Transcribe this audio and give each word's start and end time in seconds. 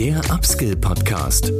Der 0.00 0.18
Upskill 0.32 0.76
Podcast. 0.76 1.52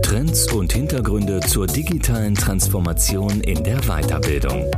Trends 0.00 0.50
und 0.50 0.72
Hintergründe 0.72 1.40
zur 1.40 1.66
digitalen 1.66 2.34
Transformation 2.34 3.42
in 3.42 3.62
der 3.62 3.82
Weiterbildung. 3.82 4.70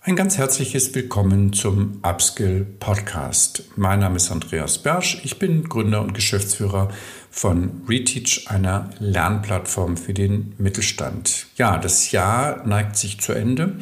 Ein 0.00 0.16
ganz 0.16 0.38
herzliches 0.38 0.92
Willkommen 0.96 1.52
zum 1.52 2.00
Upskill 2.02 2.66
Podcast. 2.80 3.62
Mein 3.76 4.00
Name 4.00 4.16
ist 4.16 4.28
Andreas 4.32 4.78
Bersch. 4.78 5.20
Ich 5.22 5.38
bin 5.38 5.68
Gründer 5.68 6.00
und 6.00 6.14
Geschäftsführer 6.14 6.88
von 7.30 7.82
Reteach, 7.88 8.46
einer 8.48 8.90
Lernplattform 8.98 9.96
für 9.96 10.14
den 10.14 10.54
Mittelstand. 10.58 11.46
Ja, 11.54 11.78
das 11.78 12.10
Jahr 12.10 12.66
neigt 12.66 12.96
sich 12.96 13.20
zu 13.20 13.32
Ende. 13.32 13.76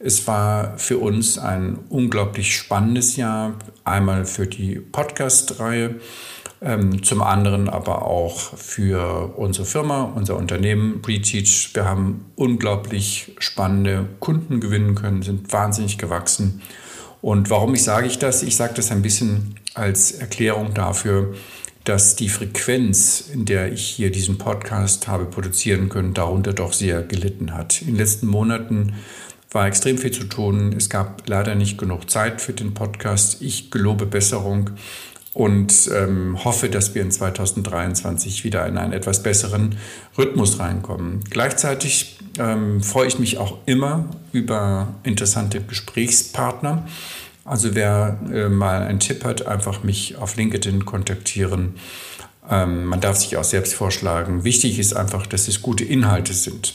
Es 0.00 0.28
war 0.28 0.78
für 0.78 0.98
uns 0.98 1.38
ein 1.38 1.76
unglaublich 1.88 2.56
spannendes 2.56 3.16
Jahr, 3.16 3.54
einmal 3.82 4.26
für 4.26 4.46
die 4.46 4.76
Podcast-Reihe, 4.76 5.96
ähm, 6.60 7.02
zum 7.02 7.20
anderen 7.20 7.68
aber 7.68 8.02
auch 8.06 8.38
für 8.56 9.34
unsere 9.36 9.66
Firma, 9.66 10.12
unser 10.14 10.36
Unternehmen 10.36 11.02
Reteach. 11.04 11.70
Wir 11.74 11.84
haben 11.84 12.26
unglaublich 12.36 13.34
spannende 13.38 14.08
Kunden 14.20 14.60
gewinnen 14.60 14.94
können, 14.94 15.22
sind 15.22 15.52
wahnsinnig 15.52 15.98
gewachsen. 15.98 16.62
Und 17.20 17.50
warum 17.50 17.74
ich 17.74 17.82
sage 17.82 18.06
ich 18.06 18.20
das? 18.20 18.44
Ich 18.44 18.54
sage 18.54 18.74
das 18.74 18.92
ein 18.92 19.02
bisschen 19.02 19.56
als 19.74 20.12
Erklärung 20.12 20.74
dafür, 20.74 21.34
dass 21.82 22.14
die 22.14 22.28
Frequenz, 22.28 23.30
in 23.32 23.46
der 23.46 23.72
ich 23.72 23.84
hier 23.84 24.12
diesen 24.12 24.38
Podcast 24.38 25.08
habe 25.08 25.24
produzieren 25.24 25.88
können, 25.88 26.14
darunter 26.14 26.52
doch 26.52 26.72
sehr 26.72 27.02
gelitten 27.02 27.54
hat. 27.54 27.80
In 27.82 27.88
den 27.88 27.96
letzten 27.96 28.28
Monaten 28.28 28.94
war 29.50 29.66
extrem 29.66 29.98
viel 29.98 30.10
zu 30.10 30.24
tun. 30.24 30.74
Es 30.76 30.90
gab 30.90 31.28
leider 31.28 31.54
nicht 31.54 31.78
genug 31.78 32.10
Zeit 32.10 32.40
für 32.40 32.52
den 32.52 32.74
Podcast. 32.74 33.40
Ich 33.40 33.70
gelobe 33.70 34.06
Besserung 34.06 34.70
und 35.32 35.88
ähm, 35.94 36.44
hoffe, 36.44 36.68
dass 36.68 36.94
wir 36.94 37.02
in 37.02 37.10
2023 37.10 38.44
wieder 38.44 38.66
in 38.66 38.76
einen 38.76 38.92
etwas 38.92 39.22
besseren 39.22 39.76
Rhythmus 40.16 40.58
reinkommen. 40.58 41.20
Gleichzeitig 41.30 42.18
ähm, 42.38 42.82
freue 42.82 43.06
ich 43.06 43.18
mich 43.18 43.38
auch 43.38 43.58
immer 43.64 44.06
über 44.32 44.94
interessante 45.04 45.60
Gesprächspartner. 45.60 46.86
Also 47.44 47.74
wer 47.74 48.18
äh, 48.32 48.48
mal 48.48 48.82
einen 48.82 49.00
Tipp 49.00 49.24
hat, 49.24 49.46
einfach 49.46 49.82
mich 49.82 50.16
auf 50.16 50.36
LinkedIn 50.36 50.84
kontaktieren. 50.84 51.76
Ähm, 52.50 52.84
man 52.84 53.00
darf 53.00 53.16
sich 53.16 53.36
auch 53.36 53.44
selbst 53.44 53.74
vorschlagen. 53.74 54.44
Wichtig 54.44 54.78
ist 54.78 54.94
einfach, 54.94 55.26
dass 55.26 55.48
es 55.48 55.62
gute 55.62 55.84
Inhalte 55.84 56.34
sind. 56.34 56.74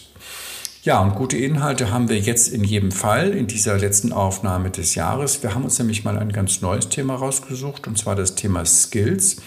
Ja, 0.84 1.00
und 1.00 1.16
gute 1.16 1.38
Inhalte 1.38 1.92
haben 1.92 2.10
wir 2.10 2.20
jetzt 2.20 2.50
in 2.50 2.66
jedem 2.66 2.92
Fall 2.92 3.30
in 3.30 3.48
dieser 3.48 3.78
letzten 3.78 4.12
Aufnahme 4.12 4.70
des 4.70 4.96
Jahres. 4.96 5.42
Wir 5.42 5.56
haben 5.56 5.64
uns 5.64 5.80
nämlich 5.80 6.04
mal 6.04 6.18
ein 6.18 6.34
ganz 6.34 6.60
neues 6.60 6.90
Thema 6.90 7.16
rausgesucht, 7.16 7.88
und 7.88 7.98
zwar 7.98 8.18
das 8.18 8.36
Thema 8.36 8.66
Skills. 8.66 9.38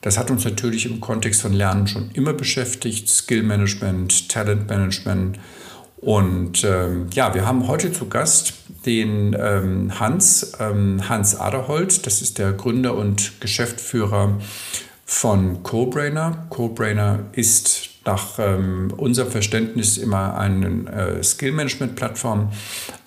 Das 0.00 0.16
hat 0.16 0.30
uns 0.30 0.42
natürlich 0.46 0.86
im 0.86 1.02
Kontext 1.02 1.42
von 1.42 1.52
Lernen 1.52 1.86
schon 1.86 2.10
immer 2.14 2.32
beschäftigt, 2.32 3.10
Skill 3.10 3.42
Management, 3.42 4.30
Talent 4.30 4.70
Management. 4.70 5.38
Und 5.98 6.64
ähm, 6.64 7.08
ja, 7.12 7.34
wir 7.34 7.46
haben 7.46 7.68
heute 7.68 7.92
zu 7.92 8.08
Gast 8.08 8.54
den 8.86 9.36
ähm, 9.38 10.00
Hans, 10.00 10.54
ähm, 10.60 11.06
Hans 11.10 11.34
Aderholt. 11.34 12.06
Das 12.06 12.22
ist 12.22 12.38
der 12.38 12.54
Gründer 12.54 12.94
und 12.94 13.38
Geschäftsführer 13.42 14.40
von 15.04 15.62
CoBrainer. 15.62 16.46
CoBrainer 16.48 17.24
ist 17.32 17.89
nach 18.04 18.38
ähm, 18.38 18.92
unserem 18.96 19.30
Verständnis 19.30 19.98
immer 19.98 20.36
eine 20.36 20.90
äh, 20.90 21.22
Skill-Management-Plattform. 21.22 22.50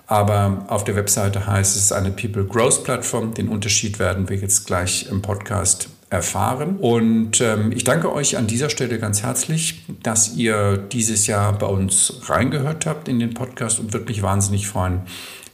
Aber 0.06 0.66
auf 0.68 0.84
der 0.84 0.96
Webseite 0.96 1.48
heißt 1.48 1.76
es 1.76 1.92
eine 1.92 2.12
People 2.12 2.46
Growth 2.46 2.84
Plattform. 2.84 3.34
Den 3.34 3.50
Unterschied 3.50 4.00
werden 4.00 4.30
wir 4.30 4.38
jetzt 4.38 4.68
gleich 4.68 5.08
im 5.10 5.22
Podcast 5.22 5.90
erfahren. 6.10 6.78
Und 6.78 7.42
ähm, 7.42 7.72
ich 7.72 7.84
danke 7.84 8.14
euch 8.14 8.38
an 8.38 8.46
dieser 8.46 8.70
Stelle 8.70 9.00
ganz 9.00 9.24
herzlich, 9.24 9.84
dass 10.04 10.36
ihr 10.36 10.78
dieses 10.78 11.26
Jahr 11.26 11.54
bei 11.54 11.66
uns 11.66 12.22
reingehört 12.26 12.86
habt 12.86 13.08
in 13.08 13.20
den 13.20 13.34
Podcast 13.34 13.80
und 13.80 13.94
würde 13.94 14.06
mich 14.06 14.22
wahnsinnig 14.22 14.68
freuen, 14.68 15.02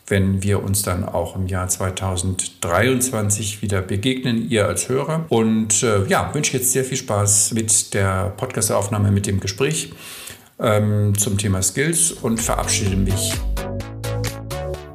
wenn 0.10 0.44
wir 0.44 0.64
uns 0.64 0.82
dann 0.82 1.04
auch 1.04 1.36
im 1.36 1.48
Jahr 1.48 1.68
2023 1.68 3.62
wieder 3.62 3.82
begegnen, 3.82 4.50
ihr 4.50 4.68
als 4.68 4.90
Hörer. 4.90 5.26
Und 5.30 5.84
äh, 5.84 6.06
ja, 6.08 6.34
wünsche 6.34 6.58
jetzt 6.58 6.72
sehr 6.72 6.84
viel 6.84 6.98
Spaß 6.98 7.54
mit 7.54 7.94
der 7.94 8.34
Podcastaufnahme, 8.38 9.12
mit 9.12 9.28
dem 9.28 9.40
Gespräch 9.40 9.94
ähm, 10.60 11.18
zum 11.18 11.38
Thema 11.38 11.62
Skills 11.62 12.12
und 12.12 12.40
verabschiede 12.40 12.96
mich. 12.96 13.34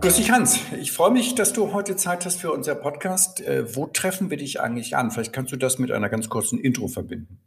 Grüß 0.00 0.16
dich, 0.16 0.30
Hans. 0.30 0.58
Ich 0.78 0.92
freue 0.92 1.10
mich, 1.10 1.34
dass 1.34 1.54
du 1.54 1.72
heute 1.72 1.96
Zeit 1.96 2.26
hast 2.26 2.40
für 2.40 2.52
unser 2.52 2.74
Podcast. 2.74 3.40
Äh, 3.40 3.74
wo 3.74 3.86
treffen 3.86 4.28
wir 4.28 4.36
dich 4.36 4.60
eigentlich 4.60 4.96
an? 4.96 5.10
Vielleicht 5.10 5.32
kannst 5.32 5.52
du 5.52 5.56
das 5.56 5.78
mit 5.78 5.90
einer 5.90 6.10
ganz 6.10 6.28
kurzen 6.28 6.58
Intro 6.58 6.88
verbinden. 6.88 7.38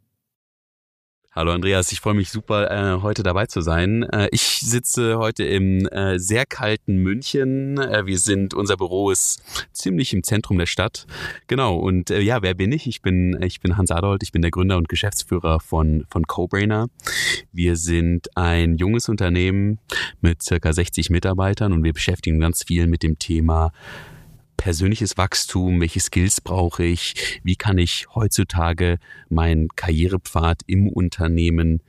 Hallo 1.38 1.52
Andreas, 1.52 1.92
ich 1.92 2.00
freue 2.00 2.14
mich 2.14 2.30
super, 2.30 2.68
äh, 2.68 3.00
heute 3.00 3.22
dabei 3.22 3.46
zu 3.46 3.60
sein. 3.60 4.02
Äh, 4.02 4.26
ich 4.32 4.42
sitze 4.42 5.18
heute 5.18 5.44
im 5.44 5.86
äh, 5.86 6.18
sehr 6.18 6.44
kalten 6.46 6.96
München. 6.96 7.76
Wir 7.76 8.18
sind, 8.18 8.54
unser 8.54 8.76
Büro 8.76 9.12
ist 9.12 9.40
ziemlich 9.72 10.12
im 10.12 10.24
Zentrum 10.24 10.58
der 10.58 10.66
Stadt. 10.66 11.06
Genau, 11.46 11.76
und 11.76 12.10
ja, 12.10 12.42
wer 12.42 12.54
bin 12.54 12.72
ich? 12.72 12.88
Ich 12.88 13.02
bin, 13.02 13.40
ich 13.40 13.60
bin 13.60 13.76
Hans 13.76 13.92
Adolf, 13.92 14.18
ich 14.24 14.32
bin 14.32 14.42
der 14.42 14.50
Gründer 14.50 14.78
und 14.78 14.88
Geschäftsführer 14.88 15.60
von, 15.60 16.06
von 16.10 16.24
CoBrainer. 16.26 16.88
Wir 17.52 17.76
sind 17.76 18.36
ein 18.36 18.74
junges 18.76 19.08
Unternehmen 19.08 19.78
mit 20.20 20.42
circa 20.42 20.72
60 20.72 21.08
Mitarbeitern 21.10 21.72
und 21.72 21.84
wir 21.84 21.92
beschäftigen 21.92 22.40
ganz 22.40 22.64
viel 22.64 22.88
mit 22.88 23.04
dem 23.04 23.16
Thema 23.16 23.70
persönliches 24.58 25.16
Wachstum, 25.16 25.80
welche 25.80 26.00
Skills 26.00 26.42
brauche 26.42 26.84
ich, 26.84 27.40
wie 27.42 27.56
kann 27.56 27.78
ich 27.78 28.06
heutzutage 28.14 28.98
meinen 29.30 29.68
Karrierepfad 29.68 30.60
im 30.66 30.88
Unternehmen 30.88 31.80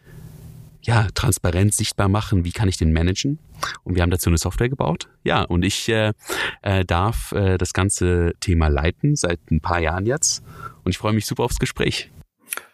ja, 0.81 1.07
transparent 1.13 1.73
sichtbar 1.73 2.07
machen, 2.07 2.45
wie 2.45 2.53
kann 2.53 2.69
ich 2.69 2.77
den 2.77 2.93
managen? 2.93 3.37
Und 3.83 3.95
wir 3.95 4.01
haben 4.01 4.11
dazu 4.11 4.29
eine 4.29 4.37
Software 4.37 4.69
gebaut. 4.69 5.09
Ja, 5.25 5.41
und 5.41 5.65
ich 5.65 5.89
äh, 5.89 6.13
äh, 6.61 6.85
darf 6.85 7.33
äh, 7.33 7.57
das 7.57 7.73
ganze 7.73 8.33
Thema 8.39 8.69
leiten 8.69 9.17
seit 9.17 9.39
ein 9.51 9.59
paar 9.59 9.79
Jahren 9.79 10.05
jetzt. 10.05 10.41
Und 10.85 10.91
ich 10.91 10.97
freue 10.97 11.11
mich 11.11 11.25
super 11.25 11.43
aufs 11.43 11.59
Gespräch. 11.59 12.09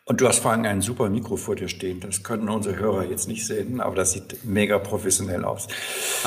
Und 0.07 0.21
du 0.21 0.27
hast 0.27 0.39
vor 0.39 0.51
allem 0.51 0.63
ein 0.66 0.81
super 0.81 1.09
Mikro 1.09 1.35
vor 1.35 1.55
dir 1.55 1.67
stehen. 1.67 1.99
Das 1.99 2.21
können 2.21 2.47
unsere 2.47 2.77
Hörer 2.77 3.05
jetzt 3.05 3.27
nicht 3.27 3.43
sehen, 3.43 3.81
aber 3.81 3.95
das 3.95 4.11
sieht 4.11 4.45
mega 4.45 4.77
professionell 4.77 5.43
aus. 5.43 5.67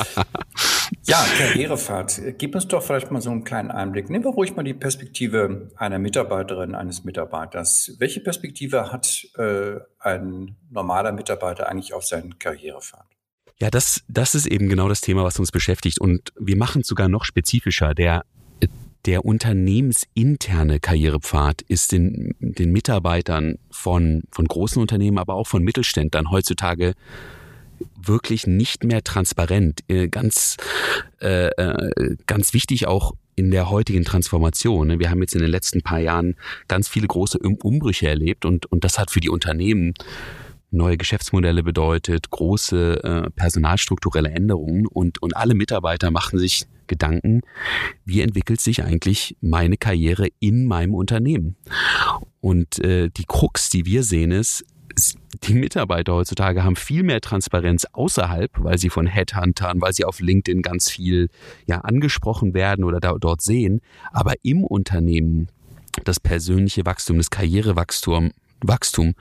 ja, 1.05 1.25
Karrierefahrt. 1.37 2.21
Gib 2.37 2.55
uns 2.55 2.67
doch 2.67 2.83
vielleicht 2.83 3.09
mal 3.09 3.21
so 3.21 3.29
einen 3.29 3.45
kleinen 3.45 3.71
Einblick. 3.71 4.09
Nehmen 4.09 4.25
wir 4.25 4.31
ruhig 4.31 4.53
mal 4.53 4.63
die 4.63 4.73
Perspektive 4.73 5.71
einer 5.77 5.97
Mitarbeiterin, 5.97 6.75
eines 6.75 7.05
Mitarbeiters. 7.05 7.95
Welche 7.99 8.19
Perspektive 8.19 8.91
hat 8.91 9.25
äh, 9.37 9.77
ein 9.99 10.57
normaler 10.69 11.13
Mitarbeiter 11.13 11.69
eigentlich 11.69 11.93
auf 11.93 12.03
seinen 12.03 12.37
Karrierepfad? 12.37 13.05
Ja, 13.61 13.69
das, 13.69 14.03
das 14.09 14.35
ist 14.35 14.45
eben 14.47 14.67
genau 14.67 14.89
das 14.89 14.99
Thema, 14.99 15.23
was 15.23 15.39
uns 15.39 15.51
beschäftigt. 15.51 16.01
Und 16.01 16.33
wir 16.37 16.57
machen 16.57 16.81
es 16.81 16.87
sogar 16.87 17.07
noch 17.07 17.23
spezifischer. 17.23 17.93
Der 17.93 18.25
der 19.05 19.25
unternehmensinterne 19.25 20.79
Karrierepfad 20.79 21.61
ist 21.63 21.91
den, 21.91 22.35
den 22.39 22.71
Mitarbeitern 22.71 23.57
von, 23.71 24.23
von 24.31 24.45
großen 24.45 24.81
Unternehmen, 24.81 25.17
aber 25.17 25.35
auch 25.35 25.47
von 25.47 25.63
Mittelständlern 25.63 26.31
heutzutage 26.31 26.93
wirklich 27.95 28.45
nicht 28.45 28.83
mehr 28.83 29.03
transparent. 29.03 29.81
Äh, 29.87 30.09
ganz, 30.09 30.57
äh, 31.21 31.47
äh, 31.47 32.17
ganz 32.27 32.53
wichtig 32.53 32.87
auch 32.87 33.13
in 33.35 33.51
der 33.51 33.69
heutigen 33.69 34.03
Transformation. 34.03 34.87
Ne? 34.87 34.99
Wir 34.99 35.09
haben 35.09 35.21
jetzt 35.21 35.33
in 35.33 35.41
den 35.41 35.49
letzten 35.51 35.81
paar 35.81 35.99
Jahren 35.99 36.35
ganz 36.67 36.89
viele 36.89 37.07
große 37.07 37.39
Umbrüche 37.39 38.07
erlebt 38.07 38.43
und, 38.43 38.65
und 38.65 38.83
das 38.83 38.99
hat 38.99 39.11
für 39.11 39.21
die 39.21 39.29
Unternehmen 39.29 39.93
neue 40.71 40.97
Geschäftsmodelle 40.97 41.63
bedeutet, 41.63 42.29
große 42.29 43.03
äh, 43.03 43.29
personalstrukturelle 43.31 44.29
Änderungen 44.29 44.85
und, 44.87 45.21
und 45.21 45.35
alle 45.35 45.55
Mitarbeiter 45.55 46.11
machen 46.11 46.37
sich 46.37 46.65
Gedanken, 46.89 47.41
wie 48.03 48.19
entwickelt 48.19 48.59
sich 48.59 48.83
eigentlich 48.83 49.37
meine 49.39 49.77
Karriere 49.77 50.27
in 50.41 50.65
meinem 50.65 50.93
Unternehmen? 50.93 51.55
Und 52.41 52.79
äh, 52.79 53.09
die 53.09 53.25
Krux, 53.25 53.69
die 53.69 53.85
wir 53.85 54.03
sehen, 54.03 54.31
ist, 54.31 54.65
die 55.43 55.53
Mitarbeiter 55.53 56.13
heutzutage 56.13 56.63
haben 56.63 56.75
viel 56.75 57.03
mehr 57.03 57.21
Transparenz 57.21 57.85
außerhalb, 57.93 58.51
weil 58.57 58.77
sie 58.77 58.89
von 58.89 59.07
Headhuntern, 59.07 59.81
weil 59.81 59.93
sie 59.93 60.03
auf 60.03 60.19
LinkedIn 60.19 60.61
ganz 60.61 60.89
viel 60.89 61.29
ja 61.65 61.79
angesprochen 61.79 62.53
werden 62.53 62.83
oder 62.83 62.99
da, 62.99 63.13
dort 63.17 63.41
sehen, 63.41 63.81
aber 64.11 64.33
im 64.43 64.63
Unternehmen 64.63 65.47
das 66.03 66.19
persönliche 66.19 66.85
Wachstum, 66.85 67.17
das 67.17 67.29
Karrierewachstum, 67.29 68.31
Wachstum 68.61 69.13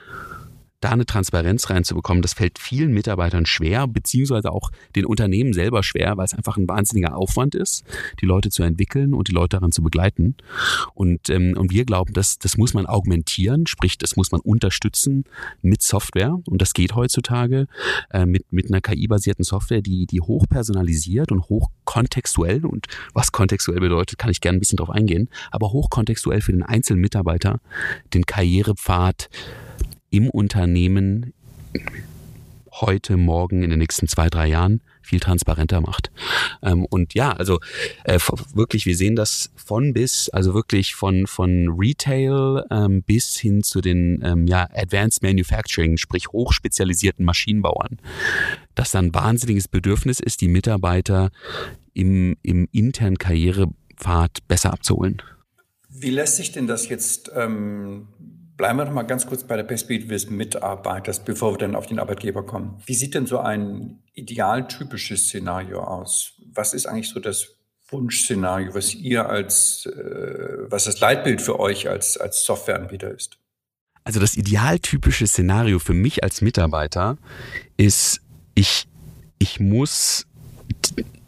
da 0.81 0.91
eine 0.91 1.07
Transparenz 1.07 1.71
reinzubekommen, 1.71 2.23
das 2.23 2.35
fällt 2.35 2.59
vielen 2.59 2.93
Mitarbeitern 2.93 3.47
schwer, 3.47 3.87
beziehungsweise 3.89 4.53
auch 4.53 4.71
den 4.95 5.07
Unternehmen 5.07 5.53
selber 5.53 5.83
schwer, 5.83 6.17
weil 6.17 6.25
es 6.25 6.35
einfach 6.35 6.57
ein 6.57 6.69
wahnsinniger 6.69 7.17
Aufwand 7.17 7.55
ist, 7.55 7.85
die 8.21 8.27
Leute 8.27 8.51
zu 8.51 8.63
entwickeln 8.63 9.13
und 9.13 9.29
die 9.29 9.33
Leute 9.33 9.57
daran 9.57 9.73
zu 9.73 9.83
begleiten. 9.83 10.37
Und, 10.95 11.31
ähm, 11.31 11.55
und 11.57 11.73
wir 11.73 11.85
glauben, 11.85 12.13
dass 12.13 12.39
das 12.39 12.57
muss 12.57 12.75
man 12.75 12.87
augmentieren, 12.87 13.67
sprich, 13.67 13.99
das 13.99 14.17
muss 14.17 14.31
man 14.31 14.41
unterstützen 14.41 15.25
mit 15.63 15.83
Software. 15.83 16.39
Und 16.47 16.63
das 16.63 16.75
geht 16.75 16.95
heutzutage 16.95 17.67
äh, 18.11 18.25
mit, 18.27 18.53
mit 18.53 18.71
einer 18.71 18.81
KI-basierten 18.81 19.45
Software, 19.45 19.83
die, 19.83 20.07
die 20.07 20.21
hoch 20.21 20.47
personalisiert 20.49 21.33
und 21.33 21.49
hoch 21.49 21.71
kontextuell 21.85 22.65
und 22.65 22.87
was 23.15 23.33
kontextuell 23.33 23.81
bedeutet, 23.81 24.19
kann 24.19 24.31
ich 24.31 24.41
gerne 24.41 24.59
ein 24.59 24.61
bisschen 24.61 24.77
drauf 24.77 24.91
eingehen, 24.91 25.29
aber 25.51 25.73
hoch 25.73 25.91
kontextuell 25.91 26.41
für 26.41 26.53
den 26.53 26.63
einzelnen 26.63 27.01
Mitarbeiter 27.01 27.61
den 28.15 28.27
Karrierepfad 28.27 29.29
im 30.11 30.31
Unternehmen 30.31 31.33
heute, 32.81 33.17
morgen, 33.17 33.63
in 33.63 33.71
den 33.71 33.79
nächsten 33.79 34.09
zwei, 34.09 34.29
drei 34.29 34.47
Jahren 34.47 34.83
viel 35.03 35.21
transparenter 35.21 35.81
macht. 35.81 36.11
Ähm, 36.63 36.85
und 36.85 37.15
ja, 37.15 37.33
also 37.33 37.61
äh, 38.05 38.19
wirklich, 38.55 38.87
wir 38.87 38.97
sehen 38.97 39.17
das 39.17 39.51
von 39.57 39.93
bis, 39.93 40.29
also 40.29 40.55
wirklich 40.55 40.95
von, 40.95 41.27
von 41.27 41.75
Retail 41.79 42.65
ähm, 42.71 43.03
bis 43.03 43.37
hin 43.37 43.63
zu 43.63 43.81
den 43.81 44.21
ähm, 44.25 44.47
ja, 44.47 44.69
Advanced 44.73 45.23
Manufacturing, 45.23 45.97
sprich 45.97 46.29
hochspezialisierten 46.29 47.25
Maschinenbauern, 47.25 47.99
dass 48.75 48.91
dann 48.91 49.07
ein 49.07 49.15
wahnsinniges 49.15 49.69
Bedürfnis 49.69 50.21
ist, 50.21 50.41
die 50.41 50.49
Mitarbeiter 50.49 51.31
im, 51.95 52.37
im 52.43 52.69
internen 52.73 53.19
Karrierepfad 53.19 54.47
besser 54.47 54.73
abzuholen. 54.73 55.23
Wie 55.89 56.11
lässt 56.11 56.37
sich 56.37 56.53
denn 56.53 56.67
das 56.67 56.89
jetzt 56.89 57.33
ähm, 57.35 58.09
Bleiben 58.59 58.77
wir 58.77 58.87
noch 58.87 58.93
mal 58.93 59.05
ganz 59.05 59.25
kurz 59.25 59.45
bei 59.45 59.57
der 59.57 59.63
Perspektive 59.63 60.13
des 60.13 60.31
Mitarbeiters, 60.31 61.25
bevor 61.25 61.53
wir 61.53 61.59
dann 61.59 61.77
auf 61.77 61.87
den 61.87 62.01
Arbeitgeber 62.01 62.45
kommen. 62.45 62.83
Wie 62.87 62.95
sieht 62.95 63.15
denn 63.15 63.25
so 63.25 63.39
ein 63.39 64.03
idealtypisches 64.15 65.29
Szenario 65.29 65.81
aus? 65.81 66.33
Was 66.53 66.75
ist 66.75 66.87
eigentlich 66.87 67.09
so 67.09 67.21
das 67.21 67.55
Wunschszenario, 67.89 68.75
was 68.75 68.97
ihr 68.97 69.29
als, 69.29 69.87
äh, 69.87 70.71
was 70.71 70.85
das 70.85 70.99
Leitbild 70.99 71.41
für 71.41 71.61
euch 71.61 71.89
als, 71.89 72.17
als 72.17 72.45
Softwareanbieter 72.45 73.15
ist? 73.15 73.39
Also 74.03 74.19
das 74.19 74.37
idealtypische 74.37 75.29
Szenario 75.29 75.79
für 75.79 75.95
mich 75.95 76.25
als 76.25 76.41
Mitarbeiter 76.41 77.17
ist, 77.77 78.23
ich, 78.57 78.89
ich 79.39 79.61
muss 79.61 80.27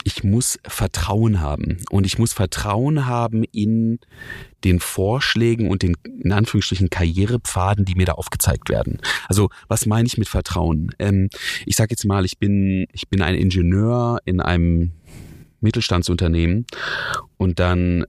ich 0.05 0.25
muss 0.25 0.59
Vertrauen 0.67 1.41
haben. 1.41 1.79
Und 1.91 2.07
ich 2.07 2.19
muss 2.19 2.33
Vertrauen 2.33 3.07
haben 3.07 3.45
in 3.45 3.99
den 4.65 4.81
Vorschlägen 4.81 5.69
und 5.69 5.83
den, 5.83 5.97
in 6.23 6.33
Anführungsstrichen, 6.33 6.91
Karrierepfaden, 6.91 7.85
die 7.85 7.95
mir 7.95 8.07
da 8.07 8.13
aufgezeigt 8.13 8.69
werden. 8.69 8.99
Also, 9.29 9.51
was 9.69 9.87
meine 9.87 10.07
ich 10.07 10.19
mit 10.19 10.29
Vertrauen? 10.29 10.95
Ähm, 10.99 11.31
ich 11.67 11.77
sage 11.77 11.91
jetzt 11.91 12.05
mal, 12.05 12.25
ich 12.25 12.39
bin, 12.39 12.87
ich 12.93 13.09
bin 13.09 13.23
ein 13.23 13.35
Ingenieur 13.35 14.19
in 14.25 14.41
einem 14.41 14.93
Mittelstandsunternehmen 15.61 16.67
und 17.37 17.59
dann 17.59 18.05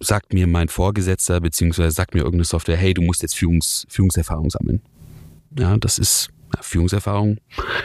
sagt 0.00 0.32
mir 0.32 0.46
mein 0.46 0.68
Vorgesetzter 0.68 1.40
beziehungsweise 1.40 1.90
sagt 1.92 2.14
mir 2.14 2.20
irgendeine 2.20 2.44
Software, 2.44 2.76
hey, 2.76 2.94
du 2.94 3.02
musst 3.02 3.22
jetzt 3.22 3.36
Führungs, 3.36 3.86
Führungserfahrung 3.88 4.50
sammeln. 4.50 4.82
Ja, 5.58 5.76
das 5.78 5.98
ist 5.98 6.28
Führungserfahrung 6.60 7.38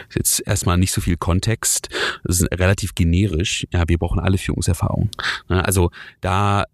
ist 0.08 0.16
jetzt 0.16 0.46
erstmal 0.46 0.78
nicht 0.78 0.92
so 0.92 1.00
viel 1.00 1.16
Kontext. 1.16 1.88
Das 2.24 2.40
ist 2.40 2.52
relativ 2.52 2.94
generisch. 2.94 3.66
Ja, 3.72 3.84
wir 3.88 3.98
brauchen 3.98 4.20
alle 4.20 4.38
Führungserfahrung. 4.38 5.10
Also 5.48 5.90
da 6.20 6.64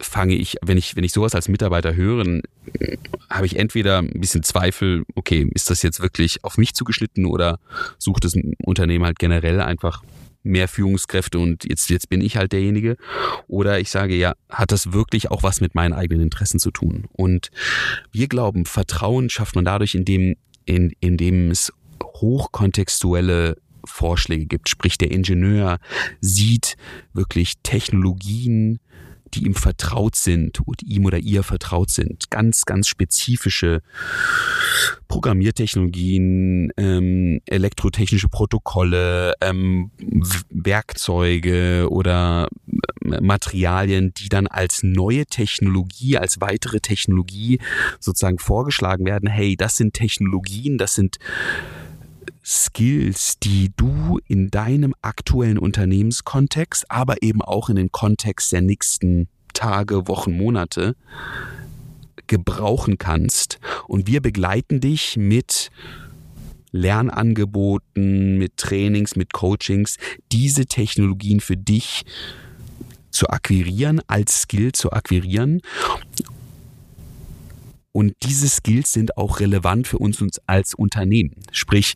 fange 0.00 0.34
ich, 0.34 0.56
wenn 0.62 0.76
ich, 0.76 0.96
wenn 0.96 1.04
ich 1.04 1.12
sowas 1.12 1.34
als 1.34 1.48
Mitarbeiter 1.48 1.94
höre, 1.94 2.24
dann 2.24 2.42
habe 3.30 3.46
ich 3.46 3.56
entweder 3.56 3.98
ein 3.98 4.20
bisschen 4.20 4.42
Zweifel, 4.42 5.04
okay, 5.14 5.48
ist 5.54 5.70
das 5.70 5.82
jetzt 5.82 6.00
wirklich 6.00 6.44
auf 6.44 6.58
mich 6.58 6.74
zugeschnitten 6.74 7.26
oder 7.26 7.58
sucht 7.98 8.24
das 8.24 8.34
Unternehmen 8.64 9.04
halt 9.04 9.18
generell 9.18 9.60
einfach 9.60 10.02
mehr 10.44 10.68
Führungskräfte 10.68 11.38
und 11.38 11.64
jetzt, 11.64 11.88
jetzt 11.88 12.10
bin 12.10 12.20
ich 12.20 12.36
halt 12.36 12.52
derjenige. 12.52 12.96
Oder 13.48 13.80
ich 13.80 13.90
sage, 13.90 14.14
ja, 14.14 14.34
hat 14.50 14.72
das 14.72 14.92
wirklich 14.92 15.30
auch 15.30 15.42
was 15.42 15.60
mit 15.60 15.74
meinen 15.74 15.94
eigenen 15.94 16.22
Interessen 16.22 16.60
zu 16.60 16.70
tun? 16.70 17.06
Und 17.12 17.50
wir 18.12 18.28
glauben, 18.28 18.66
Vertrauen 18.66 19.30
schafft 19.30 19.56
man 19.56 19.64
dadurch, 19.64 19.94
indem 19.94 20.36
in, 20.64 20.92
in 21.00 21.16
dem 21.16 21.50
es 21.50 21.72
hochkontextuelle 22.02 23.56
Vorschläge 23.84 24.46
gibt. 24.46 24.68
Sprich, 24.68 24.98
der 24.98 25.10
Ingenieur 25.10 25.78
sieht 26.20 26.76
wirklich 27.12 27.54
Technologien, 27.62 28.78
die 29.34 29.44
ihm 29.44 29.54
vertraut 29.54 30.16
sind 30.16 30.60
und 30.60 30.82
ihm 30.82 31.04
oder 31.04 31.18
ihr 31.18 31.42
vertraut 31.42 31.90
sind. 31.90 32.30
Ganz, 32.30 32.64
ganz 32.64 32.88
spezifische 32.88 33.82
Programmiertechnologien, 35.08 36.72
ähm, 36.76 37.40
elektrotechnische 37.46 38.28
Protokolle, 38.28 39.34
ähm, 39.40 39.90
Werkzeuge 40.50 41.88
oder 41.90 42.48
äh, 43.04 43.20
Materialien, 43.20 44.14
die 44.14 44.28
dann 44.28 44.46
als 44.46 44.82
neue 44.82 45.26
Technologie, 45.26 46.18
als 46.18 46.40
weitere 46.40 46.80
Technologie 46.80 47.58
sozusagen 48.00 48.38
vorgeschlagen 48.38 49.04
werden. 49.04 49.28
Hey, 49.28 49.56
das 49.56 49.76
sind 49.76 49.94
Technologien, 49.94 50.78
das 50.78 50.94
sind 50.94 51.18
Skills, 52.44 53.38
die 53.42 53.72
du 53.76 54.18
in 54.28 54.50
deinem 54.50 54.94
aktuellen 55.00 55.58
Unternehmenskontext, 55.58 56.90
aber 56.90 57.22
eben 57.22 57.40
auch 57.40 57.70
in 57.70 57.76
den 57.76 57.90
Kontext 57.90 58.52
der 58.52 58.60
nächsten 58.60 59.28
Tage, 59.54 60.08
Wochen, 60.08 60.36
Monate 60.36 60.94
gebrauchen 62.26 62.98
kannst. 62.98 63.58
Und 63.86 64.06
wir 64.06 64.20
begleiten 64.20 64.80
dich 64.80 65.16
mit 65.16 65.70
Lernangeboten, 66.72 68.36
mit 68.36 68.56
Trainings, 68.56 69.16
mit 69.16 69.32
Coachings, 69.32 69.96
diese 70.32 70.66
Technologien 70.66 71.40
für 71.40 71.56
dich 71.56 72.04
zu 73.10 73.28
akquirieren, 73.28 74.00
als 74.08 74.42
Skill 74.42 74.72
zu 74.72 74.92
akquirieren 74.92 75.62
und 77.96 78.16
diese 78.24 78.48
Skills 78.48 78.92
sind 78.92 79.16
auch 79.16 79.38
relevant 79.38 79.86
für 79.86 79.98
uns, 79.98 80.20
als 80.46 80.74
Unternehmen. 80.74 81.36
Sprich, 81.52 81.94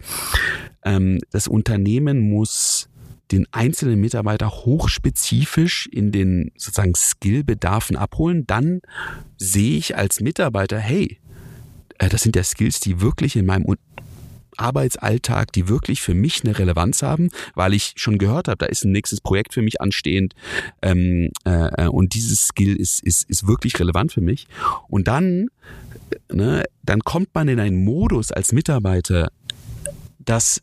ähm, 0.85 1.19
das 1.33 1.49
Unternehmen 1.49 2.21
muss 2.31 2.89
den 3.33 3.49
einzelnen 3.51 4.01
Mitarbeiter 4.01 4.49
hochspezifisch 4.49 5.89
in 5.91 6.13
den 6.13 6.53
sozusagen 6.57 6.95
Skillbedarfen 6.95 7.97
abholen. 7.97 8.47
Dann 8.47 8.81
sehe 9.39 9.77
ich 9.77 9.97
als 9.97 10.21
Mitarbeiter, 10.21 10.79
hey, 10.79 11.19
äh, 11.99 12.09
das 12.09 12.23
sind 12.23 12.37
ja 12.37 12.45
Skills, 12.45 12.79
die 12.79 13.01
wirklich 13.01 13.35
in 13.35 13.45
meinem 13.45 13.65
Arbeitsalltag, 14.59 15.53
die 15.53 15.69
wirklich 15.69 16.03
für 16.03 16.15
mich 16.15 16.45
eine 16.45 16.59
Relevanz 16.59 17.03
haben, 17.03 17.31
weil 17.55 17.75
ich 17.75 17.95
schon 17.97 18.19
gehört 18.19 18.49
habe, 18.49 18.59
da 18.59 18.67
ist 18.67 18.85
ein 18.85 18.93
nächstes 18.93 19.21
Projekt 19.21 19.55
für 19.55 19.63
mich 19.63 19.81
anstehend 19.81 20.35
ähm, 20.83 21.31
äh, 21.45 21.85
äh 21.85 21.89
und 21.89 22.15
dieses 22.15 22.49
Skill 22.49 22.77
ist, 22.77 23.03
ist, 23.03 23.29
ist 23.29 23.47
wirklich 23.47 23.79
relevant 23.79 24.13
für 24.13 24.21
mich. 24.21 24.47
Und 24.89 25.09
dann 25.09 25.49
ne, 26.33 26.65
dann 26.83 27.01
kommt 27.01 27.35
man 27.35 27.49
in 27.49 27.61
einen 27.61 27.85
Modus 27.85 28.33
als 28.33 28.53
Mitarbeiter, 28.53 29.31
dass 30.19 30.63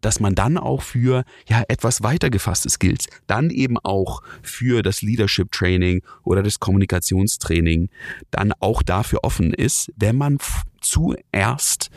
dass 0.00 0.18
man 0.18 0.34
dann 0.34 0.56
auch 0.56 0.80
für 0.80 1.24
ja 1.46 1.62
etwas 1.68 2.02
weitergefasste 2.02 2.70
Skills, 2.70 3.06
dann 3.26 3.50
eben 3.50 3.76
auch 3.78 4.22
für 4.42 4.82
das 4.82 5.02
Leadership 5.02 5.52
Training 5.52 6.02
oder 6.24 6.42
das 6.42 6.58
Kommunikationstraining 6.58 7.90
dann 8.30 8.52
auch 8.60 8.82
dafür 8.82 9.20
offen 9.24 9.52
ist, 9.52 9.92
wenn 9.96 10.16
man 10.16 10.38
zuerst 10.80 11.90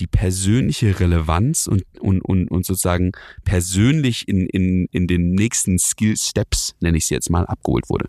die 0.00 0.06
persönliche 0.06 0.98
Relevanz 1.00 1.66
und, 1.66 1.84
und, 2.00 2.22
und, 2.22 2.50
und 2.50 2.66
sozusagen 2.66 3.12
persönlich 3.44 4.28
in, 4.28 4.46
in, 4.46 4.86
in 4.92 5.06
den 5.06 5.32
nächsten 5.32 5.78
Skill 5.78 6.16
Steps, 6.16 6.74
nenne 6.80 6.96
ich 6.96 7.04
es 7.04 7.10
jetzt 7.10 7.30
mal, 7.30 7.46
abgeholt 7.46 7.88
wurde. 7.88 8.08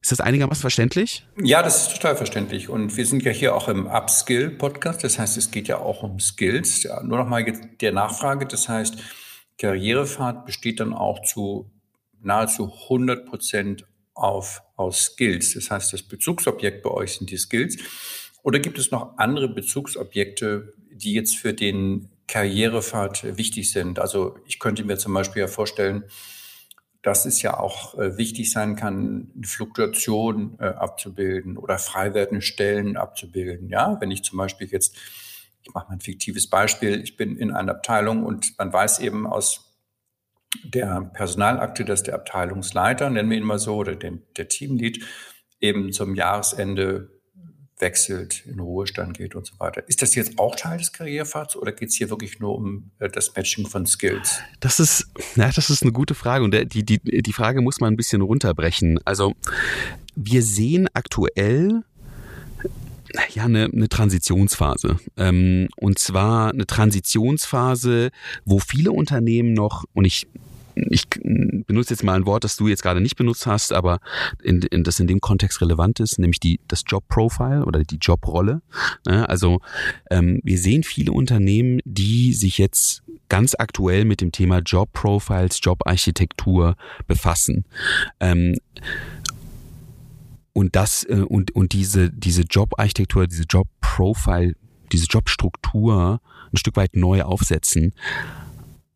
Ist 0.00 0.12
das 0.12 0.20
einigermaßen 0.20 0.60
verständlich? 0.60 1.26
Ja, 1.42 1.62
das 1.62 1.88
ist 1.88 1.96
total 1.96 2.16
verständlich. 2.16 2.68
Und 2.68 2.96
wir 2.96 3.04
sind 3.04 3.24
ja 3.24 3.32
hier 3.32 3.54
auch 3.54 3.68
im 3.68 3.86
Upskill-Podcast. 3.86 5.02
Das 5.02 5.18
heißt, 5.18 5.36
es 5.36 5.50
geht 5.50 5.68
ja 5.68 5.78
auch 5.78 6.02
um 6.02 6.20
Skills. 6.20 6.84
Ja, 6.84 7.02
nur 7.02 7.18
noch 7.18 7.28
mal 7.28 7.44
der 7.80 7.92
Nachfrage. 7.92 8.46
Das 8.46 8.68
heißt, 8.68 8.96
Karrierefahrt 9.58 10.46
besteht 10.46 10.80
dann 10.80 10.94
auch 10.94 11.22
zu 11.22 11.70
nahezu 12.20 12.72
100 12.84 13.26
Prozent 13.26 13.86
auf, 14.14 14.62
aus 14.76 15.04
Skills. 15.04 15.54
Das 15.54 15.70
heißt, 15.70 15.92
das 15.92 16.02
Bezugsobjekt 16.02 16.82
bei 16.82 16.90
euch 16.90 17.14
sind 17.14 17.30
die 17.30 17.36
Skills. 17.36 17.76
Oder 18.42 18.60
gibt 18.60 18.78
es 18.78 18.90
noch 18.90 19.18
andere 19.18 19.48
Bezugsobjekte, 19.48 20.74
die 20.98 21.14
jetzt 21.14 21.36
für 21.36 21.54
den 21.54 22.10
Karrierefahrt 22.26 23.36
wichtig 23.36 23.70
sind? 23.70 23.98
Also 23.98 24.36
ich 24.46 24.58
könnte 24.58 24.84
mir 24.84 24.98
zum 24.98 25.14
Beispiel 25.14 25.40
ja 25.40 25.48
vorstellen, 25.48 26.04
dass 27.02 27.24
es 27.24 27.42
ja 27.42 27.58
auch 27.58 27.96
äh, 27.96 28.18
wichtig 28.18 28.50
sein 28.50 28.76
kann, 28.76 29.30
eine 29.34 29.46
Fluktuation 29.46 30.58
äh, 30.58 30.66
abzubilden 30.66 31.56
oder 31.56 31.78
frei 31.78 32.12
werdende 32.12 32.42
Stellen 32.42 32.96
abzubilden. 32.96 33.68
Ja, 33.68 34.00
wenn 34.00 34.10
ich 34.10 34.24
zum 34.24 34.36
Beispiel 34.36 34.68
jetzt, 34.68 34.96
ich 35.62 35.72
mache 35.72 35.88
mal 35.88 35.94
ein 35.94 36.00
fiktives 36.00 36.48
Beispiel, 36.48 37.00
ich 37.00 37.16
bin 37.16 37.36
in 37.36 37.50
einer 37.52 37.72
Abteilung 37.72 38.24
und 38.24 38.58
man 38.58 38.72
weiß 38.72 38.98
eben 38.98 39.26
aus 39.26 39.68
der 40.64 41.10
Personalakte, 41.14 41.84
dass 41.84 42.02
der 42.02 42.14
Abteilungsleiter, 42.14 43.10
nennen 43.10 43.30
wir 43.30 43.36
ihn 43.36 43.44
mal 43.44 43.58
so, 43.58 43.76
oder 43.76 43.94
den, 43.94 44.22
der 44.36 44.48
Teamlead, 44.48 45.04
eben 45.60 45.92
zum 45.92 46.14
Jahresende 46.14 47.17
wechselt, 47.80 48.44
in 48.46 48.60
Ruhestand 48.60 49.18
geht 49.18 49.34
und 49.34 49.46
so 49.46 49.54
weiter. 49.58 49.86
Ist 49.88 50.02
das 50.02 50.14
jetzt 50.14 50.38
auch 50.38 50.56
Teil 50.56 50.78
des 50.78 50.92
Karrierepfads 50.92 51.56
oder 51.56 51.72
geht 51.72 51.90
es 51.90 51.94
hier 51.94 52.10
wirklich 52.10 52.40
nur 52.40 52.54
um 52.56 52.90
äh, 52.98 53.08
das 53.08 53.34
Matching 53.34 53.66
von 53.66 53.86
Skills? 53.86 54.40
Das 54.60 54.80
ist, 54.80 55.08
ja, 55.36 55.50
das 55.50 55.70
ist 55.70 55.82
eine 55.82 55.92
gute 55.92 56.14
Frage 56.14 56.44
und 56.44 56.54
die, 56.72 56.84
die, 56.84 56.98
die 56.98 57.32
Frage 57.32 57.60
muss 57.60 57.80
man 57.80 57.92
ein 57.92 57.96
bisschen 57.96 58.22
runterbrechen. 58.22 59.00
Also 59.04 59.34
wir 60.14 60.42
sehen 60.42 60.88
aktuell 60.94 61.82
ja, 63.34 63.44
eine, 63.44 63.64
eine 63.64 63.88
Transitionsphase. 63.88 64.98
Ähm, 65.16 65.68
und 65.76 65.98
zwar 65.98 66.52
eine 66.52 66.66
Transitionsphase, 66.66 68.10
wo 68.44 68.58
viele 68.58 68.92
Unternehmen 68.92 69.54
noch, 69.54 69.84
und 69.94 70.04
ich 70.04 70.26
ich 70.90 71.08
benutze 71.10 71.94
jetzt 71.94 72.02
mal 72.02 72.14
ein 72.14 72.26
Wort, 72.26 72.44
das 72.44 72.56
du 72.56 72.68
jetzt 72.68 72.82
gerade 72.82 73.00
nicht 73.00 73.16
benutzt 73.16 73.46
hast, 73.46 73.72
aber 73.72 74.00
in, 74.42 74.62
in, 74.62 74.84
das 74.84 75.00
in 75.00 75.06
dem 75.06 75.20
Kontext 75.20 75.60
relevant 75.60 76.00
ist, 76.00 76.18
nämlich 76.18 76.40
die, 76.40 76.60
das 76.68 76.82
Job 76.86 77.06
Profile 77.08 77.64
oder 77.64 77.84
die 77.84 77.98
Jobrolle. 77.98 78.62
Ne? 79.06 79.28
Also 79.28 79.60
ähm, 80.10 80.40
wir 80.42 80.58
sehen 80.58 80.82
viele 80.82 81.12
Unternehmen, 81.12 81.80
die 81.84 82.32
sich 82.32 82.58
jetzt 82.58 83.02
ganz 83.28 83.54
aktuell 83.58 84.04
mit 84.04 84.20
dem 84.20 84.32
Thema 84.32 84.58
Job 84.58 84.92
Profiles, 84.92 85.60
Jobarchitektur 85.62 86.76
befassen. 87.06 87.64
Ähm, 88.20 88.56
und 90.52 90.74
das 90.74 91.04
äh, 91.04 91.24
und 91.28 91.54
und 91.54 91.72
diese 91.72 92.10
diese 92.10 92.42
Jobarchitektur, 92.42 93.26
diese 93.26 93.44
Jobprofile, 93.44 94.54
diese 94.92 95.06
Jobstruktur 95.06 96.20
ein 96.52 96.56
Stück 96.56 96.76
weit 96.76 96.96
neu 96.96 97.22
aufsetzen 97.22 97.92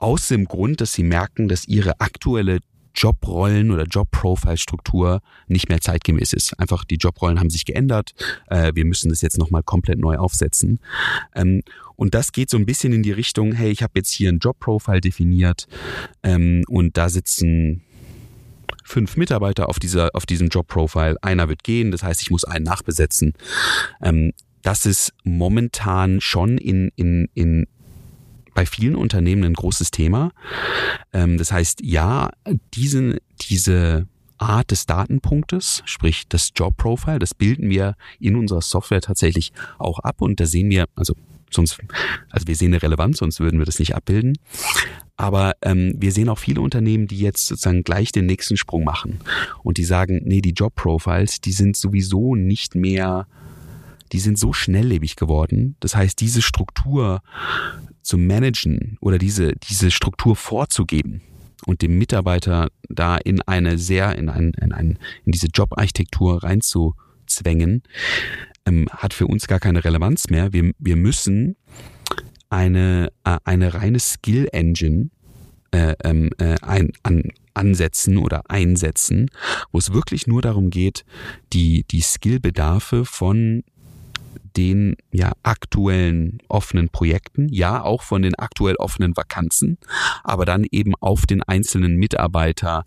aus 0.02 0.28
dem 0.28 0.46
Grund, 0.46 0.80
dass 0.80 0.92
sie 0.92 1.04
merken, 1.04 1.48
dass 1.48 1.66
ihre 1.66 2.00
aktuelle 2.00 2.58
Jobrollen 2.94 3.70
oder 3.70 3.84
Jobprofile-Struktur 3.84 5.20
nicht 5.46 5.68
mehr 5.68 5.80
zeitgemäß 5.80 6.32
ist. 6.32 6.58
Einfach 6.58 6.84
die 6.84 6.96
Jobrollen 6.96 7.40
haben 7.40 7.50
sich 7.50 7.64
geändert. 7.64 8.12
Äh, 8.48 8.72
wir 8.74 8.84
müssen 8.84 9.08
das 9.08 9.22
jetzt 9.22 9.38
nochmal 9.38 9.62
komplett 9.62 9.98
neu 9.98 10.16
aufsetzen. 10.16 10.80
Ähm, 11.34 11.62
und 11.96 12.14
das 12.14 12.32
geht 12.32 12.50
so 12.50 12.56
ein 12.58 12.66
bisschen 12.66 12.92
in 12.92 13.02
die 13.02 13.12
Richtung, 13.12 13.52
hey, 13.52 13.70
ich 13.70 13.82
habe 13.82 13.92
jetzt 13.96 14.10
hier 14.10 14.30
ein 14.30 14.40
Jobprofile 14.40 15.00
definiert 15.00 15.68
ähm, 16.22 16.64
und 16.68 16.96
da 16.96 17.08
sitzen 17.08 17.82
fünf 18.84 19.16
Mitarbeiter 19.16 19.68
auf 19.68 19.78
dieser 19.78 20.10
auf 20.14 20.26
diesem 20.26 20.48
Jobprofile. 20.48 21.16
Einer 21.22 21.48
wird 21.48 21.62
gehen, 21.62 21.92
das 21.92 22.02
heißt, 22.02 22.20
ich 22.20 22.30
muss 22.30 22.44
einen 22.44 22.64
nachbesetzen. 22.64 23.34
Ähm, 24.02 24.32
das 24.62 24.86
ist 24.86 25.12
momentan 25.24 26.20
schon 26.20 26.56
in, 26.56 26.92
in, 26.96 27.28
in 27.34 27.66
bei 28.54 28.66
vielen 28.66 28.96
Unternehmen 28.96 29.44
ein 29.44 29.54
großes 29.54 29.90
Thema. 29.90 30.30
Ähm, 31.12 31.38
das 31.38 31.52
heißt, 31.52 31.80
ja, 31.82 32.30
diesen, 32.74 33.18
diese 33.48 34.06
Art 34.38 34.70
des 34.70 34.86
Datenpunktes, 34.86 35.82
sprich 35.84 36.24
das 36.28 36.50
Job 36.54 36.76
Profile, 36.76 37.18
das 37.18 37.34
bilden 37.34 37.70
wir 37.70 37.94
in 38.18 38.36
unserer 38.36 38.62
Software 38.62 39.00
tatsächlich 39.00 39.52
auch 39.78 40.00
ab 40.00 40.20
und 40.20 40.40
da 40.40 40.46
sehen 40.46 40.68
wir, 40.70 40.86
also 40.96 41.14
sonst, 41.50 41.78
also 42.30 42.46
wir 42.46 42.56
sehen 42.56 42.72
eine 42.72 42.82
Relevanz, 42.82 43.18
sonst 43.18 43.40
würden 43.40 43.58
wir 43.58 43.66
das 43.66 43.78
nicht 43.78 43.94
abbilden. 43.94 44.36
Aber 45.16 45.52
ähm, 45.62 45.94
wir 45.98 46.10
sehen 46.10 46.28
auch 46.28 46.38
viele 46.38 46.60
Unternehmen, 46.60 47.06
die 47.06 47.18
jetzt 47.18 47.46
sozusagen 47.46 47.84
gleich 47.84 48.10
den 48.10 48.26
nächsten 48.26 48.56
Sprung 48.56 48.82
machen 48.82 49.20
und 49.62 49.76
die 49.76 49.84
sagen, 49.84 50.22
nee, 50.24 50.40
die 50.40 50.52
Job 50.52 50.74
Profiles, 50.74 51.40
die 51.40 51.52
sind 51.52 51.76
sowieso 51.76 52.34
nicht 52.34 52.74
mehr 52.74 53.26
die 54.12 54.18
sind 54.18 54.38
so 54.38 54.52
schnelllebig 54.52 55.16
geworden. 55.16 55.76
Das 55.80 55.96
heißt, 55.96 56.20
diese 56.20 56.42
Struktur 56.42 57.22
zu 58.02 58.18
managen 58.18 58.98
oder 59.00 59.18
diese, 59.18 59.52
diese 59.68 59.90
Struktur 59.90 60.36
vorzugeben 60.36 61.22
und 61.66 61.82
dem 61.82 61.98
Mitarbeiter 61.98 62.68
da 62.88 63.16
in 63.16 63.40
eine 63.42 63.78
sehr, 63.78 64.16
in, 64.16 64.28
ein, 64.28 64.52
in, 64.60 64.72
ein, 64.72 64.98
in 65.24 65.32
diese 65.32 65.48
Jobarchitektur 65.52 66.42
reinzuzwängen, 66.42 67.82
ähm, 68.66 68.88
hat 68.90 69.14
für 69.14 69.26
uns 69.26 69.46
gar 69.46 69.60
keine 69.60 69.84
Relevanz 69.84 70.28
mehr. 70.28 70.52
Wir, 70.52 70.72
wir 70.78 70.96
müssen 70.96 71.56
eine, 72.50 73.12
äh, 73.24 73.38
eine 73.44 73.74
reine 73.74 73.98
Skill 73.98 74.48
Engine 74.52 75.10
äh, 75.72 75.94
ähm, 76.04 76.30
äh, 76.38 76.56
ein, 76.62 76.92
an, 77.02 77.22
ansetzen 77.54 78.18
oder 78.18 78.50
einsetzen, 78.50 79.30
wo 79.70 79.78
es 79.78 79.92
wirklich 79.92 80.26
nur 80.26 80.42
darum 80.42 80.70
geht, 80.70 81.04
die, 81.52 81.84
die 81.90 82.02
Skillbedarfe 82.02 83.04
von 83.04 83.62
den 84.56 84.96
ja 85.12 85.32
aktuellen 85.42 86.38
offenen 86.48 86.88
Projekten, 86.88 87.48
ja 87.48 87.82
auch 87.82 88.02
von 88.02 88.22
den 88.22 88.34
aktuell 88.34 88.76
offenen 88.76 89.16
Vakanzen, 89.16 89.78
aber 90.24 90.44
dann 90.44 90.64
eben 90.70 90.94
auf 91.00 91.26
den 91.26 91.42
einzelnen 91.42 91.96
Mitarbeiter 91.96 92.84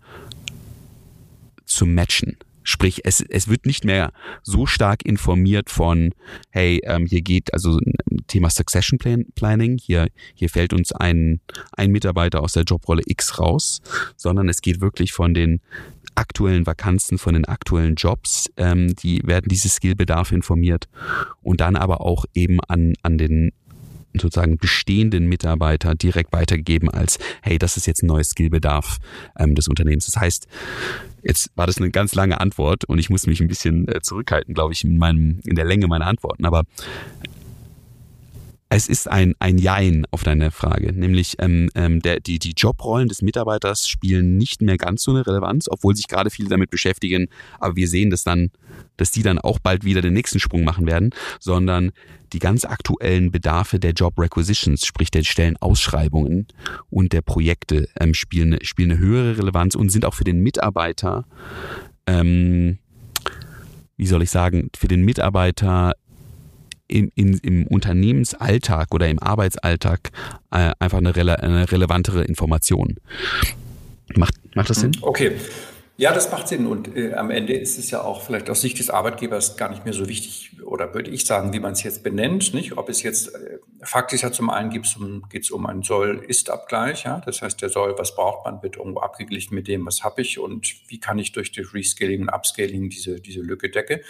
zu 1.64 1.86
matchen. 1.86 2.36
Sprich, 2.62 3.02
es, 3.04 3.20
es 3.20 3.46
wird 3.46 3.64
nicht 3.64 3.84
mehr 3.84 4.12
so 4.42 4.66
stark 4.66 5.06
informiert 5.06 5.70
von, 5.70 6.12
hey, 6.50 6.80
ähm, 6.82 7.06
hier 7.06 7.22
geht 7.22 7.54
also 7.54 7.78
Thema 8.26 8.50
Succession 8.50 8.98
Planning, 9.36 9.78
hier, 9.78 10.08
hier 10.34 10.50
fällt 10.50 10.72
uns 10.72 10.90
ein, 10.90 11.40
ein 11.70 11.92
Mitarbeiter 11.92 12.42
aus 12.42 12.54
der 12.54 12.64
Jobrolle 12.64 13.02
X 13.06 13.38
raus, 13.38 13.82
sondern 14.16 14.48
es 14.48 14.62
geht 14.62 14.80
wirklich 14.80 15.12
von 15.12 15.32
den 15.32 15.60
aktuellen 16.16 16.66
Vakanzen, 16.66 17.18
von 17.18 17.34
den 17.34 17.44
aktuellen 17.44 17.94
Jobs, 17.94 18.50
ähm, 18.56 18.94
die 18.96 19.20
werden 19.24 19.46
diese 19.48 19.68
Skillbedarfe 19.68 20.34
informiert 20.34 20.88
und 21.42 21.60
dann 21.60 21.76
aber 21.76 22.00
auch 22.00 22.24
eben 22.34 22.58
an, 22.68 22.94
an 23.02 23.18
den 23.18 23.52
sozusagen 24.20 24.56
bestehenden 24.56 25.28
Mitarbeiter 25.28 25.94
direkt 25.94 26.32
weitergegeben 26.32 26.88
als, 26.88 27.18
hey, 27.42 27.58
das 27.58 27.76
ist 27.76 27.86
jetzt 27.86 28.02
ein 28.02 28.06
neues 28.06 28.30
Skillbedarf 28.30 28.98
ähm, 29.38 29.54
des 29.54 29.68
Unternehmens. 29.68 30.06
Das 30.06 30.16
heißt, 30.16 30.46
jetzt 31.22 31.50
war 31.54 31.66
das 31.66 31.78
eine 31.78 31.90
ganz 31.90 32.14
lange 32.14 32.40
Antwort 32.40 32.84
und 32.84 32.98
ich 32.98 33.10
muss 33.10 33.26
mich 33.26 33.40
ein 33.40 33.48
bisschen 33.48 33.88
äh, 33.88 34.00
zurückhalten, 34.00 34.54
glaube 34.54 34.72
ich, 34.72 34.84
in, 34.84 34.96
meinem, 34.96 35.40
in 35.44 35.54
der 35.54 35.64
Länge 35.64 35.86
meiner 35.86 36.06
Antworten. 36.06 36.46
Aber 36.46 36.64
es 38.68 38.88
ist 38.88 39.08
ein, 39.08 39.34
ein 39.38 39.58
Jein 39.58 40.06
auf 40.10 40.24
deine 40.24 40.50
Frage, 40.50 40.92
nämlich 40.92 41.36
ähm, 41.38 41.70
ähm, 41.76 42.00
der, 42.00 42.18
die, 42.18 42.40
die 42.40 42.54
Jobrollen 42.56 43.08
des 43.08 43.22
Mitarbeiters 43.22 43.88
spielen 43.88 44.36
nicht 44.36 44.60
mehr 44.60 44.76
ganz 44.76 45.04
so 45.04 45.12
eine 45.12 45.26
Relevanz, 45.26 45.68
obwohl 45.70 45.94
sich 45.94 46.08
gerade 46.08 46.30
viele 46.30 46.48
damit 46.48 46.70
beschäftigen, 46.70 47.28
aber 47.60 47.76
wir 47.76 47.86
sehen, 47.86 48.10
dass 48.10 48.24
dann, 48.24 48.50
dass 48.96 49.12
die 49.12 49.22
dann 49.22 49.38
auch 49.38 49.60
bald 49.60 49.84
wieder 49.84 50.02
den 50.02 50.14
nächsten 50.14 50.40
Sprung 50.40 50.64
machen 50.64 50.86
werden, 50.86 51.10
sondern 51.38 51.92
die 52.32 52.40
ganz 52.40 52.64
aktuellen 52.64 53.30
Bedarfe 53.30 53.78
der 53.78 53.92
Job 53.92 54.18
Requisitions, 54.18 54.84
sprich 54.84 55.12
der 55.12 55.22
Stellenausschreibungen 55.22 56.48
und 56.90 57.12
der 57.12 57.22
Projekte 57.22 57.88
ähm, 58.00 58.14
spielen, 58.14 58.58
spielen 58.62 58.90
eine 58.90 59.00
höhere 59.00 59.38
Relevanz 59.38 59.76
und 59.76 59.90
sind 59.90 60.04
auch 60.04 60.14
für 60.14 60.24
den 60.24 60.40
Mitarbeiter 60.40 61.24
ähm, 62.08 62.78
wie 63.96 64.06
soll 64.06 64.22
ich 64.22 64.30
sagen, 64.30 64.68
für 64.76 64.88
den 64.88 65.02
Mitarbeiter 65.02 65.94
im, 66.88 67.10
im, 67.14 67.38
im 67.42 67.66
Unternehmensalltag 67.66 68.94
oder 68.94 69.08
im 69.08 69.22
Arbeitsalltag 69.22 70.10
äh, 70.50 70.72
einfach 70.78 70.98
eine, 70.98 71.14
rele 71.16 71.42
eine 71.42 71.70
relevantere 71.70 72.24
Information. 72.24 72.96
Macht, 74.14 74.34
macht 74.54 74.70
das 74.70 74.80
Sinn? 74.80 74.92
Okay. 75.02 75.32
Ja, 75.98 76.12
das 76.12 76.30
macht 76.30 76.48
Sinn. 76.48 76.66
Und 76.66 76.94
äh, 76.94 77.14
am 77.14 77.30
Ende 77.30 77.54
ist 77.54 77.78
es 77.78 77.90
ja 77.90 78.02
auch 78.02 78.22
vielleicht 78.22 78.50
aus 78.50 78.60
Sicht 78.60 78.78
des 78.78 78.90
Arbeitgebers 78.90 79.56
gar 79.56 79.70
nicht 79.70 79.86
mehr 79.86 79.94
so 79.94 80.08
wichtig, 80.08 80.52
oder 80.62 80.92
würde 80.92 81.10
ich 81.10 81.24
sagen, 81.24 81.54
wie 81.54 81.60
man 81.60 81.72
es 81.72 81.82
jetzt 81.82 82.02
benennt. 82.02 82.52
Nicht? 82.52 82.76
Ob 82.76 82.90
es 82.90 83.02
jetzt 83.02 83.34
äh, 83.34 83.58
faktisch 83.82 84.22
ja 84.22 84.30
zum 84.30 84.50
einen 84.50 84.68
geht 84.68 84.84
es 84.84 84.96
um, 84.96 85.26
geht's 85.30 85.50
um 85.50 85.64
einen 85.64 85.82
Soll-Ist-Abgleich. 85.82 87.04
Ja? 87.04 87.22
Das 87.24 87.40
heißt, 87.40 87.62
der 87.62 87.70
Soll, 87.70 87.94
was 87.96 88.14
braucht 88.14 88.44
man, 88.44 88.62
wird 88.62 88.76
irgendwo 88.76 89.00
abgeglichen 89.00 89.54
mit 89.54 89.68
dem, 89.68 89.86
was 89.86 90.04
habe 90.04 90.20
ich 90.20 90.38
und 90.38 90.66
wie 90.88 91.00
kann 91.00 91.18
ich 91.18 91.32
durch 91.32 91.50
die 91.50 91.62
Rescaling 91.62 92.22
und 92.22 92.28
Upscaling 92.28 92.90
diese, 92.90 93.18
diese 93.18 93.40
Lücke 93.40 93.70
decke. 93.70 94.02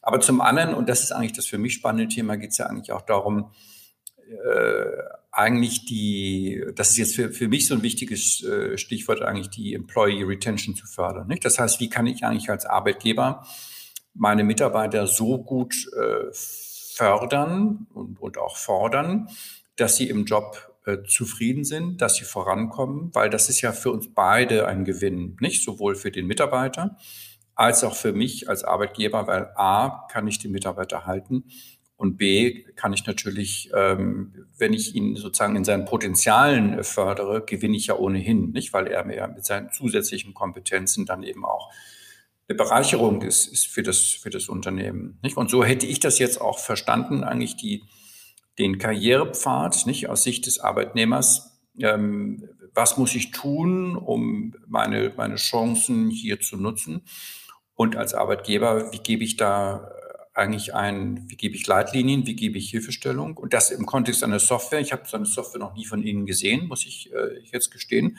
Aber 0.00 0.20
zum 0.20 0.40
anderen, 0.40 0.74
und 0.74 0.88
das 0.88 1.02
ist 1.02 1.12
eigentlich 1.12 1.32
das 1.32 1.46
für 1.46 1.58
mich 1.58 1.74
spannende 1.74 2.12
Thema, 2.12 2.36
geht 2.36 2.50
es 2.50 2.58
ja 2.58 2.66
eigentlich 2.66 2.92
auch 2.92 3.02
darum, 3.02 3.50
äh, 4.28 5.02
eigentlich 5.30 5.84
die, 5.84 6.64
das 6.74 6.90
ist 6.90 6.96
jetzt 6.96 7.14
für, 7.16 7.30
für 7.30 7.48
mich 7.48 7.66
so 7.66 7.74
ein 7.74 7.82
wichtiges 7.82 8.42
äh, 8.42 8.76
Stichwort, 8.76 9.22
eigentlich 9.22 9.50
die 9.50 9.74
Employee 9.74 10.24
Retention 10.24 10.74
zu 10.74 10.86
fördern. 10.86 11.28
Nicht? 11.28 11.44
Das 11.44 11.58
heißt, 11.58 11.80
wie 11.80 11.88
kann 11.88 12.06
ich 12.06 12.24
eigentlich 12.24 12.50
als 12.50 12.66
Arbeitgeber 12.66 13.46
meine 14.14 14.44
Mitarbeiter 14.44 15.06
so 15.06 15.38
gut 15.38 15.74
äh, 15.96 16.32
fördern 16.32 17.86
und, 17.94 18.20
und 18.20 18.38
auch 18.38 18.56
fordern, 18.56 19.28
dass 19.76 19.96
sie 19.96 20.08
im 20.08 20.24
Job 20.24 20.74
äh, 20.84 21.04
zufrieden 21.06 21.64
sind, 21.64 22.02
dass 22.02 22.16
sie 22.16 22.24
vorankommen, 22.24 23.10
weil 23.14 23.30
das 23.30 23.48
ist 23.48 23.60
ja 23.60 23.72
für 23.72 23.92
uns 23.92 24.12
beide 24.12 24.66
ein 24.66 24.84
Gewinn, 24.84 25.36
nicht 25.40 25.62
sowohl 25.62 25.94
für 25.94 26.10
den 26.10 26.26
Mitarbeiter, 26.26 26.96
als 27.58 27.82
auch 27.82 27.96
für 27.96 28.12
mich 28.12 28.48
als 28.48 28.62
Arbeitgeber, 28.62 29.26
weil 29.26 29.50
A, 29.56 30.06
kann 30.12 30.28
ich 30.28 30.38
den 30.38 30.52
Mitarbeiter 30.52 31.06
halten 31.06 31.44
und 31.96 32.16
B, 32.16 32.62
kann 32.76 32.92
ich 32.92 33.04
natürlich, 33.04 33.70
ähm, 33.74 34.46
wenn 34.56 34.72
ich 34.72 34.94
ihn 34.94 35.16
sozusagen 35.16 35.56
in 35.56 35.64
seinen 35.64 35.84
Potenzialen 35.84 36.84
fördere, 36.84 37.44
gewinne 37.44 37.76
ich 37.76 37.88
ja 37.88 37.96
ohnehin, 37.96 38.52
nicht? 38.52 38.72
Weil 38.72 38.86
er 38.86 39.04
mir 39.04 39.26
mit 39.26 39.44
seinen 39.44 39.72
zusätzlichen 39.72 40.34
Kompetenzen 40.34 41.04
dann 41.04 41.24
eben 41.24 41.44
auch 41.44 41.72
eine 42.48 42.56
Bereicherung 42.56 43.22
ist, 43.22 43.52
ist 43.52 43.66
für 43.66 43.82
das, 43.82 44.06
für 44.06 44.30
das 44.30 44.48
Unternehmen, 44.48 45.18
nicht? 45.24 45.36
Und 45.36 45.50
so 45.50 45.64
hätte 45.64 45.86
ich 45.86 45.98
das 45.98 46.20
jetzt 46.20 46.40
auch 46.40 46.60
verstanden, 46.60 47.24
eigentlich 47.24 47.56
die, 47.56 47.82
den 48.60 48.78
Karrierepfad, 48.78 49.84
nicht? 49.86 50.08
Aus 50.08 50.22
Sicht 50.22 50.46
des 50.46 50.60
Arbeitnehmers, 50.60 51.58
ähm, 51.80 52.48
was 52.72 52.96
muss 52.98 53.16
ich 53.16 53.32
tun, 53.32 53.96
um 53.96 54.54
meine, 54.68 55.12
meine 55.16 55.34
Chancen 55.34 56.08
hier 56.08 56.40
zu 56.40 56.56
nutzen? 56.56 57.02
Und 57.78 57.94
als 57.94 58.12
Arbeitgeber, 58.12 58.90
wie 58.90 58.98
gebe 58.98 59.22
ich 59.22 59.36
da 59.36 59.88
eigentlich 60.34 60.74
ein, 60.74 61.30
wie 61.30 61.36
gebe 61.36 61.54
ich 61.54 61.64
Leitlinien, 61.64 62.26
wie 62.26 62.34
gebe 62.34 62.58
ich 62.58 62.70
Hilfestellung 62.70 63.36
und 63.36 63.52
das 63.52 63.70
im 63.70 63.86
Kontext 63.86 64.24
einer 64.24 64.40
Software. 64.40 64.80
Ich 64.80 64.90
habe 64.90 65.06
so 65.06 65.16
eine 65.16 65.26
Software 65.26 65.60
noch 65.60 65.76
nie 65.76 65.84
von 65.84 66.02
Ihnen 66.02 66.26
gesehen, 66.26 66.66
muss 66.66 66.84
ich 66.84 67.12
äh, 67.12 67.38
jetzt 67.52 67.70
gestehen. 67.70 68.18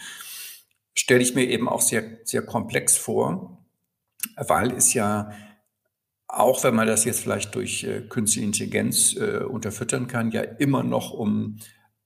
Stelle 0.94 1.22
ich 1.22 1.36
mir 1.36 1.44
eben 1.44 1.68
auch 1.68 1.82
sehr, 1.82 2.20
sehr 2.24 2.42
komplex 2.42 2.96
vor, 2.96 3.66
weil 4.38 4.72
es 4.72 4.94
ja 4.94 5.34
auch 6.30 6.64
wenn 6.64 6.76
man 6.76 6.88
das 6.88 7.04
jetzt 7.04 7.20
vielleicht 7.20 7.54
durch 7.54 7.84
äh, 7.84 8.00
künstliche 8.08 8.46
Intelligenz 8.46 9.18
äh, 9.18 9.44
unterfüttern 9.44 10.08
kann, 10.08 10.32
ja 10.32 10.42
immer 10.42 10.84
noch 10.84 11.12
um 11.12 11.58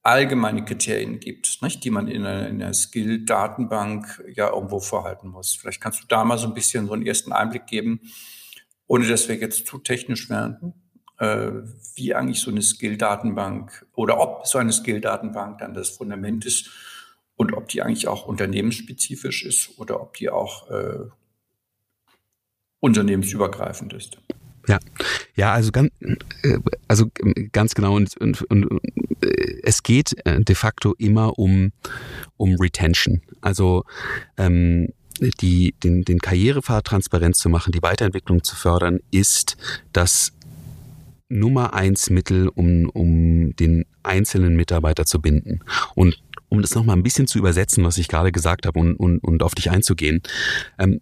allgemeine 0.04 0.66
Kriterien 0.66 1.20
gibt, 1.20 1.62
nicht, 1.62 1.84
die 1.84 1.90
man 1.90 2.10
in 2.10 2.26
einer, 2.26 2.48
in 2.50 2.62
einer 2.62 2.74
Skill-Datenbank 2.74 4.24
ja 4.36 4.54
irgendwo 4.54 4.82
vorhalten 4.82 5.30
muss. 5.30 5.56
Vielleicht 5.56 5.82
kannst 5.82 6.04
du 6.04 6.08
da 6.08 6.26
mal 6.26 6.38
so 6.38 6.48
ein 6.48 6.54
bisschen 6.54 6.88
so 6.88 6.94
einen 6.94 7.06
ersten 7.06 7.32
Einblick 7.32 7.66
geben, 7.68 8.02
ohne 8.86 9.08
dass 9.08 9.30
wir 9.30 9.38
jetzt 9.38 9.66
zu 9.66 9.78
technisch 9.78 10.30
werden, 10.30 10.74
äh, 11.20 11.52
wie 11.96 12.14
eigentlich 12.14 12.42
so 12.42 12.52
eine 12.52 12.62
Skill-Datenbank 12.62 13.86
oder 13.96 14.20
ob 14.20 14.46
so 14.46 14.58
eine 14.58 14.74
Skill-Datenbank 14.74 15.60
dann 15.60 15.74
das 15.74 15.90
Fundament 15.90 16.46
ist 16.46 16.70
und 17.36 17.54
ob 17.54 17.70
die 17.70 17.82
eigentlich 17.82 18.10
auch 18.10 18.26
unternehmensspezifisch 18.26 19.46
ist 19.46 19.80
oder 19.80 20.02
ob 20.02 20.16
die 20.16 20.30
auch 20.30 20.70
äh, 20.70 21.00
unternehmensübergreifend 22.82 23.94
ist. 23.94 24.18
Ja, 24.68 24.80
ja, 25.36 25.54
also 25.54 25.72
ganz, 25.72 25.92
äh, 26.44 26.58
also 26.88 27.08
ganz 27.52 27.76
genau 27.76 27.96
und, 27.96 28.16
und, 28.18 28.42
und 28.44 28.80
äh, 29.22 29.60
es 29.64 29.84
geht 29.84 30.16
äh, 30.26 30.42
de 30.42 30.56
facto 30.56 30.94
immer 30.98 31.38
um 31.38 31.72
um 32.38 32.56
Retention. 32.56 33.22
Also 33.42 33.84
ähm, 34.38 34.90
die 35.42 35.76
den 35.84 36.04
den 36.04 36.20
Karrierepfad 36.20 36.86
transparent 36.86 37.36
zu 37.36 37.50
machen, 37.50 37.72
die 37.72 37.82
Weiterentwicklung 37.82 38.44
zu 38.44 38.56
fördern, 38.56 39.00
ist 39.12 39.58
das 39.92 40.32
Nummer 41.28 41.74
eins 41.74 42.10
Mittel, 42.10 42.48
um 42.48 42.90
um 42.90 43.56
den 43.58 43.86
einzelnen 44.02 44.56
Mitarbeiter 44.56 45.06
zu 45.06 45.20
binden 45.22 45.60
und 45.96 46.22
um 46.50 46.62
das 46.62 46.76
nochmal 46.76 46.96
ein 46.96 47.04
bisschen 47.04 47.26
zu 47.26 47.40
übersetzen, 47.40 47.84
was 47.84 47.98
ich 47.98 48.08
gerade 48.08 48.32
gesagt 48.32 48.68
habe 48.68 48.80
und, 48.80 48.96
und, 48.96 49.18
und 49.24 49.42
auf 49.42 49.56
dich 49.56 49.72
einzugehen. 49.72 50.22
Ähm, 50.78 51.02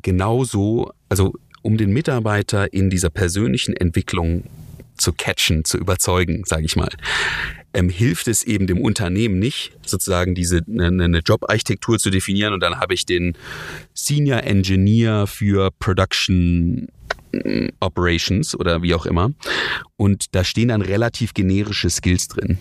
genauso, 0.00 0.92
also 1.10 1.34
um 1.62 1.76
den 1.76 1.92
Mitarbeiter 1.92 2.72
in 2.72 2.90
dieser 2.90 3.10
persönlichen 3.10 3.76
Entwicklung 3.76 4.44
zu 4.96 5.12
catchen, 5.12 5.64
zu 5.64 5.78
überzeugen, 5.78 6.42
sage 6.44 6.64
ich 6.64 6.76
mal, 6.76 6.90
ähm, 7.74 7.88
hilft 7.88 8.28
es 8.28 8.42
eben 8.42 8.66
dem 8.66 8.80
Unternehmen 8.80 9.38
nicht, 9.38 9.72
sozusagen 9.84 10.34
diese 10.34 10.62
eine, 10.66 11.04
eine 11.04 11.18
Jobarchitektur 11.18 11.98
zu 11.98 12.10
definieren 12.10 12.52
und 12.52 12.60
dann 12.60 12.80
habe 12.80 12.94
ich 12.94 13.06
den 13.06 13.36
Senior 13.94 14.42
Engineer 14.42 15.26
für 15.26 15.70
Production 15.78 16.88
mm, 17.32 17.68
Operations 17.80 18.58
oder 18.58 18.82
wie 18.82 18.94
auch 18.94 19.06
immer. 19.06 19.30
Und 19.96 20.34
da 20.34 20.44
stehen 20.44 20.68
dann 20.68 20.82
relativ 20.82 21.34
generische 21.34 21.90
Skills 21.90 22.28
drin 22.28 22.58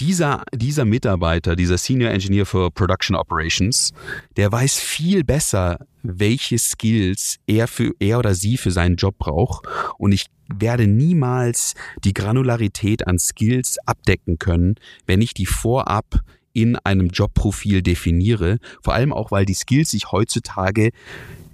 dieser, 0.00 0.42
dieser 0.54 0.84
Mitarbeiter, 0.84 1.54
dieser 1.54 1.78
Senior 1.78 2.10
Engineer 2.10 2.46
for 2.46 2.72
Production 2.72 3.14
Operations, 3.14 3.92
der 4.36 4.50
weiß 4.50 4.78
viel 4.78 5.24
besser, 5.24 5.86
welche 6.02 6.58
Skills 6.58 7.36
er 7.46 7.68
für, 7.68 7.92
er 8.00 8.18
oder 8.18 8.34
sie 8.34 8.56
für 8.56 8.70
seinen 8.70 8.96
Job 8.96 9.18
braucht. 9.18 9.66
Und 9.98 10.12
ich 10.12 10.26
werde 10.48 10.86
niemals 10.86 11.74
die 12.02 12.14
Granularität 12.14 13.06
an 13.06 13.18
Skills 13.18 13.76
abdecken 13.86 14.38
können, 14.38 14.76
wenn 15.06 15.20
ich 15.20 15.34
die 15.34 15.46
vorab 15.46 16.20
in 16.52 16.76
einem 16.76 17.08
Jobprofil 17.08 17.82
definiere. 17.82 18.58
Vor 18.82 18.94
allem 18.94 19.12
auch, 19.12 19.30
weil 19.30 19.44
die 19.44 19.54
Skills 19.54 19.90
sich 19.90 20.10
heutzutage 20.10 20.90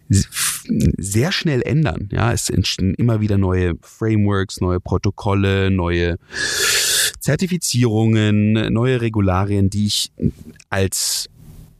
sehr 0.08 1.32
schnell 1.32 1.62
ändern. 1.62 2.08
Ja, 2.12 2.32
es 2.32 2.48
entstehen 2.48 2.94
immer 2.94 3.20
wieder 3.20 3.38
neue 3.38 3.74
Frameworks, 3.82 4.60
neue 4.60 4.80
Protokolle, 4.80 5.70
neue 5.70 6.16
Zertifizierungen, 7.26 8.72
neue 8.72 9.00
Regularien, 9.00 9.68
die 9.68 9.86
ich 9.86 10.12
als 10.70 11.28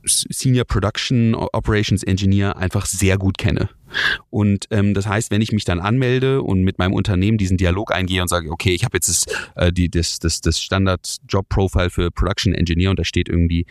Senior 0.03 0.65
Production 0.65 1.35
Operations 1.35 2.03
Engineer 2.03 2.57
einfach 2.57 2.85
sehr 2.85 3.17
gut 3.17 3.37
kenne. 3.37 3.69
Und 4.29 4.65
ähm, 4.71 4.93
das 4.93 5.07
heißt, 5.07 5.31
wenn 5.31 5.41
ich 5.41 5.53
mich 5.53 5.63
dann 5.63 5.79
anmelde 5.79 6.41
und 6.41 6.63
mit 6.63 6.79
meinem 6.79 6.91
Unternehmen 6.91 7.37
diesen 7.37 7.55
Dialog 7.55 7.93
eingehe 7.93 8.21
und 8.21 8.27
sage, 8.27 8.51
okay, 8.51 8.71
ich 8.71 8.83
habe 8.83 8.97
jetzt 8.97 9.07
das, 9.07 9.25
äh, 9.55 9.71
die, 9.71 9.89
das, 9.89 10.19
das, 10.19 10.41
das 10.41 10.59
Standard 10.59 11.15
Job 11.29 11.47
Profile 11.47 11.89
für 11.89 12.11
Production 12.11 12.53
Engineer 12.53 12.89
und 12.89 12.99
da 12.99 13.05
steht 13.05 13.29
irgendwie 13.29 13.65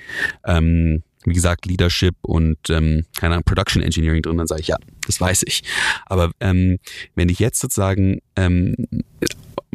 ähm, 0.46 1.02
wie 1.26 1.34
gesagt, 1.34 1.66
Leadership 1.66 2.14
und 2.22 2.56
ähm, 2.70 3.04
keine 3.18 3.34
Ahnung, 3.34 3.44
Production 3.44 3.82
Engineering 3.82 4.22
drin, 4.22 4.38
dann 4.38 4.46
sage 4.46 4.60
ich, 4.60 4.68
ja, 4.68 4.76
das 5.06 5.20
weiß 5.20 5.42
ich. 5.46 5.62
Aber 6.06 6.30
ähm, 6.40 6.78
wenn 7.16 7.28
ich 7.28 7.40
jetzt 7.40 7.58
sozusagen 7.60 8.20
ähm, 8.36 8.76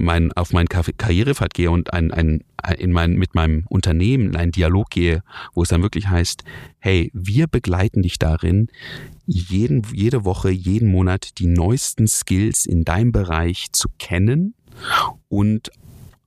mein, 0.02 0.32
auf 0.34 0.54
meinen 0.54 0.68
Karrierepfad 0.68 1.54
gehe 1.54 1.72
und 1.72 1.94
ein, 1.94 2.12
ein, 2.12 2.44
in 2.78 2.92
mein, 2.92 3.14
mit 3.14 3.36
meinem 3.36 3.66
Unternehmen 3.70 4.28
in 4.28 4.36
einen 4.36 4.52
Dialog 4.52 4.90
gehe, 4.90 5.24
wo 5.54 5.64
es 5.64 5.70
dann 5.70 5.82
wirklich 5.82 6.08
heißt, 6.08 6.44
hey, 6.80 7.12
wir 7.14 7.48
begleiten 7.48 8.02
dich 8.02 8.20
darin, 8.20 8.68
jeden, 9.26 9.84
jede 9.94 10.26
Woche, 10.26 10.50
jeden 10.50 10.90
Monat 10.90 11.40
die 11.40 11.48
neuesten 11.48 12.08
Skills 12.08 12.66
in 12.66 12.84
deinem 12.84 13.12
Bereich 13.12 13.72
zu 13.72 13.88
kennen 13.98 14.56
und 15.30 15.72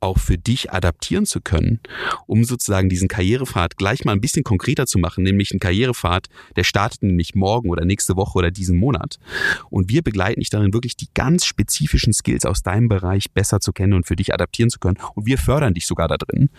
auch 0.04 0.18
für 0.18 0.38
dich 0.38 0.72
adaptieren 0.72 1.26
zu 1.26 1.40
können, 1.40 1.80
um 2.26 2.44
sozusagen 2.44 2.88
diesen 2.88 3.08
Karrierepfad 3.08 3.76
gleich 3.76 4.04
mal 4.04 4.12
ein 4.12 4.20
bisschen 4.20 4.44
konkreter 4.44 4.86
zu 4.86 4.98
machen, 4.98 5.24
nämlich 5.24 5.52
ein 5.52 5.58
Karrierepfad, 5.58 6.28
der 6.56 6.64
startet 6.64 7.02
nämlich 7.02 7.34
morgen 7.34 7.70
oder 7.70 7.84
nächste 7.84 8.14
Woche 8.16 8.38
oder 8.38 8.50
diesen 8.50 8.76
Monat. 8.76 9.18
Und 9.70 9.88
wir 9.88 10.02
begleiten 10.02 10.40
dich 10.40 10.50
darin, 10.50 10.74
wirklich 10.74 10.96
die 10.96 11.08
ganz 11.14 11.46
spezifischen 11.46 12.12
Skills 12.12 12.44
aus 12.44 12.62
deinem 12.62 12.88
Bereich 12.88 13.32
besser 13.32 13.60
zu 13.60 13.72
kennen 13.72 13.94
und 13.94 14.06
für 14.06 14.16
dich 14.16 14.34
adaptieren 14.34 14.70
zu 14.70 14.78
können. 14.78 14.98
Und 15.14 15.26
wir 15.26 15.38
fördern 15.38 15.74
dich 15.74 15.86
sogar 15.86 16.06
da 16.06 16.16
drin. 16.18 16.50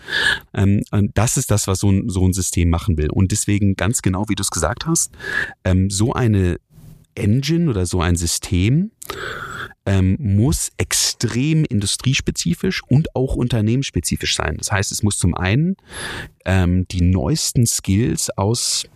Ähm, 0.52 0.82
das 1.14 1.36
ist 1.36 1.50
das, 1.50 1.68
was 1.68 1.78
so 1.80 1.90
ein, 1.90 2.08
so 2.08 2.26
ein 2.26 2.32
System 2.32 2.68
machen 2.68 2.98
will. 2.98 3.10
Und 3.10 3.30
deswegen 3.30 3.76
ganz 3.76 4.02
genau, 4.02 4.28
wie 4.28 4.34
du 4.34 4.42
es 4.42 4.50
gesagt 4.50 4.86
hast, 4.86 5.12
ähm, 5.64 5.88
so 5.88 6.12
eine 6.12 6.58
Engine 7.14 7.70
oder 7.70 7.86
so 7.86 8.00
ein 8.00 8.16
System 8.16 8.90
ähm, 9.86 10.16
muss 10.18 10.72
extrem 10.76 11.64
industriespezifisch 11.64 12.82
und 12.88 13.14
auch 13.14 13.36
unternehmensspezifisch 13.36 14.34
sein. 14.34 14.56
Das 14.58 14.72
heißt, 14.72 14.92
es 14.92 15.02
muss 15.02 15.18
zum 15.18 15.34
einen 15.34 15.76
ähm, 16.44 16.86
die 16.88 17.02
neuesten 17.02 17.66
Skills 17.66 18.30
aus 18.36 18.86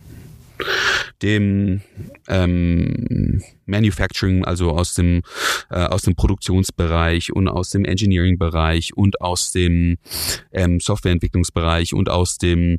dem 1.23 1.81
ähm, 2.29 3.43
Manufacturing, 3.67 4.45
also 4.45 4.71
aus 4.71 4.95
dem 4.95 5.23
äh, 5.71 5.77
aus 5.77 6.03
dem 6.03 6.15
Produktionsbereich 6.17 7.33
und 7.33 7.49
aus 7.49 7.71
dem 7.71 7.85
Engineering-Bereich 7.85 8.95
und 8.95 9.21
aus 9.21 9.53
dem 9.53 9.97
ähm, 10.53 10.81
Softwareentwicklungsbereich 10.81 11.95
und 11.95 12.11
aus 12.11 12.37
dem 12.37 12.79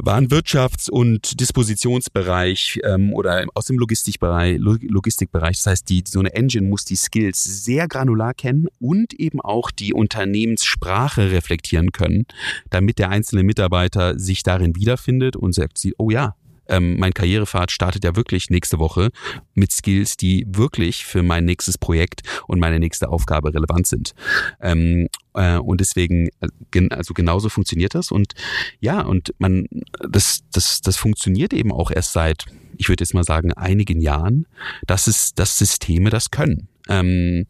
Warenwirtschafts- 0.00 0.90
und 0.90 1.40
Dispositionsbereich 1.40 2.80
ähm, 2.84 3.12
oder 3.12 3.46
aus 3.54 3.66
dem 3.66 3.78
Logistikbereich, 3.78 4.58
Logistikbereich. 4.58 5.56
Das 5.56 5.66
heißt, 5.66 5.88
die, 5.88 6.04
so 6.06 6.20
eine 6.20 6.34
Engine 6.34 6.68
muss 6.68 6.84
die 6.84 6.96
Skills 6.96 7.42
sehr 7.64 7.88
granular 7.88 8.32
kennen 8.34 8.68
und 8.78 9.14
eben 9.14 9.40
auch 9.40 9.70
die 9.70 9.92
Unternehmenssprache 9.92 11.32
reflektieren 11.32 11.90
können, 11.92 12.26
damit 12.70 12.98
der 12.98 13.10
einzelne 13.10 13.42
Mitarbeiter 13.42 14.18
sich 14.18 14.42
darin 14.42 14.76
wiederfindet 14.76 15.34
und 15.34 15.52
sagt, 15.52 15.86
oh 15.98 16.10
ja, 16.10 16.36
ähm, 16.68 16.98
mein 16.98 17.12
Karrierepfad 17.12 17.70
startet 17.70 18.04
ja 18.04 18.16
wirklich 18.16 18.50
nächste 18.50 18.78
Woche 18.78 19.10
mit 19.54 19.72
Skills, 19.72 20.16
die 20.16 20.46
wirklich 20.48 21.04
für 21.04 21.22
mein 21.22 21.44
nächstes 21.44 21.78
Projekt 21.78 22.22
und 22.46 22.60
meine 22.60 22.78
nächste 22.78 23.08
Aufgabe 23.08 23.52
relevant 23.54 23.86
sind. 23.86 24.14
Ähm, 24.60 25.08
äh, 25.34 25.56
und 25.56 25.80
deswegen, 25.80 26.28
äh, 26.40 26.88
also 26.90 27.14
genauso 27.14 27.48
funktioniert 27.48 27.94
das. 27.94 28.10
Und 28.10 28.34
ja, 28.80 29.00
und 29.00 29.34
man, 29.38 29.66
das, 30.08 30.40
das, 30.52 30.80
das 30.80 30.96
funktioniert 30.96 31.52
eben 31.52 31.72
auch 31.72 31.90
erst 31.90 32.12
seit, 32.12 32.46
ich 32.76 32.88
würde 32.88 33.02
jetzt 33.02 33.14
mal 33.14 33.24
sagen, 33.24 33.52
einigen 33.52 34.00
Jahren, 34.00 34.46
dass 34.86 35.06
es, 35.06 35.34
dass 35.34 35.58
Systeme 35.58 36.10
das 36.10 36.30
können. 36.30 36.68
Ähm, 36.88 37.46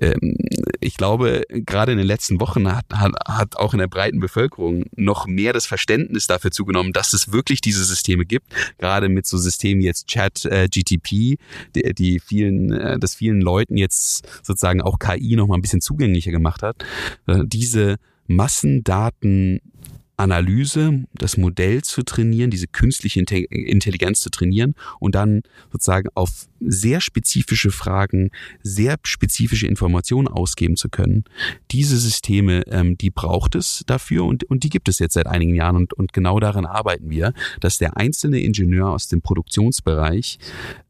ähm, 0.00 0.36
ich 0.80 0.96
glaube, 0.96 1.42
gerade 1.48 1.92
in 1.92 1.98
den 1.98 2.06
letzten 2.06 2.40
Wochen 2.40 2.70
hat, 2.74 2.86
hat, 2.92 3.12
hat 3.26 3.56
auch 3.56 3.72
in 3.72 3.78
der 3.78 3.88
breiten 3.88 4.20
Bevölkerung 4.20 4.84
noch 4.96 5.26
mehr 5.26 5.52
das 5.52 5.66
Verständnis 5.66 6.26
dafür 6.26 6.50
zugenommen, 6.50 6.92
dass 6.92 7.12
es 7.12 7.32
wirklich 7.32 7.60
diese 7.60 7.84
Systeme 7.84 8.24
gibt. 8.24 8.46
Gerade 8.78 9.08
mit 9.08 9.26
so 9.26 9.38
Systemen 9.38 9.82
jetzt 9.82 10.06
Chat, 10.06 10.44
äh, 10.44 10.68
GTP, 10.68 11.38
die, 11.74 11.94
die 11.94 12.20
vielen, 12.20 12.72
äh, 12.72 12.98
das 12.98 13.14
vielen 13.14 13.40
Leuten 13.40 13.76
jetzt 13.76 14.26
sozusagen 14.44 14.82
auch 14.82 14.98
KI 14.98 15.36
noch 15.36 15.46
mal 15.46 15.56
ein 15.56 15.62
bisschen 15.62 15.80
zugänglicher 15.80 16.30
gemacht 16.30 16.62
hat. 16.62 16.84
Äh, 17.26 17.44
diese 17.44 17.96
Massendaten 18.26 19.60
Analyse, 20.18 21.04
das 21.14 21.36
Modell 21.36 21.82
zu 21.82 22.02
trainieren, 22.02 22.50
diese 22.50 22.66
künstliche 22.66 23.20
Intelligenz 23.20 24.20
zu 24.20 24.30
trainieren 24.30 24.74
und 24.98 25.14
dann 25.14 25.42
sozusagen 25.72 26.08
auf 26.14 26.48
sehr 26.60 27.00
spezifische 27.00 27.70
Fragen, 27.70 28.30
sehr 28.62 28.96
spezifische 29.04 29.68
Informationen 29.68 30.26
ausgeben 30.26 30.76
zu 30.76 30.88
können. 30.88 31.22
Diese 31.70 31.96
Systeme, 31.96 32.64
ähm, 32.66 32.98
die 32.98 33.10
braucht 33.10 33.54
es 33.54 33.84
dafür 33.86 34.24
und, 34.24 34.42
und 34.44 34.64
die 34.64 34.70
gibt 34.70 34.88
es 34.88 34.98
jetzt 34.98 35.14
seit 35.14 35.28
einigen 35.28 35.54
Jahren 35.54 35.76
und, 35.76 35.92
und 35.94 36.12
genau 36.12 36.40
daran 36.40 36.66
arbeiten 36.66 37.10
wir, 37.10 37.32
dass 37.60 37.78
der 37.78 37.96
einzelne 37.96 38.40
Ingenieur 38.40 38.90
aus 38.90 39.06
dem 39.06 39.22
Produktionsbereich 39.22 40.38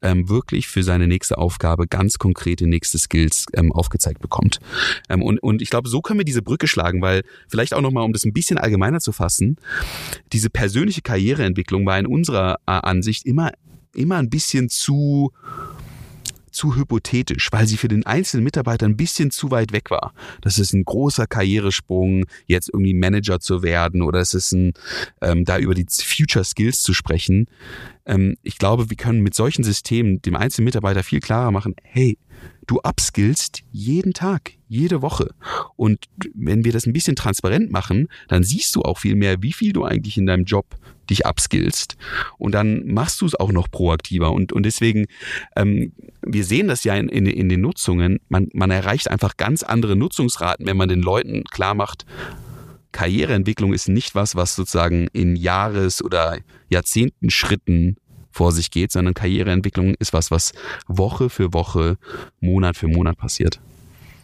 ähm, 0.01 0.29
wirklich 0.31 0.69
für 0.69 0.83
seine 0.83 1.07
nächste 1.07 1.37
Aufgabe 1.37 1.87
ganz 1.87 2.19
konkrete 2.19 2.67
nächste 2.67 2.99
Skills 2.99 3.45
ähm, 3.53 3.73
aufgezeigt 3.73 4.21
bekommt. 4.21 4.59
Ähm, 5.11 5.23
und, 5.23 5.39
und 5.43 5.61
ich 5.61 5.69
glaube, 5.69 5.91
so 5.91 6.01
können 6.01 6.21
wir 6.21 6.25
diese 6.25 6.43
Brücke 6.43 6.67
schlagen, 6.67 7.03
weil 7.03 7.25
vielleicht 7.47 7.75
auch 7.75 7.83
nochmal, 7.83 8.05
um 8.05 8.15
das 8.15 8.25
ein 8.25 8.33
bisschen 8.33 8.57
allgemeiner 8.57 9.01
zu 9.01 9.13
fassen, 9.19 9.57
diese 10.33 10.49
persönliche 10.49 11.03
Karriereentwicklung 11.03 11.85
war 11.85 11.99
in 11.99 12.07
unserer 12.07 12.57
äh, 12.67 12.73
Ansicht 12.73 13.27
immer, 13.27 13.53
immer 13.95 14.17
ein 14.17 14.31
bisschen 14.31 14.69
zu, 14.69 15.33
zu 16.51 16.77
hypothetisch, 16.77 17.49
weil 17.53 17.67
sie 17.67 17.77
für 17.77 17.89
den 17.89 18.07
einzelnen 18.07 18.45
Mitarbeiter 18.45 18.87
ein 18.87 18.97
bisschen 18.97 19.31
zu 19.31 19.51
weit 19.51 19.73
weg 19.73 19.91
war. 19.91 20.13
Das 20.41 20.59
ist 20.59 20.73
ein 20.73 20.85
großer 20.85 21.27
Karrieresprung, 21.27 22.25
jetzt 22.47 22.71
irgendwie 22.73 22.95
Manager 22.95 23.41
zu 23.41 23.63
werden 23.63 24.03
oder 24.03 24.21
es 24.21 24.35
ist 24.35 24.53
ein, 24.53 24.73
ähm, 25.21 25.45
da 25.45 25.59
über 25.59 25.75
die 25.75 25.87
Future 25.89 26.45
Skills 26.45 26.83
zu 26.83 26.95
sprechen. 26.95 27.47
Ähm, 28.07 28.37
ich 28.43 28.59
glaube, 28.59 28.91
wir 28.91 28.97
können 28.97 29.21
mit 29.21 29.35
solchen 29.35 29.65
Systemen 29.65 30.23
dem 30.23 30.37
einzelnen 30.37 30.65
Mitarbeiter 30.65 31.03
viel 31.03 31.21
klarer 31.21 31.51
machen, 31.51 31.75
hey, 31.83 32.19
du 32.69 32.79
upskillst 32.85 33.63
jeden 33.73 34.13
Tag, 34.13 34.53
jede 34.69 35.03
Woche. 35.03 35.31
Und 35.75 36.05
wenn 36.35 36.65
wir 36.65 36.73
das 36.73 36.87
ein 36.87 36.93
bisschen 36.93 37.17
transparent 37.17 37.73
machen, 37.73 38.09
dann 38.29 38.45
siehst 38.45 38.77
du 38.77 38.83
auch 38.83 38.99
viel 38.99 39.17
mehr, 39.17 39.43
wie 39.43 39.53
viel 39.53 39.73
du 39.73 39.85
eigentlich 39.85 40.17
in 40.17 40.27
deinem 40.27 40.45
Job 40.45 40.77
dich 41.11 41.27
upskillst. 41.27 41.97
Und 42.37 42.53
dann 42.53 42.87
machst 42.87 43.21
du 43.21 43.27
es 43.27 43.35
auch 43.35 43.51
noch 43.51 43.71
proaktiver. 43.71 44.31
Und, 44.31 44.53
und 44.53 44.65
deswegen, 44.65 45.07
ähm, 45.57 45.93
wir 46.23 46.45
sehen 46.45 46.69
das 46.69 46.85
ja 46.85 46.95
in, 46.95 47.09
in, 47.09 47.27
in 47.27 47.49
den 47.49 47.63
Nutzungen, 47.63 48.21
man, 48.29 48.49
man 48.53 48.71
erreicht 48.71 49.11
einfach 49.11 49.37
ganz 49.39 49.63
andere 49.63 49.97
Nutzungsraten, 49.97 50.67
wenn 50.67 50.77
man 50.77 50.91
den 50.91 51.01
Leuten 51.01 51.45
klar 51.45 51.75
macht, 51.75 52.05
Karriereentwicklung 52.93 53.73
ist 53.73 53.89
nicht 53.89 54.15
was, 54.15 54.35
was 54.35 54.57
sozusagen 54.57 55.09
in 55.13 55.37
Jahres- 55.37 56.03
oder 56.03 56.39
Jahrzehnten 56.69 57.31
Schritten 57.31 57.97
vor 58.31 58.53
sich 58.53 58.71
geht, 58.71 58.93
sondern 58.93 59.15
Karriereentwicklung 59.15 59.95
ist 59.99 60.13
was, 60.13 60.31
was 60.31 60.53
Woche 60.87 61.31
für 61.31 61.53
Woche, 61.53 61.97
Monat 62.41 62.77
für 62.77 62.89
Monat 62.89 63.17
passiert. 63.17 63.61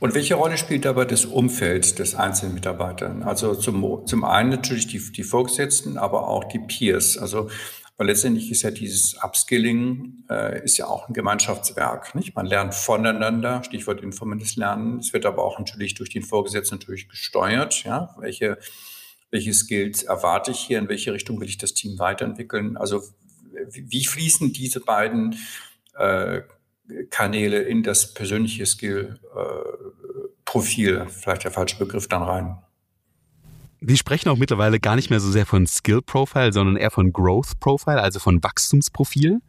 Und 0.01 0.14
welche 0.14 0.35
Rolle 0.35 0.59
spielt 0.59 0.85
dabei 0.85 1.07
das 1.07 1.25
Umfeld 1.25 1.99
des 1.99 2.14
einzelnen 2.14 2.55
Mitarbeiters? 2.55 3.23
Also 3.23 3.55
zum, 3.55 4.07
zum 4.07 4.25
einen 4.25 4.51
natürlich 4.51 4.87
die, 4.87 5.01
die 5.12 5.23
Vorgesetzten, 5.23 5.97
aber 5.97 6.29
auch 6.29 6.45
die 6.45 6.59
Peers. 6.59 7.17
Also 7.17 7.49
weil 7.97 8.09
letztendlich 8.09 8.51
ist 8.51 8.62
ja 8.62 8.73
dieses 8.73 9.14
Upskilling 9.23 10.25
äh, 10.29 10.64
ist 10.64 10.79
ja 10.79 10.88
auch 10.88 11.09
ein 11.09 11.14
Gemeinschaftswerk. 11.14 12.14
Nicht? 12.17 12.35
Man 12.35 12.47
lernt 12.47 12.75
voneinander, 12.75 13.62
Stichwort 13.62 14.01
informelles 14.01 14.57
Lernen. 14.57 14.99
Es 14.99 15.12
wird 15.12 15.27
aber 15.27 15.45
auch 15.45 15.59
natürlich 15.59 15.95
durch 15.95 16.11
den 16.11 16.23
Vorgesetzten 16.23 16.77
natürlich 16.77 17.09
gesteuert. 17.09 17.85
Ja? 17.85 18.17
Welche, 18.19 18.59
welche 19.31 19.55
Skills 19.55 20.03
erwarte 20.03 20.51
ich 20.51 20.59
hier? 20.59 20.81
In 20.81 20.88
welche 20.88 21.12
Richtung 21.12 21.40
will 21.40 21.49
ich 21.49 21.59
das 21.59 21.73
Team 21.73 21.99
weiterentwickeln? 22.01 22.77
Also 22.77 23.01
wie 23.71 24.05
fließen 24.05 24.53
diese 24.53 24.81
beiden 24.81 25.37
äh, 25.97 26.43
Kanäle 27.11 27.62
in 27.62 27.83
das 27.83 28.14
persönliche 28.14 28.64
Skill-Profil, 28.67 30.97
äh, 30.97 31.09
vielleicht 31.09 31.45
der 31.45 31.51
falsche 31.51 31.79
Begriff, 31.79 32.09
dann 32.09 32.23
rein? 32.23 32.59
Wir 33.81 33.97
sprechen 33.97 34.29
auch 34.31 34.37
mittlerweile 34.37 34.79
gar 34.81 34.97
nicht 34.97 35.11
mehr 35.11 35.21
so 35.21 35.31
sehr 35.31 35.47
von 35.47 35.67
Skill 35.67 36.03
Profile, 36.03 36.53
sondern 36.53 36.77
eher 36.77 36.90
von 36.90 37.12
Growth 37.12 37.61
Profile, 37.61 38.01
also 38.01 38.19
von 38.19 38.43
Wachstumsprofil. 38.43 39.40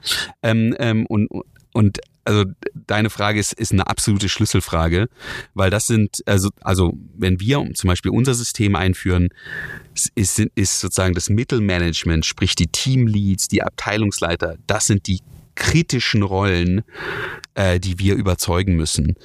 Ähm, 0.41 0.75
ähm, 0.77 1.05
und, 1.05 1.29
und 1.73 1.99
also 2.25 2.45
deine 2.73 3.09
Frage 3.09 3.39
ist, 3.39 3.53
ist 3.53 3.71
eine 3.71 3.87
absolute 3.87 4.29
Schlüsselfrage, 4.29 5.07
weil 5.53 5.69
das 5.69 5.87
sind, 5.87 6.21
also, 6.25 6.49
also 6.61 6.93
wenn 7.15 7.39
wir 7.39 7.63
zum 7.75 7.87
Beispiel 7.87 8.11
unser 8.11 8.33
System 8.33 8.75
einführen, 8.75 9.29
ist, 10.15 10.39
ist 10.39 10.79
sozusagen 10.79 11.13
das 11.13 11.29
Mittelmanagement, 11.29 12.25
sprich 12.25 12.55
die 12.55 12.67
Teamleads, 12.67 13.47
die 13.47 13.63
Abteilungsleiter, 13.63 14.57
das 14.67 14.87
sind 14.87 15.07
die 15.07 15.19
kritischen 15.53 16.23
Rollen, 16.23 16.83
äh, 17.53 17.79
die 17.79 17.99
wir 17.99 18.15
überzeugen 18.15 18.75
müssen. 18.75 19.15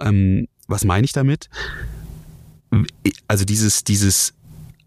Ähm, 0.00 0.48
was 0.66 0.84
meine 0.84 1.04
ich 1.04 1.12
damit? 1.12 1.48
Also 3.28 3.44
dieses, 3.44 3.84
dieses 3.84 4.34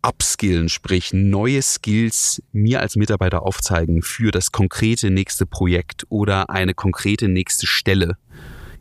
upskillen, 0.06 0.70
sprich 0.70 1.13
neue 1.13 1.62
Skills 1.62 2.41
mir 2.52 2.82
als 2.82 2.96
Mitarbeiter 2.96 3.44
aufzeigen 3.44 4.02
für 4.02 4.32
das 4.32 4.52
konkrete 4.52 5.10
nächste 5.10 5.46
Projekt 5.46 6.06
oder 6.10 6.50
eine 6.50 6.74
konkrete 6.74 7.28
nächste 7.28 7.65
Stelle 7.65 8.18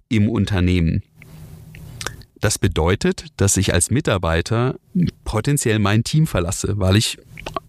im 0.09 0.29
Unternehmen. 0.29 1.03
Das 2.41 2.59
bedeutet, 2.59 3.27
dass 3.39 3.57
ich 3.57 3.73
als 3.73 3.91
Mitarbeiter 3.91 4.77
potenziell 5.25 5.79
mein 5.79 6.05
Team 6.05 6.27
verlasse, 6.27 6.75
weil 6.77 6.97
ich 6.97 7.19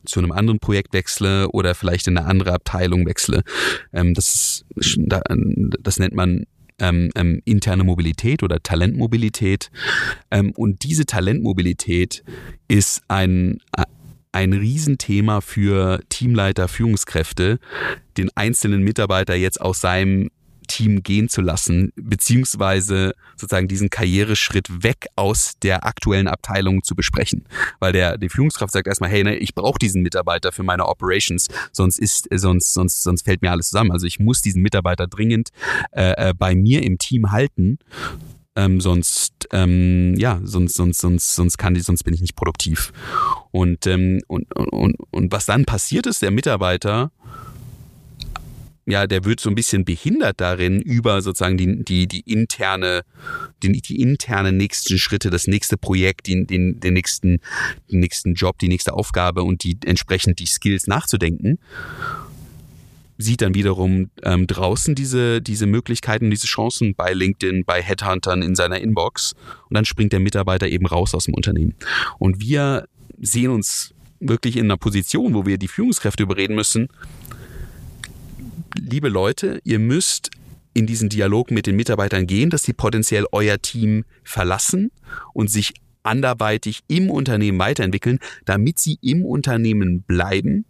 zu 0.06 0.20
einem 0.20 0.34
anderen 0.34 0.60
Projekt 0.60 0.94
wechsle 0.94 1.48
oder 1.50 1.76
vielleicht 1.76 2.08
in 2.08 2.18
eine 2.18 2.28
andere 2.28 2.54
Abteilung 2.54 3.06
wechsle. 3.06 3.44
Ähm, 3.94 4.13
das, 4.13 4.65
ist, 4.76 5.00
das 5.00 6.00
nennt 6.00 6.13
man 6.13 6.46
ähm, 6.80 7.10
ähm, 7.16 7.42
interne 7.46 7.84
Mobilität 7.84 8.44
oder 8.44 8.62
Talentmobilität. 8.62 9.72
Ähm, 10.32 10.52
und 10.56 10.84
diese 10.84 11.06
Talentmobilität 11.06 12.24
ist 12.68 13.04
ein, 13.08 13.60
ein 14.32 14.54
Riesenthema 14.54 15.42
für 15.42 16.02
Teamleiter, 16.10 16.68
Führungskräfte, 16.68 17.60
den 18.18 18.30
einzelnen 18.36 18.84
Mitarbeiter 18.84 19.36
jetzt 19.36 19.62
aus 19.62 19.80
seinem 19.80 20.30
Team 20.67 21.04
gehen 21.04 21.30
zu 21.30 21.41
lassen, 21.41 21.91
beziehungsweise 21.95 23.13
sozusagen 23.36 23.67
diesen 23.67 23.89
Karriereschritt 23.89 24.84
weg 24.84 25.08
aus 25.15 25.54
der 25.62 25.86
aktuellen 25.86 26.28
Abteilung 26.28 26.84
zu 26.84 26.95
besprechen. 26.95 27.45
Weil 27.80 27.93
der, 27.93 28.17
die 28.17 28.30
Führungskraft 28.30 28.73
sagt 28.73 28.88
erstmal, 28.88 29.10
hey, 29.10 29.23
ne, 29.23 29.38
ich 29.38 29.56
brauche 29.56 29.80
diesen 29.80 30.01
Mitarbeiter 30.01 30.51
für 30.51 30.63
meine 30.63 30.86
Operations, 30.88 31.47
sonst 31.71 31.99
ist, 31.99 32.28
sonst, 32.32 32.73
sonst, 32.73 33.04
sonst 33.04 33.23
fällt 33.23 33.41
mir 33.41 33.51
alles 33.51 33.69
zusammen. 33.69 33.91
Also 33.91 34.06
ich 34.08 34.19
muss 34.19 34.41
diesen 34.41 34.62
Mitarbeiter 34.62 35.08
dringend 35.08 35.49
äh, 35.91 36.30
äh 36.30 36.34
bei 36.34 36.56
mir 36.56 36.84
im 36.84 36.97
Team 36.97 37.32
halten. 37.32 37.80
Ähm, 38.58 38.80
sonst 38.80 39.49
ähm, 39.51 40.15
ja 40.15 40.39
sonst 40.43 40.75
sonst 40.75 41.01
sonst 41.01 41.36
sonst 41.36 41.58
kann 41.58 41.73
die 41.73 41.82
sonst 41.82 42.04
bin 42.04 42.13
ich 42.13 42.21
nicht 42.21 42.38
produktiv 42.38 42.93
und 43.51 43.86
ähm, 43.86 44.21
und, 44.28 44.49
und 44.56 44.95
und 45.12 45.32
was 45.34 45.45
dann 45.45 45.65
passiert 45.65 46.06
ist 46.06 46.21
der 46.21 46.32
Mitarbeiter 46.32 47.12
ja, 48.86 49.08
der 49.08 49.26
wird 49.26 49.39
so 49.39 49.50
ein 49.50 49.56
bisschen 49.56 49.84
behindert 49.84 50.39
darin, 50.39 50.80
über 50.80 51.21
sozusagen 51.21 51.58
die, 51.58 51.84
die, 51.84 52.08
die 52.08 52.19
interne, 52.21 53.02
die, 53.63 53.82
die 53.82 54.00
interne 54.00 54.52
nächsten 54.52 54.98
Schritte, 54.98 55.30
das 55.30 55.48
nächste 55.48 55.78
Projekt, 55.78 56.28
den, 56.28 56.45
den, 56.45 56.80
den 56.80 56.93
nächsten, 56.93 57.39
den 57.91 58.00
nächsten 58.00 58.36
Job, 58.36 58.60
die 58.60 58.67
nächste 58.67 58.93
Aufgabe 58.93 59.43
und 59.43 59.63
die 59.63 59.78
entsprechend 59.86 60.39
die 60.39 60.45
Skills 60.45 60.88
nachzudenken 60.88 61.58
sieht 63.17 63.41
dann 63.41 63.56
wiederum 63.56 64.10
ähm, 64.24 64.48
draußen 64.48 64.95
diese, 64.95 65.41
diese 65.41 65.65
Möglichkeiten, 65.67 66.30
diese 66.30 66.48
Chancen 66.48 66.95
bei 66.95 67.13
LinkedIn, 67.13 67.63
bei 67.63 67.82
Headhuntern 67.82 68.41
in 68.41 68.56
seiner 68.56 68.82
Inbox 68.82 69.34
und 69.69 69.74
dann 69.74 69.86
springt 69.86 70.12
der 70.12 70.19
Mitarbeiter 70.19 70.67
eben 70.67 70.86
raus 70.86 71.15
aus 71.15 71.26
dem 71.26 71.34
Unternehmen. 71.34 71.76
Und 72.19 72.41
wir 72.41 72.88
sehen 73.21 73.52
uns 73.52 73.93
wirklich 74.19 74.58
in 74.58 74.65
einer 74.65 74.78
Position, 74.78 75.34
wo 75.34 75.45
wir 75.45 75.58
die 75.58 75.67
Führungskräfte 75.67 76.24
überreden 76.24 76.56
müssen, 76.56 76.89
liebe 78.78 79.10
Leute, 79.10 79.60
ihr 79.64 79.80
müsst 79.80 80.32
in 80.74 80.86
diesen 80.88 81.10
Dialog 81.10 81.52
mit 81.52 81.68
den 81.68 81.76
Mitarbeitern 81.76 82.28
gehen, 82.28 82.50
dass 82.50 82.64
sie 82.64 82.74
potenziell 82.74 83.26
euer 83.32 83.62
Team 83.62 84.04
verlassen 84.24 84.92
und 85.34 85.50
sich 85.50 85.74
anderweitig 86.04 86.82
im 86.88 87.10
Unternehmen 87.10 87.58
weiterentwickeln, 87.60 88.20
damit 88.44 88.78
sie 88.80 88.98
im 89.02 89.26
Unternehmen 89.26 90.04
bleiben 90.04 90.66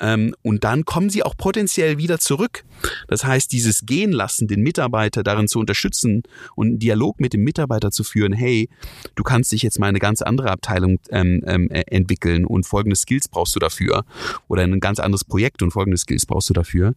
ähm, 0.00 0.34
und 0.42 0.64
dann 0.64 0.84
kommen 0.84 1.10
sie 1.10 1.22
auch 1.22 1.36
potenziell 1.36 1.98
wieder 1.98 2.18
zurück. 2.18 2.64
Das 3.08 3.24
heißt, 3.24 3.52
dieses 3.52 3.86
Gehen 3.86 4.12
lassen, 4.12 4.48
den 4.48 4.62
Mitarbeiter 4.62 5.22
darin 5.22 5.48
zu 5.48 5.58
unterstützen 5.58 6.22
und 6.54 6.66
einen 6.66 6.78
Dialog 6.78 7.20
mit 7.20 7.32
dem 7.32 7.42
Mitarbeiter 7.42 7.90
zu 7.90 8.04
führen, 8.04 8.32
hey, 8.32 8.68
du 9.14 9.22
kannst 9.22 9.52
dich 9.52 9.62
jetzt 9.62 9.78
mal 9.78 9.88
eine 9.88 9.98
ganz 9.98 10.22
andere 10.22 10.50
Abteilung 10.50 10.98
ähm, 11.10 11.42
ähm, 11.46 11.70
äh, 11.70 11.84
entwickeln 11.88 12.44
und 12.44 12.66
folgende 12.66 12.96
Skills 12.96 13.28
brauchst 13.28 13.54
du 13.56 13.60
dafür 13.60 14.04
oder 14.48 14.62
ein 14.62 14.80
ganz 14.80 14.98
anderes 14.98 15.24
Projekt 15.24 15.62
und 15.62 15.70
folgende 15.70 15.96
Skills 15.96 16.26
brauchst 16.26 16.50
du 16.50 16.54
dafür. 16.54 16.94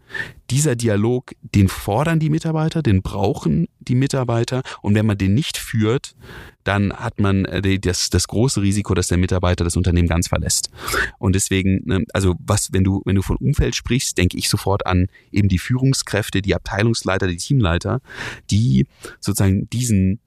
Dieser 0.50 0.76
Dialog, 0.76 1.34
den 1.42 1.70
fordern 1.70 2.20
die 2.20 2.30
Mitarbeiter, 2.30 2.82
den 2.82 3.02
brauchen 3.02 3.68
die 3.80 3.96
Mitarbeiter 3.96 4.62
und 4.82 4.96
wenn 4.96 5.06
man 5.06 5.18
den 5.18 5.34
nicht 5.34 5.58
führt, 5.58 6.16
dann 6.64 6.94
hat 6.94 7.20
man 7.20 7.46
äh, 7.46 7.80
das, 7.80 8.10
das 8.10 8.28
große 8.28 8.62
Risiko, 8.62 8.94
dass 8.94 9.08
der 9.08 9.18
Mitarbeiter 9.18 9.64
das 9.64 9.76
Unternehmen 9.76 10.08
ganz 10.08 10.28
verlässt. 10.28 10.70
Und 11.18 11.34
deswegen, 11.34 11.82
ne, 11.86 12.06
also 12.14 12.36
was, 12.40 12.70
wenn 12.74 12.84
du, 12.84 12.89
wenn 13.06 13.16
du 13.16 13.22
von 13.22 13.38
Umfeld 13.38 13.76
sprichst, 13.76 14.18
denke 14.18 14.38
ich 14.38 14.50
sofort 14.50 14.86
an 14.86 15.08
eben 15.32 15.50
die 15.50 15.60
Führungskräfte, 15.60 16.42
die 16.42 16.56
Abteilungsleiter, 16.56 17.28
die 17.28 17.38
Teamleiter, 17.38 18.02
die 18.50 18.88
sozusagen 19.20 19.70
diesen 19.70 20.20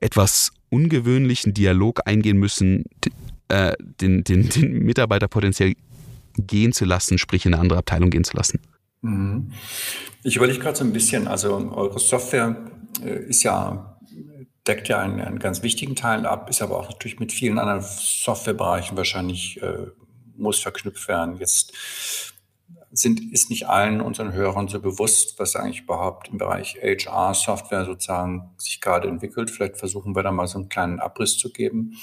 etwas 0.00 0.50
ungewöhnlichen 0.70 1.54
Dialog 1.54 2.00
eingehen 2.04 2.36
müssen, 2.36 2.84
äh, 3.48 3.72
den, 4.00 4.24
den, 4.24 4.48
den 4.48 4.84
Mitarbeiter 4.84 5.28
potenziell 5.28 5.74
gehen 6.36 6.72
zu 6.72 6.84
lassen, 6.84 7.18
sprich 7.18 7.46
in 7.46 7.54
eine 7.54 7.60
andere 7.60 7.78
Abteilung 7.78 8.10
gehen 8.10 8.24
zu 8.24 8.36
lassen? 8.36 8.60
Mhm. 9.02 9.52
Ich 10.22 10.36
überlege 10.36 10.58
gerade 10.58 10.76
so 10.76 10.84
ein 10.84 10.92
bisschen, 10.92 11.28
also 11.28 11.54
eure 11.74 11.98
Software 11.98 12.56
äh, 13.02 13.24
ist 13.28 13.42
ja, 13.42 13.98
deckt 14.66 14.88
ja 14.88 15.00
einen, 15.00 15.20
einen, 15.20 15.38
ganz 15.38 15.62
wichtigen 15.62 15.94
Teil 15.94 16.26
ab, 16.26 16.48
ist 16.48 16.62
aber 16.62 16.78
auch 16.78 16.90
natürlich 16.90 17.20
mit 17.20 17.32
vielen 17.32 17.58
anderen 17.58 17.82
Softwarebereichen 17.82 18.96
wahrscheinlich, 18.96 19.62
äh, 19.62 19.86
muss 20.36 20.60
verknüpft 20.60 21.08
werden. 21.08 21.36
Jetzt 21.38 21.72
sind, 22.92 23.32
ist 23.32 23.50
nicht 23.50 23.68
allen 23.68 24.00
unseren 24.00 24.32
Hörern 24.32 24.68
so 24.68 24.80
bewusst, 24.80 25.38
was 25.38 25.56
eigentlich 25.56 25.82
überhaupt 25.82 26.28
im 26.28 26.38
Bereich 26.38 26.76
HR-Software 26.80 27.84
sozusagen 27.84 28.54
sich 28.56 28.80
gerade 28.80 29.08
entwickelt. 29.08 29.50
Vielleicht 29.50 29.76
versuchen 29.76 30.14
wir 30.14 30.22
da 30.22 30.30
mal 30.30 30.46
so 30.46 30.58
einen 30.58 30.68
kleinen 30.68 31.00
Abriss 31.00 31.36
zu 31.36 31.50
geben. 31.50 31.96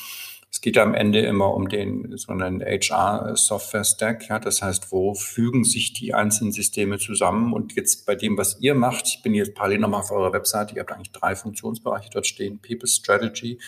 Es 0.51 0.59
geht 0.59 0.77
am 0.77 0.93
Ende 0.93 1.21
immer 1.21 1.53
um 1.53 1.69
den 1.69 2.17
so 2.17 2.33
einen 2.33 2.61
HR-Software-Stack. 2.61 4.27
Ja, 4.27 4.37
das 4.37 4.61
heißt, 4.61 4.91
wo 4.91 5.13
fügen 5.13 5.63
sich 5.63 5.93
die 5.93 6.13
einzelnen 6.13 6.51
Systeme 6.51 6.97
zusammen? 6.99 7.53
Und 7.53 7.73
jetzt 7.77 8.05
bei 8.05 8.15
dem, 8.15 8.37
was 8.37 8.59
ihr 8.59 8.75
macht, 8.75 9.07
ich 9.07 9.21
bin 9.23 9.33
jetzt 9.33 9.55
parallel 9.55 9.79
nochmal 9.79 10.01
auf 10.01 10.11
eurer 10.11 10.33
Webseite, 10.33 10.75
ihr 10.75 10.81
habt 10.81 10.91
eigentlich 10.91 11.13
drei 11.13 11.37
Funktionsbereiche 11.37 12.09
dort 12.11 12.27
stehen: 12.27 12.59
People 12.61 12.89
Strategy, 12.89 13.59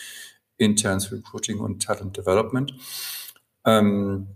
Interns 0.58 1.10
Recruiting 1.10 1.58
und 1.58 1.82
Talent 1.82 2.18
Development. 2.18 2.74
Ähm, 3.64 4.28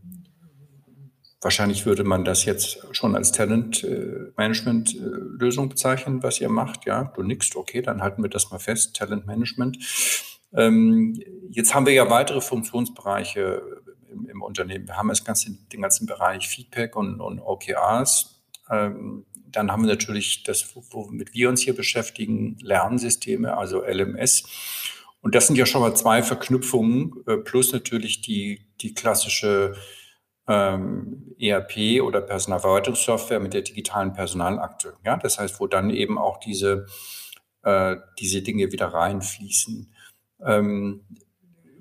Wahrscheinlich 1.41 1.87
würde 1.87 2.03
man 2.03 2.25
das 2.25 2.45
jetzt 2.45 2.85
schon 2.91 3.15
als 3.15 3.31
Talent-Management-Lösung 3.31 5.69
bezeichnen, 5.69 6.25
was 6.25 6.41
ihr 6.41 6.49
macht. 6.49 6.85
Ja, 6.85 7.13
du 7.15 7.23
nickst, 7.23 7.55
okay, 7.55 7.81
dann 7.81 8.03
halten 8.03 8.23
wir 8.23 8.31
das 8.31 8.51
mal 8.51 8.59
fest, 8.59 8.97
Talent-Management. 8.97 9.79
Ähm, 10.53 11.23
jetzt 11.49 11.75
haben 11.75 11.87
wir 11.87 11.93
ja 11.93 12.11
weitere 12.11 12.41
Funktionsbereiche 12.41 13.63
im, 14.11 14.29
im, 14.29 14.43
Unternehmen. 14.43 14.89
Wir 14.89 14.97
haben 14.97 15.09
das 15.09 15.25
ganze, 15.25 15.53
den 15.73 15.83
ganzen 15.83 16.07
Bereich 16.07 16.49
Feedback 16.49 16.97
und, 16.97 17.21
und 17.21 17.39
OKRs. 17.39 18.43
Ähm, 18.69 19.25
dann 19.51 19.71
haben 19.71 19.83
wir 19.83 19.91
natürlich 19.91 20.43
das, 20.43 20.75
womit 20.91 21.35
wir 21.35 21.49
uns 21.49 21.63
hier 21.63 21.77
beschäftigen, 21.77 22.57
Lernsysteme, 22.61 23.57
also 23.57 23.85
LMS. 23.85 24.43
Und 25.21 25.35
das 25.35 25.47
sind 25.47 25.57
ja 25.57 25.67
schon 25.67 25.83
mal 25.83 25.95
zwei 25.95 26.23
Verknüpfungen, 26.23 27.13
äh, 27.27 27.37
plus 27.37 27.73
natürlich 27.73 28.23
die, 28.23 28.67
die 28.81 28.95
klassische 28.95 29.75
ähm, 30.49 31.35
ERP 31.39 32.03
oder 32.03 32.21
Personalverwaltungssoftware 32.23 33.39
mit 33.39 33.55
der 33.55 33.63
digitalen 33.63 34.13
Personalakte. 34.13 34.95
Ja, 35.05 35.17
das 35.17 35.39
heißt, 35.39 35.61
wo 35.61 35.67
dann 35.67 35.91
eben 35.91 36.19
auch 36.19 36.39
diese, 36.41 36.87
äh, 37.63 37.97
diese 38.19 38.43
Dinge 38.43 38.73
wieder 38.73 38.87
reinfließen. 38.87 39.93
Ähm, 40.45 41.05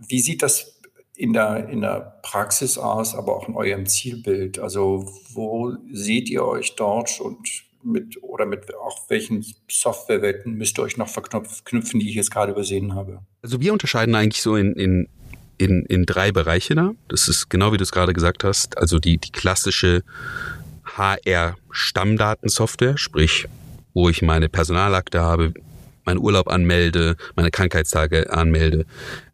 wie 0.08 0.20
sieht 0.20 0.44
das 0.44 0.80
in 1.16 1.34
der, 1.34 1.70
in 1.70 1.82
der 1.82 2.20
Praxis 2.22 2.78
aus, 2.78 3.16
aber 3.16 3.38
auch 3.38 3.48
in 3.48 3.56
eurem 3.56 3.86
Zielbild? 3.86 4.60
Also 4.60 5.12
wo 5.34 5.76
seht 5.92 6.30
ihr 6.30 6.46
euch 6.46 6.76
dort 6.76 7.20
und 7.22 7.66
mit 7.84 8.22
oder 8.22 8.46
mit 8.46 8.76
auch 8.76 9.10
welchen 9.10 9.46
Softwarewelten 9.70 10.56
müsst 10.56 10.78
ihr 10.78 10.84
euch 10.84 10.98
noch 10.98 11.08
verknüpfen, 11.08 12.00
die 12.00 12.10
ich 12.10 12.16
jetzt 12.16 12.32
gerade 12.32 12.52
übersehen 12.52 12.96
habe? 12.96 13.22
Also 13.42 13.62
wir 13.62 13.72
unterscheiden 13.72 14.14
eigentlich 14.14 14.42
so 14.42 14.56
in, 14.56 14.74
in 14.74 15.08
in, 15.58 15.84
in 15.86 16.06
drei 16.06 16.32
Bereiche 16.32 16.76
da. 16.76 16.92
Das 17.08 17.28
ist 17.28 17.50
genau 17.50 17.74
wie 17.74 17.78
du 17.78 17.84
es 17.84 17.92
gerade 17.92 18.14
gesagt 18.14 18.44
hast. 18.44 18.78
Also 18.78 19.00
die, 19.00 19.18
die 19.18 19.32
klassische 19.32 20.04
HR-Stammdatensoftware, 20.96 22.98
sprich, 22.98 23.48
wo 23.94 24.10
ich 24.10 24.22
meine 24.22 24.50
Personalakte 24.50 25.22
habe, 25.22 25.54
meinen 26.06 26.20
Urlaub 26.20 26.48
anmelde, 26.48 27.18
meine 27.36 27.52
Krankheitstage 27.52 28.32
anmelde, 28.32 28.86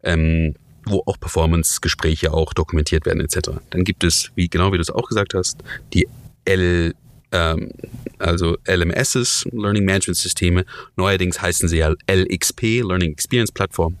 ähm, 0.02 0.54
wo 0.84 1.02
auch 1.06 1.18
Performance-Gespräche 1.18 2.32
auch 2.32 2.52
dokumentiert 2.52 3.06
werden 3.06 3.20
etc. 3.20 3.52
Dann 3.70 3.84
gibt 3.84 4.04
es, 4.04 4.30
wie 4.34 4.48
genau 4.48 4.72
wie 4.72 4.76
du 4.76 4.82
es 4.82 4.90
auch 4.90 5.08
gesagt 5.08 5.34
hast, 5.34 5.62
die 5.92 6.06
L 6.44 6.94
ähm, 7.34 7.70
also 8.18 8.56
LMSs, 8.66 9.46
Learning 9.52 9.84
Management 9.84 10.16
Systeme. 10.16 10.64
Neuerdings 10.96 11.42
heißen 11.42 11.68
sie 11.68 11.78
ja 11.78 11.92
LXP, 12.10 12.82
Learning 12.82 13.12
Experience 13.12 13.52
Platform. 13.52 13.96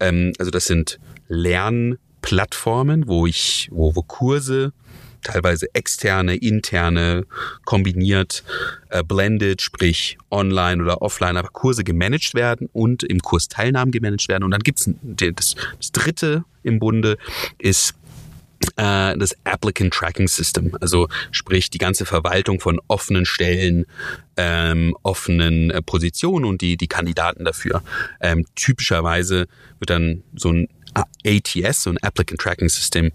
Ähm, 0.00 0.32
also 0.38 0.50
das 0.50 0.64
sind 0.64 0.98
Lernplattformen, 1.32 3.08
wo 3.08 3.26
ich, 3.26 3.68
wo, 3.72 3.96
wo 3.96 4.02
Kurse 4.02 4.72
teilweise 5.22 5.72
externe, 5.72 6.36
interne, 6.36 7.24
kombiniert, 7.64 8.44
äh, 8.90 9.02
blended, 9.02 9.62
sprich 9.62 10.18
online 10.30 10.82
oder 10.82 11.00
offline, 11.00 11.36
aber 11.36 11.48
Kurse 11.48 11.84
gemanagt 11.84 12.34
werden 12.34 12.68
und 12.72 13.02
im 13.02 13.20
Kurs 13.20 13.48
Teilnahmen 13.48 13.92
gemanagt 13.92 14.28
werden. 14.28 14.44
Und 14.44 14.50
dann 14.50 14.62
gibt's 14.62 14.90
das, 15.02 15.54
das 15.78 15.92
dritte 15.92 16.44
im 16.62 16.78
Bunde 16.78 17.16
ist 17.58 17.94
äh, 18.76 19.16
das 19.16 19.36
Applicant 19.44 19.92
Tracking 19.92 20.28
System, 20.28 20.76
also 20.80 21.08
sprich 21.30 21.70
die 21.70 21.78
ganze 21.78 22.04
Verwaltung 22.04 22.60
von 22.60 22.80
offenen 22.88 23.24
Stellen, 23.24 23.86
ähm, 24.36 24.96
offenen 25.02 25.70
äh, 25.70 25.82
Positionen 25.82 26.44
und 26.44 26.60
die, 26.60 26.76
die 26.76 26.88
Kandidaten 26.88 27.44
dafür. 27.44 27.82
Ähm, 28.20 28.44
typischerweise 28.54 29.46
wird 29.78 29.90
dann 29.90 30.22
so 30.34 30.50
ein 30.50 30.68
ATS, 30.94 31.82
so 31.82 31.90
ein 31.90 31.98
Applicant 31.98 32.40
Tracking 32.40 32.68
System, 32.68 33.12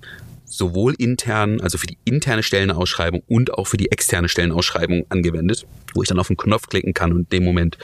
sowohl 0.48 0.96
intern, 0.98 1.60
also 1.60 1.78
für 1.78 1.88
die 1.88 1.98
interne 2.06 2.42
Stellenausschreibung 2.42 3.22
und 3.28 3.54
auch 3.54 3.68
für 3.68 3.78
die 3.78 3.92
externe 3.92 4.30
Stellenausschreibung 4.30 5.06
angewendet, 5.10 5.68
wo 5.94 6.02
ich 6.02 6.08
dann 6.08 6.20
auf 6.20 6.28
den 6.28 6.38
Knopf 6.38 6.68
klicken 6.68 6.94
kann 6.94 7.12
und 7.12 7.20
in 7.20 7.30
dem 7.30 7.44
Moment 7.44 7.78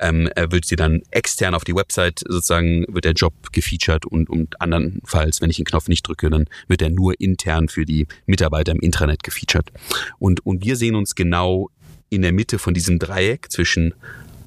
ähm, 0.00 0.28
wird 0.48 0.64
sie 0.64 0.76
dann 0.76 1.02
extern 1.10 1.54
auf 1.54 1.64
die 1.64 1.74
Website 1.74 2.20
sozusagen, 2.26 2.84
wird 2.88 3.04
der 3.04 3.12
Job 3.12 3.32
gefeatured 3.52 4.06
und, 4.06 4.28
und 4.28 4.60
andernfalls, 4.60 5.40
wenn 5.40 5.50
ich 5.50 5.56
den 5.56 5.64
Knopf 5.64 5.88
nicht 5.88 6.06
drücke, 6.06 6.30
dann 6.30 6.46
wird 6.66 6.82
er 6.82 6.90
nur 6.90 7.18
intern 7.20 7.68
für 7.68 7.84
die 7.84 8.08
Mitarbeiter 8.26 8.72
im 8.72 8.80
Intranet 8.80 9.22
gefeatured. 9.22 9.70
Und, 10.18 10.44
und 10.44 10.64
wir 10.64 10.76
sehen 10.76 10.96
uns 10.96 11.14
genau 11.14 11.70
in 12.08 12.22
der 12.22 12.32
Mitte 12.32 12.58
von 12.58 12.74
diesem 12.74 12.98
Dreieck 12.98 13.52
zwischen 13.52 13.94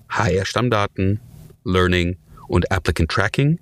HR-Stammdaten, 0.09 1.21
Learning 1.63 2.17
und 2.49 2.71
Applicant 2.71 3.09
Tracking 3.09 3.59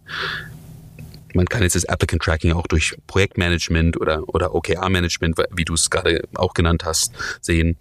man 1.34 1.46
kann 1.46 1.62
jetzt 1.63 1.76
das 1.76 1.86
Applicant 1.86 2.22
Tracking 2.22 2.54
auch 2.54 2.67
durch 2.67 2.96
Projektmanagement 3.08 4.00
oder, 4.00 4.28
oder 4.28 4.54
OKR-Management, 4.54 5.38
wie 5.52 5.65
du 5.65 5.74
es 5.74 5.89
gerade 5.89 6.24
auch 6.36 6.54
genannt 6.54 6.84
hast, 6.86 7.13
sehen. 7.41 7.78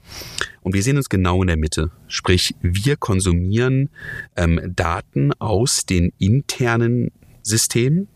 Und 0.63 0.75
wir 0.75 0.83
sehen 0.83 0.97
uns 0.97 1.09
genau 1.09 1.43
in 1.43 1.49
der 1.49 1.57
Mitte. 1.57 1.91
Sprich, 2.09 2.55
wir 2.61 2.97
konsumieren 2.97 3.91
ähm, 4.37 4.61
Daten 4.75 5.33
aus 5.35 5.87
den 5.87 6.13
internen 6.19 7.11
Systemen, 7.43 8.09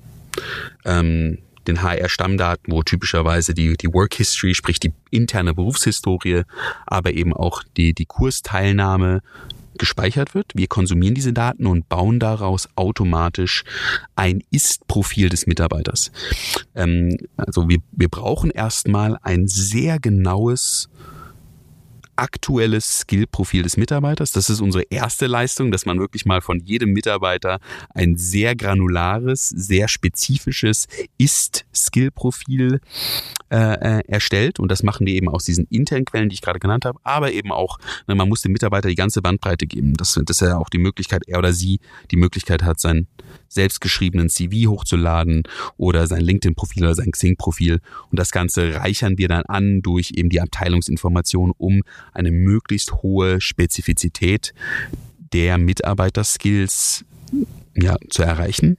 ähm, 0.84 1.38
den 1.66 1.82
HR-Stammdaten, 1.82 2.72
wo 2.72 2.82
typischerweise 2.82 3.54
die, 3.54 3.76
die 3.76 3.88
Work 3.88 4.14
History, 4.14 4.54
sprich 4.54 4.80
die 4.80 4.92
interne 5.10 5.54
Berufshistorie, 5.54 6.42
aber 6.86 7.12
eben 7.12 7.32
auch 7.32 7.62
die, 7.76 7.94
die 7.94 8.04
Kursteilnahme 8.04 9.22
gespeichert 9.78 10.34
wird. 10.34 10.52
Wir 10.54 10.66
konsumieren 10.66 11.14
diese 11.14 11.32
Daten 11.32 11.66
und 11.66 11.88
bauen 11.88 12.18
daraus 12.20 12.68
automatisch 12.76 13.64
ein 14.16 14.42
Ist-Profil 14.50 15.28
des 15.28 15.46
Mitarbeiters. 15.46 16.12
Ähm, 16.74 17.16
also 17.36 17.68
wir, 17.68 17.78
wir 17.92 18.08
brauchen 18.08 18.50
erstmal 18.50 19.18
ein 19.22 19.46
sehr 19.46 19.98
genaues 19.98 20.88
aktuelles 22.16 23.00
Skillprofil 23.00 23.62
des 23.62 23.76
Mitarbeiters. 23.76 24.32
Das 24.32 24.50
ist 24.50 24.60
unsere 24.60 24.84
erste 24.84 25.26
Leistung, 25.26 25.70
dass 25.70 25.86
man 25.86 25.98
wirklich 25.98 26.24
mal 26.26 26.40
von 26.40 26.60
jedem 26.60 26.92
Mitarbeiter 26.92 27.58
ein 27.94 28.16
sehr 28.16 28.56
granulares, 28.56 29.48
sehr 29.48 29.88
spezifisches 29.88 30.86
Ist-Skillprofil 31.18 32.80
äh, 33.50 33.56
äh, 33.56 34.02
erstellt. 34.08 34.58
Und 34.60 34.70
das 34.70 34.82
machen 34.82 35.06
wir 35.06 35.14
eben 35.14 35.28
aus 35.28 35.44
diesen 35.44 35.66
internen 35.70 36.04
Quellen, 36.04 36.28
die 36.28 36.34
ich 36.34 36.42
gerade 36.42 36.60
genannt 36.60 36.84
habe, 36.84 36.98
aber 37.02 37.32
eben 37.32 37.52
auch, 37.52 37.78
ne, 38.06 38.14
man 38.14 38.28
muss 38.28 38.42
dem 38.42 38.52
Mitarbeiter 38.52 38.88
die 38.88 38.94
ganze 38.94 39.22
Bandbreite 39.22 39.66
geben, 39.66 39.94
dass, 39.94 40.18
dass 40.24 40.42
er 40.42 40.58
auch 40.58 40.68
die 40.68 40.78
Möglichkeit, 40.78 41.22
er 41.26 41.38
oder 41.38 41.52
sie 41.52 41.80
die 42.10 42.16
Möglichkeit 42.16 42.62
hat, 42.62 42.80
sein 42.80 43.06
selbstgeschriebenen 43.54 44.28
CV 44.28 44.70
hochzuladen 44.70 45.44
oder 45.76 46.06
sein 46.06 46.20
LinkedIn-Profil 46.20 46.84
oder 46.84 46.94
sein 46.94 47.10
Xing-Profil. 47.10 47.80
Und 48.10 48.18
das 48.18 48.30
Ganze 48.30 48.74
reichern 48.74 49.18
wir 49.18 49.28
dann 49.28 49.44
an 49.46 49.80
durch 49.82 50.12
eben 50.14 50.28
die 50.28 50.40
Abteilungsinformation, 50.40 51.52
um 51.56 51.82
eine 52.12 52.30
möglichst 52.30 52.92
hohe 53.02 53.40
Spezifizität 53.40 54.52
der 55.32 55.58
Mitarbeiterskills 55.58 57.04
ja, 57.76 57.96
zu 58.08 58.22
erreichen. 58.22 58.76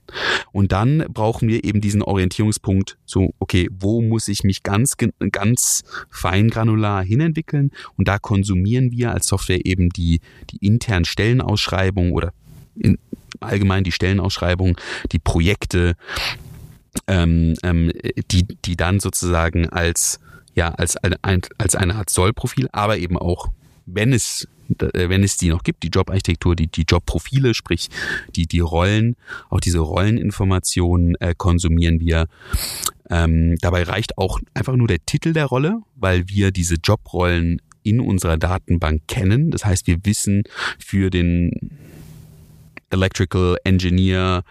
Und 0.52 0.72
dann 0.72 1.04
brauchen 1.12 1.48
wir 1.48 1.64
eben 1.64 1.80
diesen 1.80 2.02
Orientierungspunkt, 2.02 2.96
so, 3.04 3.34
okay, 3.38 3.68
wo 3.70 4.00
muss 4.00 4.28
ich 4.28 4.42
mich 4.42 4.62
ganz, 4.62 4.96
ganz 5.32 5.82
fein 6.08 6.48
granular 6.48 7.04
hinentwickeln? 7.04 7.72
Und 7.96 8.08
da 8.08 8.18
konsumieren 8.18 8.90
wir 8.90 9.12
als 9.12 9.26
Software 9.26 9.66
eben 9.66 9.90
die, 9.90 10.20
die 10.50 10.64
internen 10.64 11.04
Stellenausschreibungen 11.04 12.12
oder 12.12 12.32
in, 12.78 12.98
allgemein 13.40 13.84
die 13.84 13.92
Stellenausschreibung, 13.92 14.76
die 15.12 15.18
Projekte, 15.18 15.96
ähm, 17.06 17.54
ähm, 17.62 17.92
die, 18.30 18.44
die 18.64 18.76
dann 18.76 19.00
sozusagen 19.00 19.68
als, 19.68 20.20
ja, 20.54 20.70
als 20.70 20.96
eine, 20.96 21.18
als 21.58 21.74
eine 21.74 21.96
Art 21.96 22.10
Sollprofil, 22.10 22.68
aber 22.72 22.98
eben 22.98 23.18
auch, 23.18 23.48
wenn 23.86 24.12
es 24.12 24.48
äh, 24.80 25.08
wenn 25.08 25.22
es 25.22 25.36
die 25.36 25.48
noch 25.48 25.62
gibt, 25.62 25.82
die 25.82 25.88
Jobarchitektur, 25.88 26.56
die, 26.56 26.66
die 26.66 26.84
Jobprofile, 26.88 27.54
sprich 27.54 27.88
die, 28.34 28.46
die 28.46 28.60
Rollen, 28.60 29.16
auch 29.48 29.60
diese 29.60 29.78
Rolleninformationen 29.78 31.14
äh, 31.20 31.34
konsumieren 31.36 32.00
wir 32.00 32.26
Ähm, 33.08 33.54
dabei 33.60 33.84
reicht 33.84 34.18
auch 34.18 34.40
einfach 34.52 34.74
nur 34.74 34.88
der 34.88 34.98
Titel 35.06 35.32
der 35.32 35.46
Rolle, 35.46 35.80
weil 35.94 36.28
wir 36.28 36.50
diese 36.50 36.74
Jobrollen 36.82 37.62
in 37.84 38.00
unserer 38.00 38.36
Datenbank 38.36 39.02
kennen. 39.06 39.52
Das 39.52 39.64
heißt, 39.64 39.86
wir 39.86 39.98
wissen 40.04 40.42
für 40.80 41.08
den 41.10 41.52
Electrical 42.90 43.56
Engineer 43.64 44.42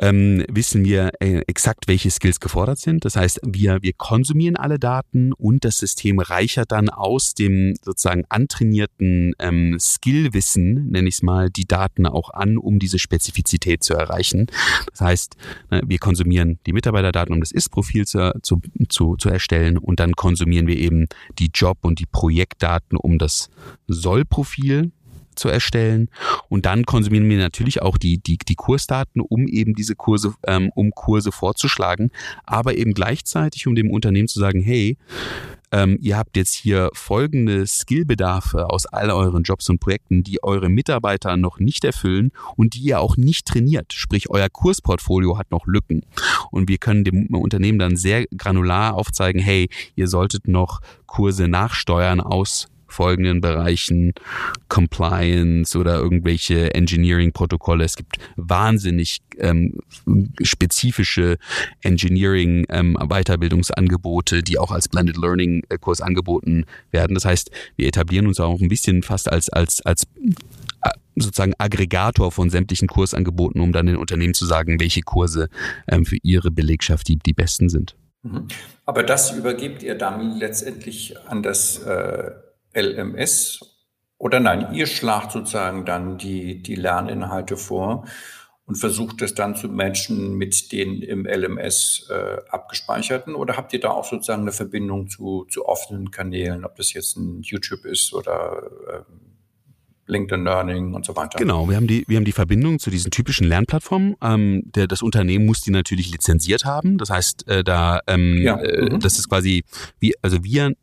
ähm, 0.00 0.44
wissen 0.48 0.84
wir 0.84 1.12
äh, 1.20 1.42
exakt, 1.46 1.86
welche 1.86 2.10
Skills 2.10 2.40
gefordert 2.40 2.78
sind. 2.78 3.04
Das 3.04 3.16
heißt, 3.16 3.40
wir, 3.44 3.82
wir 3.82 3.92
konsumieren 3.92 4.56
alle 4.56 4.78
Daten 4.78 5.32
und 5.32 5.64
das 5.64 5.78
System 5.78 6.18
reichert 6.18 6.72
dann 6.72 6.88
aus 6.88 7.34
dem 7.34 7.74
sozusagen 7.82 8.24
antrainierten 8.28 9.34
ähm, 9.38 9.76
Skillwissen, 9.78 10.88
nenne 10.90 11.08
ich 11.08 11.16
es 11.16 11.22
mal, 11.22 11.48
die 11.50 11.66
Daten 11.66 12.06
auch 12.06 12.30
an, 12.30 12.58
um 12.58 12.78
diese 12.78 12.98
Spezifizität 12.98 13.84
zu 13.84 13.94
erreichen. 13.94 14.46
Das 14.90 15.00
heißt, 15.00 15.36
ne, 15.70 15.82
wir 15.86 15.98
konsumieren 15.98 16.58
die 16.66 16.72
Mitarbeiterdaten, 16.72 17.32
um 17.32 17.40
das 17.40 17.52
Ist-Profil 17.52 18.06
zu, 18.06 18.32
zu, 18.42 18.60
zu, 18.88 19.16
zu 19.16 19.28
erstellen 19.28 19.78
und 19.78 20.00
dann 20.00 20.14
konsumieren 20.14 20.66
wir 20.66 20.76
eben 20.76 21.06
die 21.38 21.50
Job- 21.54 21.84
und 21.84 22.00
die 22.00 22.06
Projektdaten, 22.06 22.98
um 22.98 23.18
das 23.18 23.48
Soll-Profil 23.86 24.90
zu 25.34 25.48
erstellen. 25.48 26.08
Und 26.48 26.66
dann 26.66 26.84
konsumieren 26.84 27.28
wir 27.28 27.38
natürlich 27.38 27.82
auch 27.82 27.98
die, 27.98 28.18
die, 28.18 28.38
die 28.38 28.54
Kursdaten, 28.54 29.20
um 29.20 29.46
eben 29.48 29.74
diese 29.74 29.94
Kurse, 29.94 30.34
ähm, 30.46 30.70
um 30.74 30.90
Kurse 30.90 31.32
vorzuschlagen, 31.32 32.10
aber 32.44 32.76
eben 32.76 32.94
gleichzeitig, 32.94 33.66
um 33.66 33.74
dem 33.74 33.90
Unternehmen 33.90 34.28
zu 34.28 34.38
sagen, 34.38 34.60
hey, 34.60 34.96
ähm, 35.74 35.98
ihr 36.00 36.16
habt 36.16 36.36
jetzt 36.36 36.54
hier 36.54 36.90
folgende 36.92 37.66
Skillbedarfe 37.66 38.70
aus 38.70 38.86
all 38.86 39.10
euren 39.10 39.42
Jobs 39.42 39.68
und 39.68 39.80
Projekten, 39.80 40.22
die 40.22 40.40
eure 40.44 40.68
Mitarbeiter 40.68 41.36
noch 41.36 41.58
nicht 41.58 41.84
erfüllen 41.84 42.30
und 42.54 42.74
die 42.74 42.80
ihr 42.80 43.00
auch 43.00 43.16
nicht 43.16 43.46
trainiert. 43.46 43.92
Sprich, 43.92 44.30
euer 44.30 44.48
Kursportfolio 44.48 45.36
hat 45.36 45.50
noch 45.50 45.66
Lücken. 45.66 46.02
Und 46.52 46.68
wir 46.68 46.78
können 46.78 47.02
dem 47.02 47.26
Unternehmen 47.26 47.80
dann 47.80 47.96
sehr 47.96 48.26
granular 48.26 48.94
aufzeigen, 48.94 49.40
hey, 49.40 49.68
ihr 49.96 50.06
solltet 50.06 50.46
noch 50.46 50.80
Kurse 51.06 51.48
nachsteuern 51.48 52.20
aus 52.20 52.68
folgenden 52.86 53.40
Bereichen 53.40 54.12
Compliance 54.68 55.78
oder 55.78 55.96
irgendwelche 55.96 56.74
Engineering-Protokolle. 56.74 57.84
Es 57.84 57.96
gibt 57.96 58.18
wahnsinnig 58.36 59.20
ähm, 59.38 59.80
spezifische 60.42 61.38
Engineering-Weiterbildungsangebote, 61.82 64.36
ähm, 64.36 64.44
die 64.44 64.58
auch 64.58 64.70
als 64.70 64.88
Blended 64.88 65.16
Learning-Kurs 65.16 66.00
angeboten 66.00 66.64
werden. 66.90 67.14
Das 67.14 67.24
heißt, 67.24 67.50
wir 67.76 67.86
etablieren 67.86 68.26
uns 68.26 68.40
auch 68.40 68.60
ein 68.60 68.68
bisschen 68.68 69.02
fast 69.02 69.30
als, 69.30 69.48
als, 69.48 69.80
als 69.82 70.04
äh, 70.82 70.90
sozusagen 71.16 71.54
Aggregator 71.58 72.32
von 72.32 72.50
sämtlichen 72.50 72.88
Kursangeboten, 72.88 73.60
um 73.60 73.72
dann 73.72 73.86
den 73.86 73.96
Unternehmen 73.96 74.34
zu 74.34 74.46
sagen, 74.46 74.80
welche 74.80 75.02
Kurse 75.02 75.48
ähm, 75.88 76.04
für 76.04 76.18
ihre 76.22 76.50
Belegschaft 76.50 77.08
die, 77.08 77.16
die 77.16 77.32
besten 77.32 77.68
sind. 77.68 77.96
Mhm. 78.22 78.48
Aber 78.84 79.02
das 79.02 79.36
übergebt 79.36 79.82
ihr 79.82 79.96
dann 79.96 80.36
letztendlich 80.36 81.16
an 81.26 81.42
das 81.42 81.78
äh, 81.78 82.30
LMS 82.74 83.60
oder 84.18 84.40
nein, 84.40 84.74
ihr 84.74 84.86
schlagt 84.86 85.32
sozusagen 85.32 85.84
dann 85.84 86.18
die, 86.18 86.62
die 86.62 86.76
Lerninhalte 86.76 87.56
vor 87.56 88.06
und 88.66 88.76
versucht 88.76 89.20
es 89.22 89.34
dann 89.34 89.56
zu 89.56 89.68
matchen 89.68 90.34
mit 90.34 90.72
den 90.72 91.02
im 91.02 91.26
LMS 91.26 92.08
äh, 92.10 92.38
abgespeicherten 92.48 93.34
oder 93.34 93.56
habt 93.56 93.72
ihr 93.72 93.80
da 93.80 93.90
auch 93.90 94.04
sozusagen 94.04 94.42
eine 94.42 94.52
Verbindung 94.52 95.08
zu, 95.08 95.46
zu 95.50 95.66
offenen 95.66 96.10
Kanälen, 96.10 96.64
ob 96.64 96.76
das 96.76 96.92
jetzt 96.94 97.16
ein 97.16 97.42
YouTube 97.42 97.84
ist 97.84 98.14
oder 98.14 98.62
äh, 98.88 99.00
LinkedIn 100.06 100.44
Learning 100.44 100.94
und 100.94 101.04
so 101.04 101.16
weiter. 101.16 101.38
Genau, 101.38 101.68
wir 101.68 101.76
haben 101.76 101.86
die, 101.86 102.04
wir 102.08 102.16
haben 102.16 102.24
die 102.24 102.32
Verbindung 102.32 102.78
zu 102.78 102.90
diesen 102.90 103.10
typischen 103.10 103.46
Lernplattformen. 103.46 104.16
Ähm, 104.22 104.62
der, 104.74 104.86
das 104.86 105.02
Unternehmen 105.02 105.46
muss 105.46 105.62
die 105.62 105.70
natürlich 105.70 106.10
lizenziert 106.10 106.64
haben. 106.64 106.98
Das 106.98 107.10
heißt, 107.10 107.48
äh, 107.48 107.64
da 107.64 108.00
ähm, 108.06 108.40
ja. 108.42 108.58
äh, 108.60 108.90
mhm. 108.90 109.00
das 109.00 109.18
ist 109.18 109.28
quasi 109.28 109.64
wie, 110.00 110.14
also 110.20 110.44
wir 110.44 110.74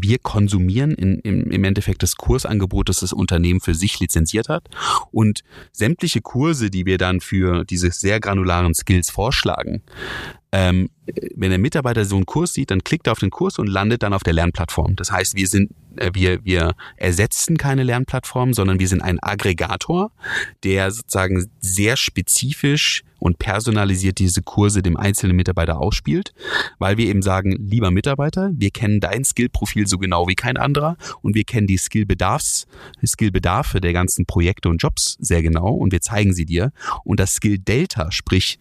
wir 0.00 0.18
konsumieren 0.18 0.92
in, 0.92 1.18
im, 1.18 1.50
im 1.50 1.64
Endeffekt 1.64 2.02
das 2.02 2.16
Kursangebot, 2.16 2.88
das 2.88 3.00
das 3.00 3.12
Unternehmen 3.12 3.60
für 3.60 3.74
sich 3.74 3.98
lizenziert 4.00 4.48
hat. 4.48 4.68
Und 5.10 5.40
sämtliche 5.72 6.20
Kurse, 6.20 6.70
die 6.70 6.86
wir 6.86 6.98
dann 6.98 7.20
für 7.20 7.64
diese 7.64 7.90
sehr 7.90 8.20
granularen 8.20 8.74
Skills 8.74 9.10
vorschlagen, 9.10 9.82
ähm, 10.52 10.90
wenn 11.34 11.50
der 11.50 11.58
Mitarbeiter 11.58 12.04
so 12.04 12.16
einen 12.16 12.26
Kurs 12.26 12.52
sieht, 12.52 12.70
dann 12.70 12.84
klickt 12.84 13.06
er 13.06 13.12
auf 13.12 13.18
den 13.18 13.30
Kurs 13.30 13.58
und 13.58 13.66
landet 13.66 14.02
dann 14.02 14.12
auf 14.12 14.22
der 14.22 14.34
Lernplattform. 14.34 14.96
Das 14.96 15.10
heißt, 15.10 15.34
wir 15.34 15.48
sind, 15.48 15.70
äh, 15.96 16.10
wir, 16.12 16.44
wir 16.44 16.74
ersetzen 16.96 17.56
keine 17.56 17.82
Lernplattform, 17.82 18.52
sondern 18.52 18.78
wir 18.78 18.86
sind 18.86 19.02
ein 19.02 19.18
Aggregator, 19.18 20.12
der 20.62 20.90
sozusagen 20.90 21.50
sehr 21.60 21.96
spezifisch 21.96 23.02
und 23.22 23.38
personalisiert 23.38 24.18
diese 24.18 24.42
Kurse 24.42 24.82
dem 24.82 24.96
einzelnen 24.96 25.36
Mitarbeiter 25.36 25.78
ausspielt, 25.78 26.34
weil 26.80 26.96
wir 26.96 27.06
eben 27.06 27.22
sagen, 27.22 27.52
lieber 27.52 27.92
Mitarbeiter, 27.92 28.50
wir 28.52 28.70
kennen 28.70 28.98
dein 28.98 29.24
Skillprofil 29.24 29.86
so 29.86 29.98
genau 29.98 30.26
wie 30.26 30.34
kein 30.34 30.56
anderer 30.56 30.96
und 31.20 31.36
wir 31.36 31.44
kennen 31.44 31.68
die 31.68 31.78
Skillbedarfs, 31.78 32.66
Skillbedarfe 33.06 33.80
der 33.80 33.92
ganzen 33.92 34.26
Projekte 34.26 34.68
und 34.68 34.82
Jobs 34.82 35.16
sehr 35.20 35.40
genau 35.40 35.68
und 35.68 35.92
wir 35.92 36.00
zeigen 36.00 36.34
sie 36.34 36.46
dir. 36.46 36.72
Und 37.04 37.20
das 37.20 37.34
Skill 37.34 37.58
Delta, 37.58 38.10
sprich 38.10 38.58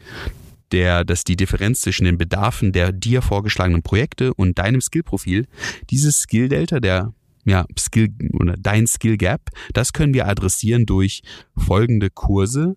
der, 0.71 1.06
dass 1.06 1.24
die 1.24 1.36
Differenz 1.36 1.82
zwischen 1.82 2.06
den 2.06 2.19
Bedarfen 2.19 2.71
der 2.71 2.91
dir 2.91 3.24
vorgeschlagenen 3.24 3.82
Projekte 3.82 4.32
und 4.32 4.60
deinem 4.60 4.80
Skillprofil, 4.80 5.47
dieses 5.89 6.19
Skill 6.19 6.50
Delta, 6.50 6.80
der 6.80 7.13
ja, 7.45 7.65
Skill 7.77 8.10
oder 8.34 8.56
dein 8.58 8.88
Skill 8.88 9.17
Gap, 9.17 9.49
das 9.73 9.93
können 9.93 10.13
wir 10.13 10.27
adressieren 10.27 10.86
durch 10.86 11.21
folgende 11.58 12.10
Kurse, 12.10 12.75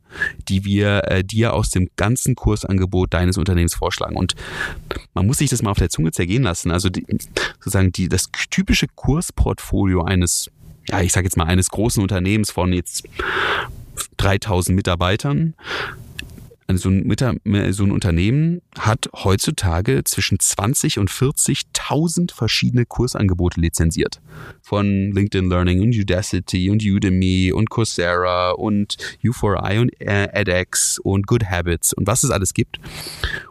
die 0.49 0.65
wir 0.65 1.03
äh, 1.11 1.25
dir 1.25 1.53
aus 1.53 1.71
dem 1.71 1.89
ganzen 1.97 2.35
Kursangebot 2.35 3.13
deines 3.13 3.37
Unternehmens 3.37 3.75
vorschlagen. 3.75 4.17
Und 4.17 4.35
man 5.13 5.27
muss 5.27 5.39
sich 5.39 5.51
das 5.51 5.63
mal 5.63 5.71
auf 5.71 5.79
der 5.79 5.91
Zunge 5.91 6.13
zergehen 6.13 6.43
lassen. 6.43 6.71
Also 6.71 6.89
die, 6.89 7.07
sozusagen 7.59 7.93
die, 7.93 8.09
das 8.09 8.31
typische 8.51 8.87
Kursportfolio 8.95 10.03
eines, 10.03 10.51
ja, 10.89 11.01
ich 11.01 11.13
sage 11.13 11.27
jetzt 11.27 11.37
mal 11.37 11.47
eines 11.47 11.71
großen 11.71 12.03
Unternehmens 12.03 12.51
von 12.51 12.73
jetzt 12.73 13.05
3000 14.17 14.75
Mitarbeitern 14.75 15.55
so 16.73 16.89
ein, 16.89 17.73
so 17.73 17.85
ein 17.85 17.91
Unternehmen 17.91 18.63
hat 18.79 19.09
heutzutage 19.13 20.03
zwischen 20.05 20.39
20 20.39 20.99
und 20.99 21.11
40.000 21.11 22.33
verschiedene 22.33 22.87
Kursangebote 22.87 23.61
lizenziert. 23.61 24.21
Von 24.63 25.13
LinkedIn 25.13 25.49
Learning 25.49 25.81
und 25.83 25.95
Udacity 25.95 26.71
und 26.71 26.83
Udemy 26.83 27.53
und 27.53 27.71
Coursera 27.71 28.53
und 28.53 28.97
U4I 29.23 29.81
und 29.81 29.91
edX 30.01 30.99
und 30.99 31.27
Good 31.27 31.45
Habits 31.51 31.93
und 31.93 32.07
was 32.07 32.25
es 32.25 32.31
alles 32.31 32.55
gibt. 32.55 32.81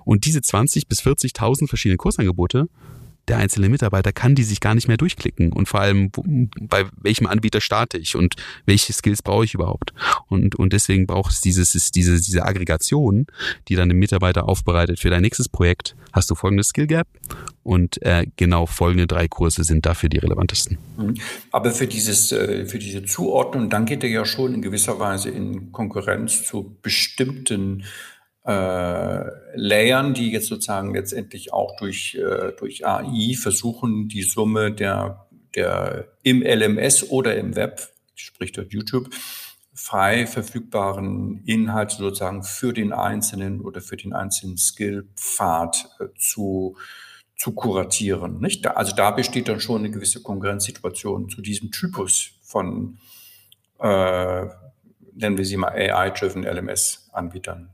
Und 0.05 0.25
diese 0.25 0.41
20 0.41 0.87
bis 0.87 1.01
40.000 1.01 1.67
verschiedene 1.67 1.97
Kursangebote 1.97 2.67
der 3.27 3.37
einzelne 3.37 3.69
Mitarbeiter 3.69 4.11
kann 4.11 4.35
die 4.35 4.43
sich 4.43 4.59
gar 4.59 4.75
nicht 4.75 4.87
mehr 4.87 4.97
durchklicken 4.97 5.53
und 5.53 5.67
vor 5.67 5.79
allem 5.79 6.11
bei 6.59 6.85
welchem 7.01 7.27
Anbieter 7.27 7.61
starte 7.61 7.97
ich 7.97 8.15
und 8.15 8.35
welche 8.65 8.91
Skills 8.91 9.21
brauche 9.21 9.45
ich 9.45 9.53
überhaupt 9.53 9.93
und 10.27 10.55
und 10.55 10.73
deswegen 10.73 11.07
braucht 11.07 11.31
es 11.33 11.41
dieses 11.41 11.91
diese 11.91 12.19
diese 12.19 12.45
Aggregation, 12.45 13.27
die 13.67 13.75
dann 13.75 13.89
den 13.89 13.99
Mitarbeiter 13.99 14.47
aufbereitet 14.49 14.99
für 14.99 15.09
dein 15.09 15.21
nächstes 15.21 15.49
Projekt. 15.49 15.95
Hast 16.11 16.29
du 16.29 16.35
folgendes 16.35 16.67
Skill 16.67 16.87
Gap 16.87 17.07
und 17.63 18.01
äh, 18.03 18.27
genau 18.35 18.65
folgende 18.65 19.07
drei 19.07 19.27
Kurse 19.27 19.63
sind 19.63 19.85
dafür 19.85 20.09
die 20.09 20.17
relevantesten. 20.17 20.77
Mhm. 20.97 21.15
Aber 21.51 21.71
für 21.71 21.87
dieses 21.87 22.31
äh, 22.31 22.65
für 22.65 22.77
diese 22.77 23.03
Zuordnung, 23.03 23.69
dann 23.69 23.85
geht 23.85 24.03
er 24.03 24.09
ja 24.09 24.25
schon 24.25 24.53
in 24.53 24.61
gewisser 24.61 24.99
Weise 24.99 25.29
in 25.29 25.71
Konkurrenz 25.71 26.43
zu 26.43 26.75
bestimmten 26.81 27.83
äh, 28.45 29.23
Layern, 29.55 30.13
die 30.13 30.31
jetzt 30.31 30.47
sozusagen 30.47 30.93
letztendlich 30.93 31.53
auch 31.53 31.75
durch, 31.77 32.15
äh, 32.15 32.51
durch 32.57 32.85
AI 32.85 33.35
versuchen, 33.35 34.09
die 34.09 34.23
Summe 34.23 34.71
der, 34.71 35.27
der 35.55 36.07
im 36.23 36.41
LMS 36.41 37.09
oder 37.09 37.35
im 37.35 37.55
Web, 37.55 37.89
sprich 38.15 38.51
dort 38.51 38.73
YouTube, 38.73 39.09
frei 39.73 40.27
verfügbaren 40.27 41.41
Inhalte 41.45 41.95
sozusagen 41.95 42.43
für 42.43 42.73
den 42.73 42.93
einzelnen 42.93 43.61
oder 43.61 43.81
für 43.81 43.97
den 43.97 44.13
einzelnen 44.13 44.57
Skillpfad 44.57 45.89
äh, 45.99 46.05
zu, 46.17 46.77
zu 47.37 47.53
kuratieren. 47.53 48.39
Nicht? 48.39 48.65
Da, 48.65 48.71
also 48.71 48.95
da 48.95 49.11
besteht 49.11 49.47
dann 49.47 49.59
schon 49.59 49.79
eine 49.79 49.91
gewisse 49.91 50.21
Konkurrenzsituation 50.21 51.29
zu 51.29 51.41
diesem 51.41 51.71
Typus 51.71 52.31
von, 52.41 52.97
äh, 53.79 54.45
nennen 55.15 55.37
wir 55.37 55.45
sie 55.45 55.57
mal 55.57 55.71
AI-driven 55.71 56.43
LMS-Anbietern. 56.43 57.69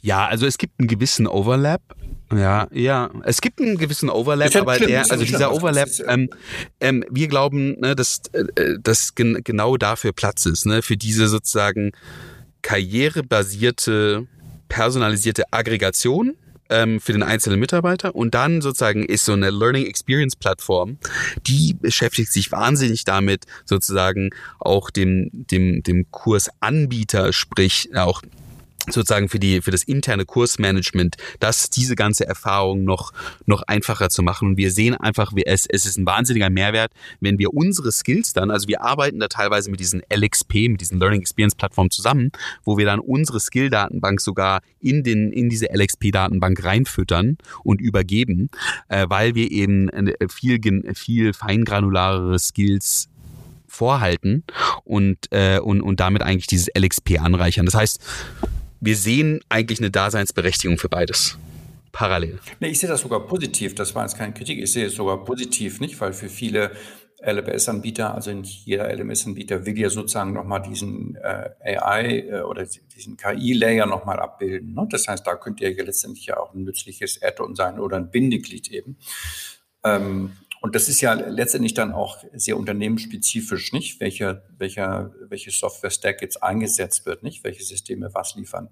Ja, 0.00 0.26
also 0.26 0.46
es 0.46 0.58
gibt 0.58 0.78
einen 0.78 0.88
gewissen 0.88 1.26
Overlap. 1.26 1.82
Ja, 2.34 2.68
ja, 2.72 3.10
es 3.24 3.40
gibt 3.40 3.60
einen 3.60 3.78
gewissen 3.78 4.10
Overlap, 4.10 4.54
aber 4.54 4.74
schlimm, 4.74 4.88
der, 4.88 5.10
also 5.10 5.24
dieser 5.24 5.52
Overlap, 5.52 5.88
ähm, 6.06 6.28
ähm, 6.80 7.04
wir 7.10 7.26
glauben, 7.26 7.78
ne, 7.80 7.96
dass, 7.96 8.20
äh, 8.32 8.78
dass 8.80 9.14
gen 9.14 9.40
genau 9.44 9.78
dafür 9.78 10.12
Platz 10.12 10.44
ist, 10.44 10.66
ne, 10.66 10.82
für 10.82 10.98
diese 10.98 11.28
sozusagen 11.28 11.92
karrierebasierte, 12.60 14.26
personalisierte 14.68 15.44
Aggregation 15.52 16.36
ähm, 16.68 17.00
für 17.00 17.12
den 17.12 17.22
einzelnen 17.22 17.60
Mitarbeiter. 17.60 18.14
Und 18.14 18.34
dann 18.34 18.60
sozusagen 18.60 19.04
ist 19.04 19.24
so 19.24 19.32
eine 19.32 19.50
Learning 19.50 19.86
Experience 19.86 20.36
Plattform, 20.36 20.98
die 21.46 21.74
beschäftigt 21.74 22.32
sich 22.32 22.52
wahnsinnig 22.52 23.04
damit, 23.04 23.44
sozusagen 23.64 24.30
auch 24.58 24.90
dem, 24.90 25.30
dem, 25.32 25.82
dem 25.82 26.10
Kursanbieter, 26.10 27.32
sprich 27.32 27.90
auch 27.96 28.22
sozusagen 28.92 29.28
für 29.28 29.38
die 29.38 29.62
für 29.62 29.70
das 29.70 29.82
interne 29.82 30.24
Kursmanagement, 30.24 31.16
dass 31.40 31.70
diese 31.70 31.96
ganze 31.96 32.26
Erfahrung 32.26 32.84
noch 32.84 33.12
noch 33.46 33.62
einfacher 33.62 34.10
zu 34.10 34.22
machen. 34.22 34.48
Und 34.48 34.56
wir 34.56 34.70
sehen 34.70 34.94
einfach, 34.94 35.34
wie 35.34 35.46
es 35.46 35.66
es 35.66 35.86
ist 35.86 35.98
ein 35.98 36.06
wahnsinniger 36.06 36.50
Mehrwert, 36.50 36.92
wenn 37.20 37.38
wir 37.38 37.54
unsere 37.54 37.92
Skills 37.92 38.32
dann, 38.32 38.50
also 38.50 38.68
wir 38.68 38.82
arbeiten 38.82 39.18
da 39.18 39.28
teilweise 39.28 39.70
mit 39.70 39.80
diesen 39.80 40.02
LXP, 40.12 40.68
mit 40.68 40.80
diesen 40.80 40.98
Learning 40.98 41.20
Experience 41.20 41.54
Plattformen 41.54 41.90
zusammen, 41.90 42.30
wo 42.64 42.78
wir 42.78 42.86
dann 42.86 43.00
unsere 43.00 43.40
Skill 43.40 43.70
Datenbank 43.70 44.20
sogar 44.20 44.60
in 44.80 45.02
den 45.02 45.32
in 45.32 45.48
diese 45.48 45.66
LXP 45.72 46.12
Datenbank 46.12 46.62
reinfüttern 46.62 47.38
und 47.64 47.80
übergeben, 47.80 48.48
äh, 48.88 49.06
weil 49.08 49.34
wir 49.34 49.50
eben 49.50 49.88
äh, 49.88 50.28
viel 50.28 50.58
viel 50.94 51.32
feingranularere 51.32 52.38
Skills 52.38 53.08
vorhalten 53.68 54.44
und, 54.84 55.18
äh, 55.30 55.58
und, 55.58 55.80
und 55.82 56.00
damit 56.00 56.22
eigentlich 56.22 56.46
dieses 56.46 56.68
LXP 56.76 57.20
anreichern. 57.20 57.66
Das 57.66 57.74
heißt, 57.74 58.00
wir 58.80 58.96
sehen 58.96 59.40
eigentlich 59.48 59.80
eine 59.80 59.90
Daseinsberechtigung 59.90 60.78
für 60.78 60.88
beides. 60.88 61.38
Parallel. 61.92 62.38
Nee, 62.60 62.68
ich 62.68 62.78
sehe 62.78 62.88
das 62.88 63.00
sogar 63.00 63.26
positiv. 63.26 63.74
Das 63.74 63.94
war 63.94 64.04
jetzt 64.04 64.16
keine 64.16 64.32
Kritik. 64.32 64.58
Ich 64.58 64.72
sehe 64.72 64.86
es 64.86 64.94
sogar 64.94 65.24
positiv, 65.24 65.80
nicht? 65.80 66.00
Weil 66.00 66.12
für 66.12 66.28
viele 66.28 66.70
LMS-Anbieter, 67.20 68.14
also 68.14 68.32
nicht 68.32 68.64
jeder 68.66 68.92
LMS-Anbieter 68.94 69.66
will 69.66 69.76
ja 69.76 69.90
sozusagen 69.90 70.32
nochmal 70.32 70.62
diesen 70.62 71.16
äh, 71.16 71.50
AI 71.76 72.18
äh, 72.28 72.40
oder 72.42 72.64
diesen 72.64 73.16
KI-Layer 73.16 73.86
nochmal 73.86 74.20
abbilden. 74.20 74.74
Ne? 74.74 74.86
Das 74.88 75.08
heißt, 75.08 75.26
da 75.26 75.34
könnt 75.34 75.60
ihr 75.60 75.72
ja 75.72 75.82
letztendlich 75.82 76.26
ja 76.26 76.38
auch 76.38 76.54
ein 76.54 76.62
nützliches 76.62 77.20
Add-on 77.20 77.56
sein 77.56 77.80
oder 77.80 77.96
ein 77.96 78.10
Bindeglied 78.10 78.68
eben. 78.70 78.96
Ähm, 79.82 80.36
und 80.60 80.74
das 80.74 80.88
ist 80.88 81.00
ja 81.00 81.12
letztendlich 81.14 81.74
dann 81.74 81.92
auch 81.92 82.18
sehr 82.34 82.56
unternehmensspezifisch, 82.56 83.72
nicht? 83.72 84.00
Welcher, 84.00 84.42
welcher, 84.56 85.12
welche 85.28 85.50
Software-Stack 85.50 86.22
jetzt 86.22 86.42
eingesetzt 86.42 87.06
wird, 87.06 87.22
nicht? 87.22 87.44
Welche 87.44 87.62
Systeme 87.62 88.10
was 88.12 88.34
liefern. 88.34 88.68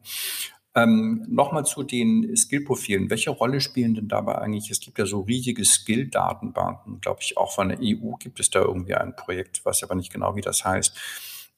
Ähm, 0.75 1.25
Nochmal 1.29 1.65
zu 1.65 1.83
den 1.83 2.37
Skill-Profilen. 2.37 3.09
Welche 3.09 3.31
Rolle 3.31 3.61
spielen 3.61 3.95
denn 3.95 4.09
dabei 4.09 4.37
eigentlich? 4.37 4.71
Es 4.71 4.81
gibt 4.81 4.99
ja 4.99 5.07
so 5.07 5.21
riesige 5.21 5.65
Skill-Datenbanken, 5.65 7.01
glaube 7.01 7.21
ich, 7.23 7.37
auch 7.37 7.53
von 7.53 7.71
der 7.71 7.79
EU 7.81 8.13
gibt 8.19 8.41
es 8.41 8.51
da 8.51 8.61
irgendwie 8.61 8.95
ein 8.95 9.17
Projekt, 9.17 9.65
weiß 9.65 9.83
aber 9.85 9.95
nicht 9.95 10.13
genau, 10.13 10.37
wie 10.37 10.43
das 10.43 10.65
heißt. 10.65 10.97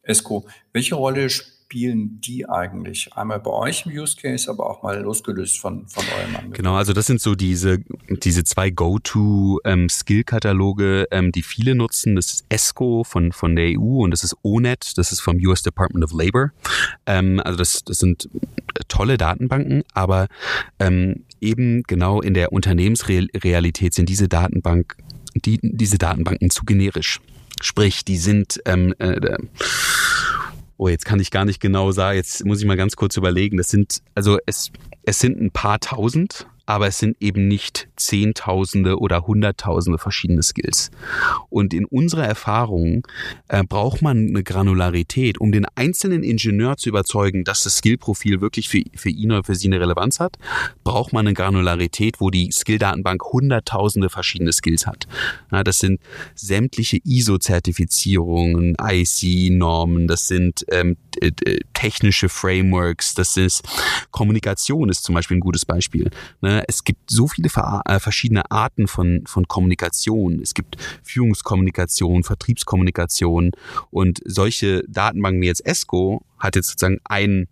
ESCO. 0.03 0.47
Welche 0.72 0.95
Rolle 0.95 1.29
spielt 1.31 1.57
spielen 1.69 2.19
die 2.23 2.49
eigentlich? 2.49 3.11
Einmal 3.14 3.41
bei 3.41 3.51
euch 3.51 3.85
im 3.85 3.93
Use 3.93 4.16
Case, 4.16 4.51
aber 4.51 4.71
auch 4.71 4.83
mal 4.83 5.03
losgelöst 5.03 5.59
von, 5.59 5.87
von 5.87 6.03
eurem 6.19 6.35
Angebot. 6.35 6.57
Genau, 6.57 6.77
also 6.77 6.95
das 6.95 7.05
sind 7.05 7.21
so 7.21 7.35
diese, 7.35 7.81
diese 8.09 8.43
zwei 8.45 8.71
Go-To-Skill-Kataloge, 8.71 11.09
ähm, 11.11 11.27
ähm, 11.27 11.33
die 11.33 11.43
viele 11.43 11.75
nutzen. 11.75 12.16
Das 12.16 12.33
ist 12.33 12.47
ESCO 12.49 13.05
von, 13.05 13.33
von 13.33 13.55
der 13.55 13.79
EU 13.79 14.03
und 14.03 14.12
das 14.12 14.25
ist 14.25 14.35
ONET, 14.41 14.97
das 14.97 15.12
ist 15.12 15.21
vom 15.21 15.37
US 15.45 15.62
Department 15.62 16.07
of 16.07 16.14
Labor. 16.14 16.53
Ähm, 17.05 17.39
also 17.45 17.59
das, 17.59 17.85
das 17.85 17.99
sind 17.99 18.31
tolle 18.89 19.19
Datenbanken, 19.19 19.83
aber 19.93 20.29
ähm, 20.79 21.27
eben 21.43 21.83
genau 21.83 22.23
in 22.23 22.33
der 22.33 22.53
Unternehmensrealität 22.53 23.93
sind 23.93 24.09
diese 24.09 24.29
Datenbank, 24.29 24.97
die, 25.35 25.61
diese 25.62 25.99
Datenbanken 25.99 26.49
zu 26.49 26.64
generisch. 26.64 27.21
Sprich, 27.61 28.07
die 28.07 28.16
sind 28.16 28.59
ähm, 28.64 28.95
äh, 28.99 29.37
oh, 30.79 30.89
jetzt 30.89 31.05
kann 31.05 31.20
ich 31.20 31.31
gar 31.31 31.45
nicht 31.45 31.61
genau 31.61 31.91
sagen, 31.93 32.16
jetzt 32.16 32.45
muss 32.47 32.61
ich 32.61 32.66
mal 32.66 32.76
ganz 32.76 32.97
kurz 32.97 33.16
überlegen. 33.16 33.59
Das 33.59 33.68
sind, 33.68 34.01
also 34.14 34.39
es, 34.47 34.70
es 35.03 35.18
sind 35.18 35.41
ein 35.41 35.51
paar 35.51 35.81
tausend 35.81 36.47
aber 36.69 36.89
es 36.89 36.99
sind 36.99 37.16
eben 37.21 37.49
nicht 37.49 37.89
Zehntausende 37.97 38.99
oder 38.99 39.27
Hunderttausende 39.27 39.99
verschiedene 39.99 40.43
Skills. 40.43 40.91
Und 41.49 41.73
in 41.73 41.87
unserer 41.87 42.27
Erfahrung 42.27 43.07
äh, 43.49 43.64
braucht 43.64 44.03
man 44.03 44.29
eine 44.29 44.43
Granularität, 44.43 45.41
um 45.41 45.51
den 45.51 45.64
einzelnen 45.77 46.23
Ingenieur 46.23 46.77
zu 46.77 46.91
überzeugen, 46.91 47.45
dass 47.45 47.62
das 47.62 47.79
Skillprofil 47.79 48.43
wirklich 48.43 48.69
für, 48.69 48.83
für 48.95 49.09
ihn 49.09 49.33
oder 49.33 49.45
für 49.45 49.55
sie 49.55 49.69
eine 49.69 49.81
Relevanz 49.81 50.21
hat, 50.21 50.37
braucht 50.85 51.14
man 51.14 51.27
eine 51.27 51.33
Granularität, 51.33 52.21
wo 52.21 52.29
die 52.29 52.53
Skill-Datenbank 52.53 53.25
Hunderttausende 53.33 54.11
verschiedene 54.11 54.53
Skills 54.53 54.87
hat. 54.87 55.09
Ja, 55.51 55.64
das 55.64 55.79
sind 55.79 56.01
sämtliche 56.35 56.99
ISO-Zertifizierungen, 57.03 58.77
IC-Normen, 58.79 60.07
das 60.07 60.29
sind 60.29 60.66
ähm, 60.71 60.99
technische 61.79 62.29
Frameworks, 62.29 63.14
das 63.14 63.37
ist 63.37 63.62
Kommunikation 64.11 64.89
ist 64.89 65.05
zum 65.05 65.14
Beispiel 65.14 65.37
ein 65.37 65.41
gutes 65.41 65.64
Beispiel. 65.64 66.11
Ne? 66.41 66.64
Es 66.66 66.83
gibt 66.83 67.09
so 67.09 67.29
viele 67.29 67.49
äh, 67.85 68.01
verschiedene 68.01 68.51
Arten 68.51 68.89
von, 68.89 69.22
von 69.26 69.47
Kommunikation. 69.47 70.41
Es 70.43 70.55
gibt 70.55 70.76
Führungskommunikation, 71.05 72.24
Vertriebskommunikation 72.24 73.53
und 73.91 74.18
solche 74.24 74.83
Datenbanken 74.89 75.41
wie 75.41 75.47
jetzt 75.47 75.64
ESCO 75.64 76.24
hat 76.41 76.57
jetzt 76.57 76.70
sozusagen 76.70 76.99
ein 77.05 77.47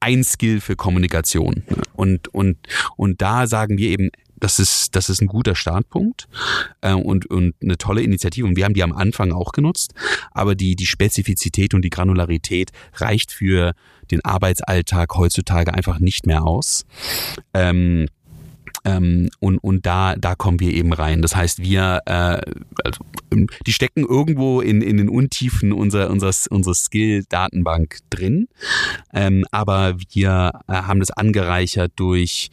ein 0.00 0.24
Skill 0.24 0.60
für 0.60 0.74
Kommunikation. 0.74 1.62
Und, 1.94 2.26
und, 2.34 2.56
und 2.96 3.22
da 3.22 3.46
sagen 3.46 3.78
wir 3.78 3.88
eben, 3.90 4.10
das 4.42 4.58
ist, 4.58 4.96
das 4.96 5.08
ist 5.08 5.22
ein 5.22 5.28
guter 5.28 5.54
Startpunkt 5.54 6.26
äh, 6.80 6.92
und, 6.92 7.26
und 7.26 7.54
eine 7.62 7.78
tolle 7.78 8.02
Initiative. 8.02 8.44
Und 8.44 8.56
wir 8.56 8.64
haben 8.64 8.74
die 8.74 8.82
am 8.82 8.92
Anfang 8.92 9.30
auch 9.30 9.52
genutzt, 9.52 9.94
aber 10.32 10.56
die, 10.56 10.74
die 10.74 10.86
Spezifizität 10.86 11.74
und 11.74 11.82
die 11.82 11.90
Granularität 11.90 12.72
reicht 12.94 13.30
für 13.30 13.72
den 14.10 14.24
Arbeitsalltag 14.24 15.14
heutzutage 15.14 15.72
einfach 15.72 16.00
nicht 16.00 16.26
mehr 16.26 16.42
aus. 16.42 16.84
Ähm, 17.54 18.08
ähm, 18.84 19.28
und, 19.38 19.58
und 19.58 19.86
da, 19.86 20.16
da 20.16 20.34
kommen 20.34 20.58
wir 20.58 20.72
eben 20.72 20.92
rein. 20.92 21.22
Das 21.22 21.36
heißt, 21.36 21.62
wir, 21.62 22.00
äh, 22.06 22.40
also, 22.84 23.04
die 23.64 23.72
stecken 23.72 24.04
irgendwo 24.04 24.60
in, 24.60 24.82
in 24.82 24.96
den 24.96 25.08
Untiefen 25.08 25.72
unserer, 25.72 26.10
unseres, 26.10 26.48
unserer 26.48 26.74
Skill-Datenbank 26.74 27.98
drin. 28.10 28.48
Ähm, 29.12 29.44
aber 29.52 29.94
wir 30.12 30.52
äh, 30.66 30.72
haben 30.72 30.98
das 30.98 31.12
angereichert 31.12 31.92
durch 31.94 32.50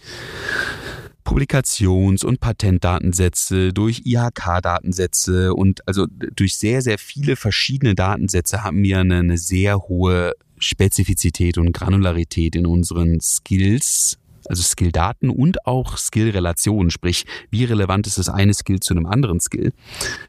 Publikations- 1.30 2.26
und 2.26 2.40
Patentdatensätze, 2.40 3.72
durch 3.72 4.02
IHK-Datensätze 4.04 5.54
und 5.54 5.88
also 5.88 6.08
durch 6.08 6.58
sehr, 6.58 6.82
sehr 6.82 6.98
viele 6.98 7.36
verschiedene 7.36 7.94
Datensätze 7.94 8.64
haben 8.64 8.82
wir 8.82 8.98
eine, 8.98 9.18
eine 9.18 9.38
sehr 9.38 9.78
hohe 9.78 10.34
Spezifizität 10.58 11.60
und 11.60 11.72
Granularität 11.72 12.56
in 12.56 12.66
unseren 12.66 13.20
Skills 13.22 14.18
also 14.48 14.64
Skill-Daten 14.64 15.30
und 15.30 15.68
auch 15.68 15.98
Skill-Relationen, 15.98 16.90
sprich, 16.90 17.26
wie 17.52 17.66
relevant 17.66 18.08
ist 18.08 18.18
das 18.18 18.30
eine 18.30 18.56
Skill 18.56 18.80
zu 18.80 18.96
einem 18.96 19.06
anderen 19.06 19.40
Skill. 19.40 19.74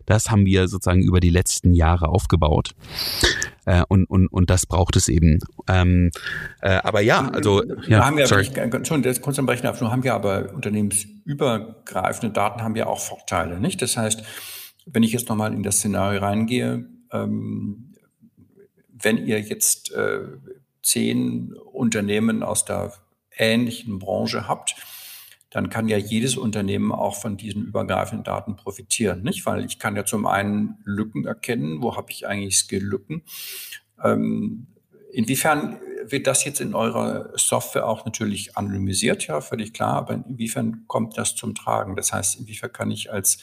Das 0.04 0.30
haben 0.30 0.44
wir 0.44 0.68
sozusagen 0.68 1.02
über 1.02 1.20
die 1.20 1.30
letzten 1.30 1.72
Jahre 1.72 2.08
aufgebaut. 2.08 2.72
Äh, 3.70 3.84
und, 3.88 4.06
und, 4.06 4.26
und 4.26 4.50
das 4.50 4.66
braucht 4.66 4.96
es 4.96 5.08
eben. 5.08 5.38
Ähm, 5.68 6.10
äh, 6.60 6.80
aber 6.82 7.02
ja, 7.02 7.28
also 7.28 7.62
ja, 7.86 8.04
haben 8.04 8.16
wir 8.16 8.26
sorry. 8.26 8.50
schon 8.84 9.02
das 9.02 9.22
kurz 9.22 9.38
am 9.38 9.48
Rechner, 9.48 9.78
haben 9.78 10.02
wir 10.02 10.14
aber 10.14 10.52
unternehmensübergreifende 10.52 12.32
Daten 12.32 12.62
haben 12.62 12.74
ja 12.74 12.86
auch 12.86 12.98
Vorteile, 12.98 13.60
nicht? 13.60 13.80
Das 13.80 13.96
heißt, 13.96 14.24
wenn 14.86 15.04
ich 15.04 15.12
jetzt 15.12 15.28
nochmal 15.28 15.54
in 15.54 15.62
das 15.62 15.76
Szenario 15.76 16.18
reingehe, 16.18 16.84
ähm, 17.12 17.94
wenn 18.88 19.24
ihr 19.24 19.40
jetzt 19.40 19.92
äh, 19.92 20.18
zehn 20.82 21.54
Unternehmen 21.54 22.42
aus 22.42 22.64
der 22.64 22.92
ähnlichen 23.36 24.00
Branche 24.00 24.48
habt, 24.48 24.74
dann 25.50 25.68
kann 25.68 25.88
ja 25.88 25.96
jedes 25.98 26.36
Unternehmen 26.36 26.92
auch 26.92 27.16
von 27.16 27.36
diesen 27.36 27.66
übergreifenden 27.66 28.24
Daten 28.24 28.56
profitieren, 28.56 29.22
nicht? 29.22 29.44
Weil 29.46 29.64
ich 29.64 29.78
kann 29.78 29.96
ja 29.96 30.04
zum 30.04 30.26
einen 30.26 30.78
Lücken 30.84 31.26
erkennen, 31.26 31.82
wo 31.82 31.96
habe 31.96 32.12
ich 32.12 32.26
eigentlich 32.26 32.58
Skill-Lücken. 32.58 33.22
Ähm, 34.02 34.68
inwiefern 35.12 35.80
wird 36.06 36.26
das 36.26 36.44
jetzt 36.44 36.60
in 36.60 36.74
eurer 36.74 37.30
Software 37.36 37.86
auch 37.86 38.04
natürlich 38.04 38.56
anonymisiert, 38.56 39.26
ja, 39.26 39.40
völlig 39.40 39.72
klar, 39.72 39.94
aber 39.94 40.14
inwiefern 40.14 40.84
kommt 40.86 41.18
das 41.18 41.34
zum 41.34 41.54
Tragen? 41.54 41.96
Das 41.96 42.12
heißt, 42.12 42.38
inwiefern 42.38 42.72
kann 42.72 42.90
ich 42.90 43.12
als 43.12 43.38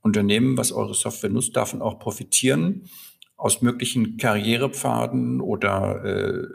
Unternehmen, 0.00 0.56
was 0.56 0.70
eure 0.70 0.94
Software 0.94 1.30
nutzt, 1.30 1.56
davon 1.56 1.82
auch 1.82 1.98
profitieren, 1.98 2.88
aus 3.36 3.60
möglichen 3.60 4.16
Karrierepfaden 4.16 5.40
oder 5.40 6.04
äh, 6.04 6.46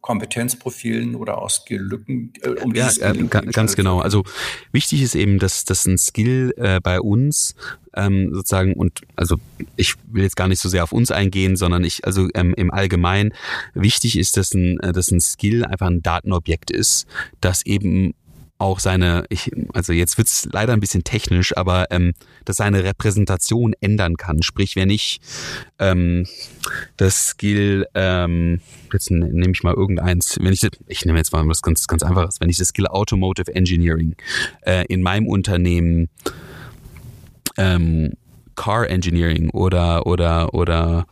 Kompetenzprofilen 0.00 1.14
oder 1.14 1.38
aus 1.38 1.56
Skill-Lücken? 1.56 2.32
Äh, 2.42 2.50
um 2.62 2.74
ja, 2.74 2.90
äh, 3.00 3.14
ganz 3.24 3.76
genau. 3.76 4.00
Also 4.00 4.24
wichtig 4.72 5.02
ist 5.02 5.14
eben, 5.14 5.38
dass, 5.38 5.64
dass 5.64 5.86
ein 5.86 5.98
Skill 5.98 6.54
äh, 6.56 6.80
bei 6.80 7.00
uns 7.00 7.54
ähm, 7.94 8.30
sozusagen 8.32 8.74
und 8.74 9.02
also 9.16 9.36
ich 9.76 9.94
will 10.06 10.22
jetzt 10.22 10.36
gar 10.36 10.48
nicht 10.48 10.60
so 10.60 10.68
sehr 10.68 10.84
auf 10.84 10.92
uns 10.92 11.10
eingehen, 11.10 11.56
sondern 11.56 11.84
ich 11.84 12.04
also 12.04 12.28
ähm, 12.34 12.54
im 12.56 12.70
Allgemeinen 12.70 13.32
wichtig 13.74 14.18
ist, 14.18 14.36
dass 14.36 14.54
ein, 14.54 14.78
äh, 14.80 14.92
dass 14.92 15.10
ein 15.10 15.20
Skill 15.20 15.64
einfach 15.64 15.88
ein 15.88 16.02
Datenobjekt 16.02 16.70
ist, 16.70 17.06
das 17.40 17.66
eben 17.66 18.14
auch 18.58 18.80
seine, 18.80 19.24
ich, 19.28 19.52
also 19.72 19.92
jetzt 19.92 20.18
wird's 20.18 20.48
leider 20.52 20.72
ein 20.72 20.80
bisschen 20.80 21.04
technisch, 21.04 21.56
aber 21.56 21.86
ähm, 21.90 22.12
dass 22.44 22.56
seine 22.56 22.82
Repräsentation 22.82 23.74
ändern 23.80 24.16
kann. 24.16 24.42
Sprich, 24.42 24.74
wenn 24.74 24.90
ich 24.90 25.20
ähm, 25.78 26.26
das 26.96 27.28
Skill, 27.28 27.86
ähm, 27.94 28.60
jetzt 28.92 29.10
nehme 29.10 29.52
ich 29.52 29.62
mal 29.62 29.74
irgendeins, 29.74 30.36
wenn 30.40 30.52
ich 30.52 30.66
ich 30.86 31.04
nehme 31.04 31.18
jetzt 31.18 31.32
mal 31.32 31.46
was 31.46 31.62
ganz, 31.62 31.86
ganz 31.86 32.02
einfaches, 32.02 32.40
wenn 32.40 32.50
ich 32.50 32.58
das 32.58 32.68
Skill 32.68 32.88
Automotive 32.88 33.54
Engineering 33.54 34.16
äh, 34.62 34.84
in 34.88 35.02
meinem 35.02 35.28
Unternehmen 35.28 36.08
ähm, 37.56 38.14
Car 38.56 38.90
Engineering 38.90 39.50
oder 39.50 40.06
oder 40.06 40.52
oder 40.52 41.06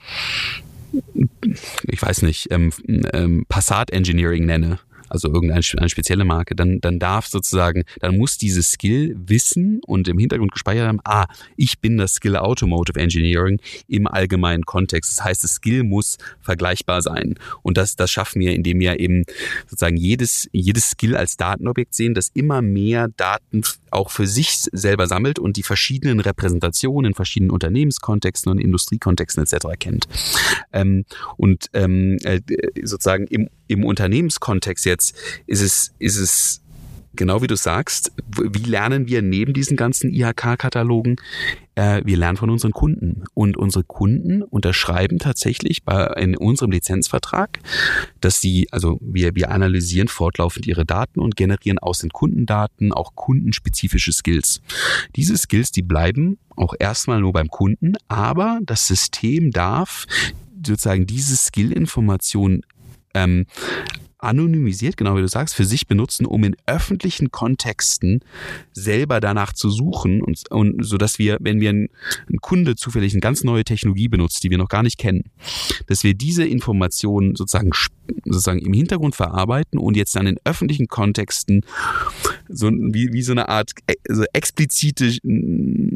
ich 1.85 2.03
weiß 2.03 2.23
nicht, 2.23 2.51
ähm, 2.51 2.73
ähm, 3.13 3.45
Passat 3.49 3.91
Engineering 3.91 4.47
nenne, 4.47 4.79
also 5.09 5.29
irgendeine 5.29 5.63
eine 5.77 5.89
spezielle 5.89 6.25
Marke, 6.25 6.55
dann, 6.55 6.81
dann 6.81 6.99
darf 6.99 7.27
sozusagen, 7.27 7.85
dann 8.01 8.17
muss 8.17 8.39
dieses 8.39 8.73
Skill 8.73 9.17
wissen 9.19 9.81
und 9.87 10.09
im 10.09 10.19
Hintergrund 10.19 10.53
gespeichert 10.53 10.89
haben, 10.89 11.01
ah, 11.05 11.27
ich 11.57 11.81
bin 11.81 11.99
das 11.99 12.15
Skill 12.15 12.37
Automotive 12.37 12.99
Engineering 12.99 13.61
im 13.89 14.07
allgemeinen 14.07 14.65
Kontext. 14.65 15.13
Das 15.13 15.25
heißt, 15.25 15.45
das 15.45 15.53
Skill 15.53 15.85
muss 15.85 16.19
vergleichbar 16.41 17.03
sein. 17.03 17.35
Und 17.63 17.77
das, 17.77 17.97
das 17.97 18.11
schaffen 18.11 18.41
wir, 18.41 18.55
indem 18.55 18.81
wir 18.81 18.99
eben 19.01 19.25
sozusagen 19.67 19.97
jedes, 19.97 20.49
jedes 20.53 20.91
Skill 20.91 21.17
als 21.17 21.37
Datenobjekt 21.37 21.95
sehen, 21.95 22.15
das 22.15 22.31
immer 22.35 22.63
mehr 22.63 23.09
Daten 23.17 23.63
auch 23.91 24.11
für 24.11 24.27
sich 24.27 24.51
selber 24.73 25.07
sammelt 25.07 25.39
und 25.39 25.57
die 25.57 25.63
verschiedenen 25.63 26.21
Repräsentationen 26.21 27.11
in 27.11 27.15
verschiedenen 27.15 27.51
Unternehmenskontexten 27.51 28.53
und 28.53 28.59
Industriekontexten 28.59 29.43
etc. 29.43 29.67
kennt. 29.79 30.07
Ähm, 30.73 31.05
und 31.37 31.67
ähm, 31.73 32.19
äh, 32.25 32.41
sozusagen 32.83 33.27
im, 33.27 33.49
im 33.67 33.85
Unternehmenskontext 33.85 34.85
jetzt 34.85 35.15
ist 35.47 35.61
es, 35.61 35.95
ist 35.99 36.17
es 36.17 36.63
genau 37.17 37.43
wie 37.43 37.47
du 37.47 37.57
sagst, 37.57 38.13
wie 38.39 38.63
lernen 38.63 39.09
wir 39.09 39.23
neben 39.23 39.55
diesen 39.55 39.77
ganzen 39.77 40.13
IHK-Katalogen? 40.13 41.17
Äh, 41.75 42.03
wir 42.05 42.17
lernen 42.17 42.37
von 42.37 42.51
unseren 42.51 42.73
Kunden. 42.73 43.25
Und 43.35 43.57
unsere 43.57 43.85
Kunden 43.85 44.43
unterschreiben 44.43 45.19
tatsächlich 45.19 45.83
bei, 45.83 46.07
in 46.19 46.37
unserem 46.37 46.71
Lizenzvertrag, 46.71 47.59
dass 48.21 48.41
sie, 48.41 48.69
also 48.71 48.99
wir, 49.01 49.35
wir 49.35 49.51
analysieren 49.51 50.09
fortlaufend 50.09 50.67
ihre 50.67 50.85
Daten 50.85 51.21
und 51.21 51.37
generieren 51.37 51.79
aus 51.79 52.01
den 52.01 52.11
Kundendaten 52.11 52.93
auch 52.93 53.15
kundenspezifische 53.15 54.13
Skills. 54.13 54.61
Diese 55.17 55.37
Skills, 55.37 55.73
die 55.73 55.83
bleiben 55.83 56.39
auch 56.55 56.75
erstmal 56.79 57.21
nur 57.21 57.33
beim 57.33 57.49
Kunden, 57.49 57.95
aber 58.09 58.61
das 58.63 58.87
System 58.87 59.51
darf 59.51 60.07
sozusagen 60.65 61.07
diese 61.07 61.37
Skill-Information 61.37 62.63
ähm, 63.17 63.47
anonymisiert, 64.19 64.97
genau 64.97 65.17
wie 65.17 65.21
du 65.21 65.29
sagst, 65.29 65.55
für 65.55 65.65
sich 65.65 65.87
benutzen, 65.87 66.27
um 66.27 66.43
in 66.45 66.57
öffentlichen 66.67 67.31
Kontexten 67.31 68.21
selber 68.73 69.21
danach 69.21 69.53
zu 69.53 69.71
suchen 69.71 70.23
und, 70.23 70.51
und 70.51 70.85
so 70.85 70.97
dass 70.97 71.19
wir, 71.19 71.37
wenn 71.41 71.61
wir 71.61 71.71
ein, 71.71 71.89
ein 72.31 72.39
Kunde 72.41 72.77
zufällig 72.77 73.13
eine 73.13 73.21
ganz 73.21 73.45
neue 73.45 73.65
Technologie 73.65 74.09
benutzt, 74.09 74.43
die 74.43 74.51
wir 74.51 74.59
noch 74.59 74.69
gar 74.69 74.83
nicht 74.83 74.99
kennen, 74.99 75.25
dass 75.87 76.03
wir 76.03 76.15
diese 76.15 76.45
Informationen 76.45 77.37
sozusagen 77.37 77.73
sozusagen 78.25 78.61
im 78.61 78.73
Hintergrund 78.73 79.15
verarbeiten 79.15 79.79
und 79.79 79.97
jetzt 79.97 80.15
dann 80.17 80.27
in 80.27 80.39
öffentlichen 80.45 80.89
Kontexten 80.89 81.63
so 82.49 82.71
wie, 82.71 83.13
wie 83.13 83.23
so 83.23 83.33
eine 83.33 83.49
Art 83.49 83.73
äh, 83.87 83.95
so 84.09 84.25
explizite 84.33 85.17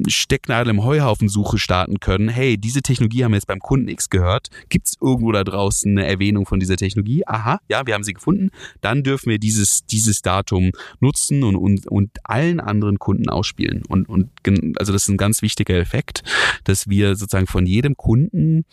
Stecknadel 0.08 0.70
im 0.70 0.84
Heuhaufen-Suche 0.84 1.58
starten 1.58 2.00
können. 2.00 2.28
Hey, 2.28 2.58
diese 2.58 2.82
Technologie 2.82 3.24
haben 3.24 3.32
wir 3.32 3.36
jetzt 3.36 3.46
beim 3.46 3.60
Kunden 3.60 3.88
X 3.88 4.10
gehört. 4.10 4.48
Gibt 4.68 4.88
es 4.88 4.94
irgendwo 5.00 5.32
da 5.32 5.44
draußen 5.44 5.90
eine 5.90 6.06
Erwähnung 6.06 6.46
von 6.46 6.60
dieser 6.60 6.76
Technologie? 6.76 7.26
Aha, 7.26 7.60
ja, 7.68 7.86
wir 7.86 7.94
haben 7.94 8.04
sie 8.04 8.14
gefunden. 8.14 8.50
Dann 8.80 9.02
dürfen 9.02 9.30
wir 9.30 9.38
dieses, 9.38 9.86
dieses 9.86 10.22
Datum 10.22 10.72
nutzen 11.00 11.44
und, 11.44 11.56
und, 11.56 11.86
und 11.86 12.10
allen 12.24 12.60
anderen 12.60 12.98
Kunden 12.98 13.28
ausspielen. 13.28 13.82
Und, 13.88 14.08
und 14.08 14.30
also 14.78 14.92
das 14.92 15.02
ist 15.02 15.08
ein 15.08 15.16
ganz 15.16 15.42
wichtiger 15.42 15.76
Effekt, 15.76 16.22
dass 16.64 16.88
wir 16.88 17.16
sozusagen 17.16 17.46
von 17.46 17.66
jedem 17.66 17.96
Kunden 17.96 18.64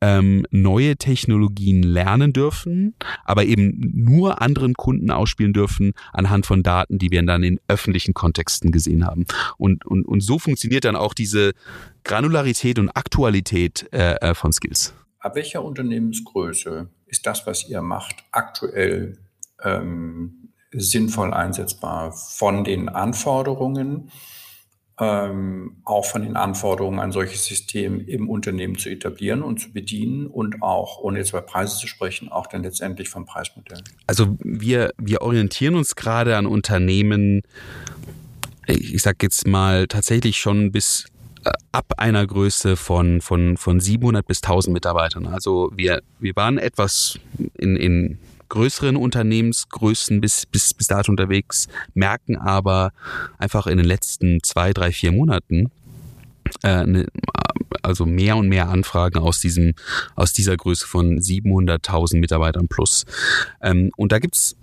ähm, 0.00 0.46
neue 0.50 0.96
Technologien 0.96 1.82
lernen 1.82 2.32
dürfen, 2.32 2.69
aber 3.24 3.44
eben 3.44 3.92
nur 3.94 4.42
anderen 4.42 4.74
Kunden 4.74 5.10
ausspielen 5.10 5.52
dürfen 5.52 5.92
anhand 6.12 6.46
von 6.46 6.62
Daten, 6.62 6.98
die 6.98 7.10
wir 7.10 7.22
dann 7.24 7.42
in 7.42 7.60
öffentlichen 7.68 8.14
Kontexten 8.14 8.72
gesehen 8.72 9.06
haben. 9.06 9.26
Und, 9.58 9.84
und, 9.84 10.06
und 10.06 10.20
so 10.20 10.38
funktioniert 10.38 10.84
dann 10.84 10.96
auch 10.96 11.14
diese 11.14 11.52
Granularität 12.04 12.78
und 12.78 12.88
Aktualität 12.90 13.88
äh, 13.92 14.14
äh 14.14 14.34
von 14.34 14.52
Skills. 14.52 14.94
Ab 15.18 15.36
welcher 15.36 15.62
Unternehmensgröße 15.62 16.88
ist 17.06 17.26
das, 17.26 17.46
was 17.46 17.68
ihr 17.68 17.82
macht, 17.82 18.24
aktuell 18.30 19.18
ähm, 19.62 20.52
sinnvoll 20.72 21.34
einsetzbar 21.34 22.12
von 22.12 22.64
den 22.64 22.88
Anforderungen, 22.88 24.10
ähm, 25.00 25.76
auch 25.84 26.04
von 26.04 26.22
den 26.22 26.36
Anforderungen, 26.36 26.98
ein 27.00 27.12
solches 27.12 27.44
System 27.44 28.06
im 28.06 28.28
Unternehmen 28.28 28.76
zu 28.78 28.90
etablieren 28.90 29.42
und 29.42 29.58
zu 29.58 29.72
bedienen 29.72 30.26
und 30.26 30.62
auch, 30.62 30.98
ohne 31.00 31.18
jetzt 31.18 31.30
über 31.30 31.42
Preise 31.42 31.76
zu 31.78 31.86
sprechen, 31.86 32.28
auch 32.28 32.46
dann 32.46 32.62
letztendlich 32.62 33.08
vom 33.08 33.24
Preismodell? 33.24 33.82
Also 34.06 34.36
wir, 34.40 34.92
wir 34.98 35.22
orientieren 35.22 35.74
uns 35.74 35.96
gerade 35.96 36.36
an 36.36 36.46
Unternehmen, 36.46 37.42
ich 38.66 39.02
sag 39.02 39.22
jetzt 39.22 39.46
mal 39.46 39.86
tatsächlich 39.86 40.36
schon 40.36 40.70
bis 40.70 41.06
äh, 41.44 41.50
ab 41.72 41.94
einer 41.96 42.26
Größe 42.26 42.76
von, 42.76 43.20
von, 43.20 43.56
von 43.56 43.80
700 43.80 44.26
bis 44.26 44.42
1000 44.42 44.74
Mitarbeitern. 44.74 45.26
Also 45.26 45.70
wir, 45.74 46.02
wir 46.18 46.36
waren 46.36 46.58
etwas 46.58 47.18
in, 47.58 47.76
in 47.76 48.18
größeren 48.50 48.96
Unternehmensgrößen 48.96 50.20
bis, 50.20 50.44
bis, 50.44 50.74
bis 50.74 50.86
dato 50.86 51.10
unterwegs, 51.10 51.68
merken 51.94 52.36
aber 52.36 52.92
einfach 53.38 53.66
in 53.66 53.78
den 53.78 53.86
letzten 53.86 54.42
zwei, 54.42 54.72
drei, 54.72 54.92
vier 54.92 55.12
Monaten, 55.12 55.70
äh, 56.62 56.84
ne, 56.84 57.06
also 57.82 58.04
mehr 58.04 58.36
und 58.36 58.48
mehr 58.48 58.68
Anfragen 58.68 59.18
aus 59.18 59.40
diesem 59.40 59.74
aus 60.14 60.32
dieser 60.32 60.56
Größe 60.56 60.86
von 60.86 61.18
700.000 61.18 62.18
Mitarbeitern 62.18 62.68
plus. 62.68 63.06
Ähm, 63.62 63.90
und 63.96 64.12
da 64.12 64.18
gibt's 64.18 64.56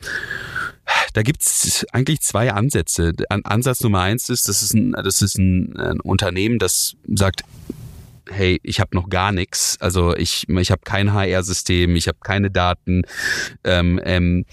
da 1.13 1.23
gibt's 1.23 1.85
eigentlich 1.91 2.21
zwei 2.21 2.51
Ansätze. 2.51 3.13
Ansatz 3.29 3.81
Nummer 3.81 4.01
eins 4.01 4.29
ist, 4.29 4.47
das 4.47 4.61
ist 4.61 4.73
ein, 4.73 4.91
das 4.91 5.21
ist 5.21 5.37
ein, 5.37 5.75
ein 5.77 5.99
Unternehmen, 5.99 6.59
das 6.59 6.95
sagt, 7.07 7.43
hey, 8.29 8.59
ich 8.63 8.79
habe 8.79 8.95
noch 8.95 9.09
gar 9.09 9.31
nichts. 9.31 9.77
Also 9.79 10.15
ich, 10.15 10.47
ich 10.49 10.71
habe 10.71 10.81
kein 10.83 11.13
HR-System, 11.13 11.95
ich 11.95 12.07
habe 12.07 12.17
keine 12.23 12.51
Daten. 12.51 13.03
Ähm, 13.63 13.99
ähm, 14.03 14.45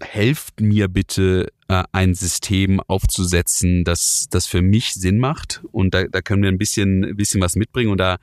helft 0.00 0.60
mir 0.60 0.88
bitte, 0.88 1.48
äh, 1.68 1.82
ein 1.92 2.14
System 2.14 2.80
aufzusetzen, 2.86 3.84
das, 3.84 4.26
das 4.30 4.46
für 4.46 4.62
mich 4.62 4.94
Sinn 4.94 5.18
macht. 5.18 5.62
Und 5.72 5.94
da, 5.94 6.04
da 6.04 6.20
können 6.20 6.42
wir 6.42 6.50
ein 6.50 6.58
bisschen, 6.58 7.16
bisschen 7.16 7.40
was 7.40 7.56
mitbringen. 7.56 7.90
Und 7.90 7.98
da 7.98 8.18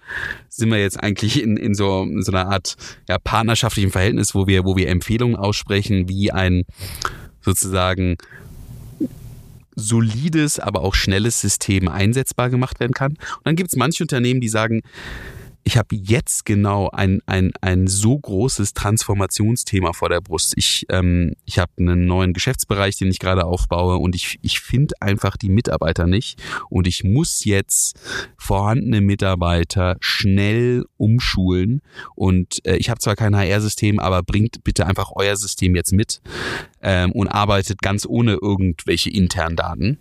sind 0.49 0.69
wir 0.69 0.79
jetzt 0.79 1.01
eigentlich 1.01 1.41
in, 1.41 1.57
in 1.57 1.73
so, 1.73 2.03
in 2.03 2.21
so 2.21 2.31
einer 2.31 2.49
Art 2.49 2.75
ja, 3.09 3.17
partnerschaftlichen 3.17 3.91
Verhältnis, 3.91 4.33
wo 4.35 4.47
wir, 4.47 4.65
wo 4.65 4.77
wir 4.77 4.87
Empfehlungen 4.87 5.35
aussprechen, 5.35 6.07
wie 6.07 6.31
ein 6.31 6.63
sozusagen 7.41 8.17
solides, 9.75 10.59
aber 10.59 10.81
auch 10.81 10.95
schnelles 10.95 11.39
System 11.41 11.87
einsetzbar 11.87 12.49
gemacht 12.49 12.79
werden 12.79 12.93
kann. 12.93 13.11
Und 13.13 13.45
dann 13.45 13.55
gibt 13.55 13.69
es 13.69 13.75
manche 13.75 14.03
Unternehmen, 14.03 14.41
die 14.41 14.49
sagen, 14.49 14.81
ich 15.63 15.77
habe 15.77 15.95
jetzt 15.95 16.45
genau 16.45 16.89
ein, 16.89 17.21
ein, 17.25 17.51
ein 17.61 17.87
so 17.87 18.17
großes 18.17 18.73
Transformationsthema 18.73 19.93
vor 19.93 20.09
der 20.09 20.19
Brust. 20.19 20.53
Ich, 20.57 20.85
ähm, 20.89 21.33
ich 21.45 21.57
habe 21.57 21.71
einen 21.79 22.05
neuen 22.05 22.33
Geschäftsbereich, 22.33 22.97
den 22.97 23.09
ich 23.09 23.19
gerade 23.19 23.45
aufbaue 23.45 23.97
und 23.97 24.15
ich, 24.15 24.39
ich 24.41 24.59
finde 24.59 24.95
einfach 24.99 25.37
die 25.37 25.49
Mitarbeiter 25.49 26.05
nicht 26.05 26.41
und 26.69 26.85
ich 26.85 27.03
muss 27.03 27.45
jetzt 27.45 27.97
vorhandene 28.37 29.01
Mitarbeiter 29.01 29.95
schnell 30.01 30.85
umschulen 30.97 31.81
und 32.15 32.65
äh, 32.65 32.75
ich 32.75 32.89
habe 32.89 32.99
zwar 32.99 33.15
kein 33.15 33.35
HR-System, 33.35 33.99
aber 33.99 34.21
bringt 34.21 34.63
bitte 34.63 34.85
einfach 34.85 35.11
euer 35.15 35.37
System 35.37 35.75
jetzt 35.75 35.93
mit 35.93 36.21
ähm, 36.83 37.11
und 37.13 37.29
arbeitet 37.29 37.81
ganz 37.81 38.05
ohne 38.05 38.33
irgendwelche 38.33 39.09
internen 39.09 39.55
Daten. 39.55 39.99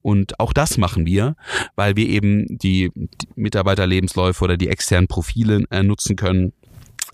Und 0.00 0.40
auch 0.40 0.52
das 0.52 0.78
machen 0.78 1.06
wir, 1.06 1.36
weil 1.76 1.94
wir 1.96 2.08
eben 2.08 2.46
die, 2.48 2.90
die 2.94 3.28
Mitarbeiterlebensläufe 3.36 4.42
oder 4.42 4.56
die 4.56 4.68
externen 4.68 5.06
Profile 5.06 5.64
äh, 5.70 5.82
nutzen 5.82 6.16
können 6.16 6.52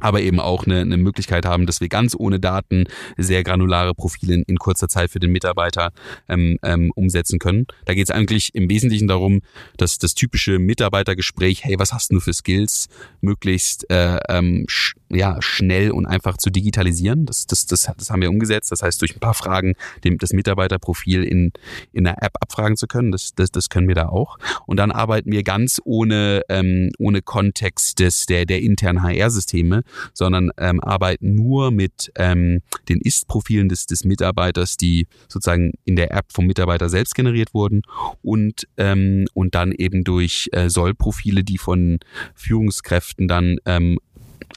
aber 0.00 0.20
eben 0.20 0.40
auch 0.40 0.66
eine, 0.66 0.80
eine 0.80 0.96
Möglichkeit 0.96 1.44
haben, 1.44 1.66
dass 1.66 1.80
wir 1.80 1.88
ganz 1.88 2.14
ohne 2.16 2.40
Daten 2.40 2.84
sehr 3.16 3.42
granulare 3.44 3.94
Profile 3.94 4.34
in, 4.34 4.42
in 4.42 4.56
kurzer 4.56 4.88
Zeit 4.88 5.10
für 5.10 5.18
den 5.18 5.30
Mitarbeiter 5.30 5.92
ähm, 6.28 6.58
ähm, 6.62 6.92
umsetzen 6.94 7.38
können. 7.38 7.66
Da 7.84 7.94
geht 7.94 8.08
es 8.08 8.14
eigentlich 8.14 8.54
im 8.54 8.68
Wesentlichen 8.70 9.08
darum, 9.08 9.40
dass 9.76 9.98
das 9.98 10.14
typische 10.14 10.58
Mitarbeitergespräch, 10.58 11.64
hey, 11.64 11.78
was 11.78 11.92
hast 11.92 12.12
du 12.12 12.20
für 12.20 12.32
Skills, 12.32 12.88
möglichst 13.20 13.90
äh, 13.90 14.18
ähm, 14.28 14.64
sch 14.68 14.94
ja, 15.10 15.40
schnell 15.40 15.90
und 15.90 16.06
einfach 16.06 16.36
zu 16.36 16.50
digitalisieren. 16.50 17.24
Das, 17.24 17.46
das, 17.46 17.66
das, 17.66 17.90
das 17.96 18.10
haben 18.10 18.20
wir 18.20 18.28
umgesetzt. 18.28 18.70
Das 18.70 18.82
heißt, 18.82 19.00
durch 19.00 19.16
ein 19.16 19.20
paar 19.20 19.34
Fragen 19.34 19.74
dem, 20.04 20.18
das 20.18 20.32
Mitarbeiterprofil 20.32 21.24
in, 21.24 21.52
in 21.92 22.06
einer 22.06 22.22
App 22.22 22.36
abfragen 22.40 22.76
zu 22.76 22.86
können. 22.86 23.10
Das, 23.10 23.34
das, 23.34 23.50
das 23.50 23.68
können 23.70 23.88
wir 23.88 23.94
da 23.94 24.08
auch. 24.08 24.38
Und 24.66 24.76
dann 24.76 24.90
arbeiten 24.90 25.32
wir 25.32 25.42
ganz 25.42 25.80
ohne, 25.84 26.42
ähm, 26.48 26.90
ohne 26.98 27.22
Kontext 27.22 27.98
des, 28.00 28.26
der, 28.26 28.44
der 28.44 28.60
internen 28.60 29.02
HR-Systeme, 29.02 29.82
sondern 30.12 30.50
ähm, 30.58 30.80
arbeiten 30.80 31.34
nur 31.34 31.70
mit 31.70 32.12
ähm, 32.16 32.60
den 32.88 33.00
Ist-Profilen 33.00 33.68
des, 33.68 33.86
des 33.86 34.04
Mitarbeiters, 34.04 34.76
die 34.76 35.06
sozusagen 35.28 35.72
in 35.84 35.96
der 35.96 36.12
App 36.12 36.26
vom 36.32 36.46
Mitarbeiter 36.46 36.88
selbst 36.88 37.14
generiert 37.14 37.54
wurden 37.54 37.82
und, 38.22 38.66
ähm, 38.76 39.26
und 39.34 39.54
dann 39.54 39.72
eben 39.72 40.04
durch 40.04 40.48
äh, 40.52 40.68
Soll-Profile, 40.68 41.44
die 41.44 41.58
von 41.58 41.98
Führungskräften 42.34 43.28
dann 43.28 43.58
ähm, 43.64 43.98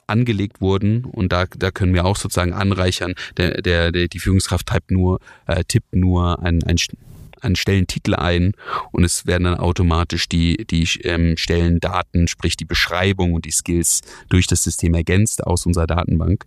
angelegt 0.07 0.61
wurden 0.61 1.05
und 1.05 1.31
da, 1.31 1.45
da 1.57 1.71
können 1.71 1.93
wir 1.93 2.05
auch 2.05 2.15
sozusagen 2.15 2.53
anreichern. 2.53 3.13
Der, 3.37 3.61
der, 3.61 3.91
der, 3.91 4.07
die 4.07 4.19
Führungskraft 4.19 4.67
tippt 4.67 4.91
nur, 4.91 5.19
äh, 5.47 5.63
tippt 5.63 5.95
nur 5.95 6.41
ein, 6.41 6.63
ein 6.63 6.77
einen 7.41 7.55
Stellentitel 7.55 8.15
ein 8.15 8.53
und 8.91 9.03
es 9.03 9.25
werden 9.25 9.43
dann 9.43 9.57
automatisch 9.57 10.29
die, 10.29 10.65
die 10.65 10.87
ähm, 11.03 11.35
Stellendaten, 11.37 12.27
sprich 12.27 12.57
die 12.57 12.65
Beschreibung 12.65 13.33
und 13.33 13.45
die 13.45 13.51
Skills 13.51 14.01
durch 14.29 14.47
das 14.47 14.63
System 14.63 14.93
ergänzt 14.93 15.45
aus 15.45 15.65
unserer 15.65 15.87
Datenbank. 15.87 16.45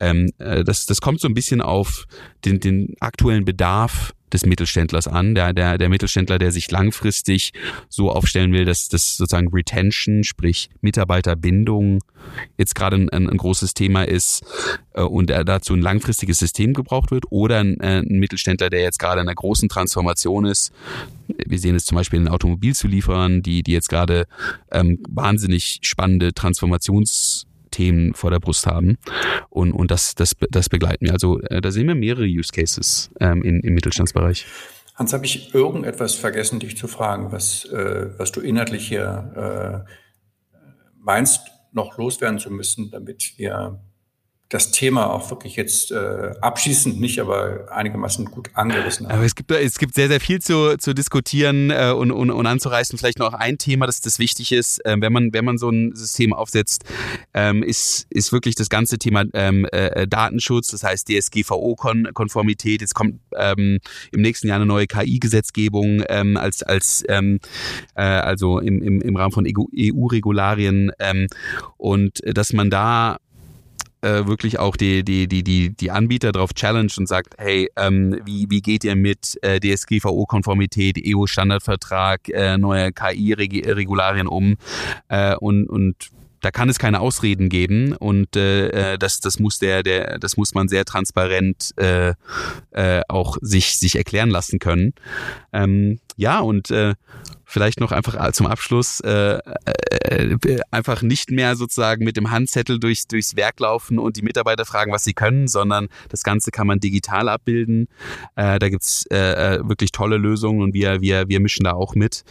Ähm, 0.00 0.30
äh, 0.38 0.64
das, 0.64 0.86
das 0.86 1.00
kommt 1.00 1.20
so 1.20 1.28
ein 1.28 1.34
bisschen 1.34 1.60
auf 1.60 2.06
den, 2.44 2.60
den 2.60 2.94
aktuellen 3.00 3.44
Bedarf 3.44 4.14
des 4.32 4.46
Mittelständlers 4.46 5.08
an, 5.08 5.34
der, 5.34 5.52
der, 5.52 5.78
der 5.78 5.88
Mittelständler, 5.88 6.38
der 6.38 6.52
sich 6.52 6.70
langfristig 6.70 7.52
so 7.88 8.10
aufstellen 8.10 8.52
will, 8.52 8.64
dass 8.64 8.88
das 8.88 9.16
sozusagen 9.16 9.48
Retention, 9.48 10.24
sprich 10.24 10.70
Mitarbeiterbindung, 10.80 12.00
jetzt 12.56 12.74
gerade 12.74 12.96
ein, 12.96 13.08
ein, 13.10 13.36
großes 13.36 13.74
Thema 13.74 14.02
ist 14.02 14.44
äh, 14.94 15.02
und 15.02 15.30
dazu 15.30 15.74
ein 15.74 15.82
langfristiges 15.82 16.38
System 16.38 16.74
gebraucht 16.74 17.10
wird, 17.10 17.24
oder 17.30 17.60
ein, 17.60 17.80
äh, 17.80 18.00
ein 18.00 18.18
Mittelständler, 18.18 18.70
der 18.70 18.80
jetzt 18.80 18.98
gerade 18.98 19.20
in 19.20 19.28
einer 19.28 19.34
großen 19.34 19.68
Transformation 19.68 20.44
ist. 20.44 20.72
Wir 21.26 21.58
sehen 21.58 21.74
es 21.74 21.84
zum 21.84 21.96
Beispiel 21.96 22.20
in 22.20 22.28
Automobilzulieferern, 22.28 23.42
die, 23.42 23.62
die 23.62 23.72
jetzt 23.72 23.88
gerade 23.88 24.26
ähm, 24.72 24.98
wahnsinnig 25.08 25.80
spannende 25.82 26.32
Transformations 26.32 27.46
Themen 27.70 28.14
vor 28.14 28.30
der 28.30 28.40
Brust 28.40 28.66
haben. 28.66 28.98
Und, 29.50 29.72
und 29.72 29.90
das, 29.90 30.14
das, 30.14 30.34
das 30.50 30.68
begleiten 30.68 31.06
wir. 31.06 31.12
Also 31.12 31.40
äh, 31.42 31.60
da 31.60 31.70
sehen 31.70 31.86
wir 31.88 31.94
mehrere 31.94 32.24
Use 32.24 32.52
Cases 32.52 33.10
ähm, 33.20 33.42
in, 33.42 33.60
im 33.60 33.74
Mittelstandsbereich. 33.74 34.46
Hans, 34.94 35.12
habe 35.12 35.26
ich 35.26 35.54
irgendetwas 35.54 36.14
vergessen, 36.14 36.58
dich 36.58 36.76
zu 36.76 36.88
fragen, 36.88 37.30
was, 37.30 37.64
äh, 37.66 38.08
was 38.18 38.32
du 38.32 38.40
inhaltlich 38.40 38.88
hier 38.88 39.84
äh, 39.86 39.90
meinst, 40.98 41.40
noch 41.72 41.96
loswerden 41.98 42.38
zu 42.38 42.50
müssen, 42.50 42.90
damit 42.90 43.34
wir 43.36 43.80
das 44.48 44.70
Thema 44.70 45.10
auch 45.10 45.30
wirklich 45.30 45.56
jetzt 45.56 45.90
äh, 45.90 46.32
abschließend 46.40 46.98
nicht, 46.98 47.20
aber 47.20 47.70
einigermaßen 47.70 48.24
gut 48.24 48.48
angerissen 48.54 49.06
haben. 49.06 49.16
Aber 49.16 49.24
es 49.24 49.34
gibt, 49.34 49.50
es 49.50 49.78
gibt 49.78 49.94
sehr, 49.94 50.08
sehr 50.08 50.20
viel 50.20 50.40
zu, 50.40 50.78
zu 50.78 50.94
diskutieren 50.94 51.70
äh, 51.70 51.92
und, 51.94 52.10
und, 52.10 52.30
und 52.30 52.46
anzureißen. 52.46 52.98
Vielleicht 52.98 53.18
noch 53.18 53.34
ein 53.34 53.58
Thema, 53.58 53.84
das, 53.84 54.00
das 54.00 54.18
wichtig 54.18 54.52
ist, 54.52 54.82
äh, 54.86 54.96
wenn, 54.98 55.12
man, 55.12 55.34
wenn 55.34 55.44
man 55.44 55.58
so 55.58 55.68
ein 55.68 55.94
System 55.94 56.32
aufsetzt, 56.32 56.84
ähm, 57.34 57.62
ist, 57.62 58.06
ist 58.08 58.32
wirklich 58.32 58.54
das 58.54 58.70
ganze 58.70 58.96
Thema 58.96 59.24
ähm, 59.34 59.66
äh, 59.70 60.06
Datenschutz, 60.08 60.68
das 60.68 60.82
heißt 60.82 61.08
DSGVO-Konformität. 61.08 62.80
Jetzt 62.80 62.94
kommt 62.94 63.20
ähm, 63.36 63.80
im 64.12 64.22
nächsten 64.22 64.48
Jahr 64.48 64.56
eine 64.56 64.66
neue 64.66 64.86
KI-Gesetzgebung 64.86 66.02
ähm, 66.08 66.38
als, 66.38 66.62
als 66.62 67.04
ähm, 67.08 67.38
äh, 67.96 68.00
also 68.00 68.60
im, 68.60 68.82
im, 68.82 69.02
im 69.02 69.16
Rahmen 69.16 69.32
von 69.32 69.46
EU-Regularien 69.46 70.90
ähm, 71.00 71.26
und 71.76 72.24
äh, 72.24 72.32
dass 72.32 72.54
man 72.54 72.70
da 72.70 73.18
äh, 74.02 74.26
wirklich 74.26 74.58
auch 74.58 74.76
die, 74.76 75.04
die, 75.04 75.28
die, 75.28 75.42
die, 75.42 75.70
die 75.70 75.90
Anbieter 75.90 76.32
darauf 76.32 76.54
challenge 76.54 76.92
und 76.98 77.06
sagt, 77.06 77.34
hey, 77.38 77.70
ähm, 77.76 78.20
wie, 78.24 78.46
wie 78.48 78.60
geht 78.60 78.84
ihr 78.84 78.96
mit 78.96 79.38
äh, 79.42 79.60
DSGVO-Konformität, 79.60 80.98
EU-Standardvertrag, 81.04 82.28
äh, 82.28 82.58
neue 82.58 82.92
KI-Regularien 82.92 84.26
um 84.26 84.56
äh, 85.08 85.34
und, 85.36 85.68
und 85.68 86.10
da 86.40 86.50
kann 86.50 86.68
es 86.68 86.78
keine 86.78 87.00
Ausreden 87.00 87.48
geben 87.48 87.94
und 87.94 88.36
äh, 88.36 88.92
äh, 88.92 88.98
das, 88.98 89.20
das 89.20 89.38
muss 89.38 89.58
der, 89.58 89.82
der, 89.82 90.18
das 90.18 90.36
muss 90.36 90.54
man 90.54 90.68
sehr 90.68 90.84
transparent 90.84 91.72
äh, 91.76 92.14
äh, 92.70 93.02
auch 93.08 93.38
sich, 93.40 93.78
sich 93.78 93.96
erklären 93.96 94.30
lassen 94.30 94.58
können. 94.58 94.94
Ähm, 95.52 95.98
ja, 96.16 96.38
und 96.40 96.70
äh, 96.70 96.94
vielleicht 97.48 97.80
noch 97.80 97.92
einfach 97.92 98.30
zum 98.32 98.46
Abschluss 98.46 99.00
äh, 99.00 99.38
äh, 99.38 100.36
einfach 100.70 101.00
nicht 101.00 101.30
mehr 101.30 101.56
sozusagen 101.56 102.04
mit 102.04 102.18
dem 102.18 102.30
Handzettel 102.30 102.78
durchs, 102.78 103.06
durchs 103.08 103.36
Werk 103.36 103.58
laufen 103.58 103.98
und 103.98 104.18
die 104.18 104.22
Mitarbeiter 104.22 104.66
fragen, 104.66 104.92
was 104.92 105.02
sie 105.02 105.14
können, 105.14 105.48
sondern 105.48 105.88
das 106.10 106.22
Ganze 106.22 106.50
kann 106.50 106.66
man 106.66 106.78
digital 106.78 107.28
abbilden. 107.28 107.88
Äh, 108.36 108.58
da 108.58 108.68
gibt's 108.68 109.06
äh, 109.10 109.16
äh, 109.16 109.68
wirklich 109.68 109.92
tolle 109.92 110.18
Lösungen 110.18 110.60
und 110.60 110.74
wir, 110.74 111.00
wir, 111.00 111.28
wir 111.28 111.40
mischen 111.40 111.64
da 111.64 111.72
auch 111.72 111.94
mit. 111.94 112.22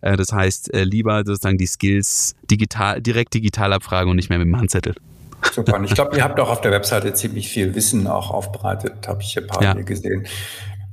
Äh, 0.00 0.16
das 0.16 0.32
heißt, 0.32 0.74
äh, 0.74 0.82
lieber 0.82 1.22
sozusagen 1.24 1.56
die 1.56 1.68
Skills 1.68 2.34
digital, 2.50 3.00
direkt 3.00 3.34
digital 3.34 3.72
abfragen 3.72 4.10
und 4.10 4.16
nicht 4.16 4.28
mehr 4.28 4.38
mit 4.38 4.48
dem 4.48 4.58
Handzettel. 4.58 4.96
Super. 5.52 5.76
Und 5.76 5.84
ich 5.84 5.94
glaube, 5.94 6.16
ihr 6.16 6.24
habt 6.24 6.40
auch 6.40 6.50
auf 6.50 6.62
der 6.62 6.72
Webseite 6.72 7.14
ziemlich 7.14 7.48
viel 7.48 7.76
Wissen 7.76 8.08
auch 8.08 8.30
aufbereitet, 8.30 9.06
habe 9.06 9.22
ich 9.22 9.38
ein 9.38 9.46
paar 9.46 9.62
ja. 9.62 9.74
gesehen. 9.74 10.26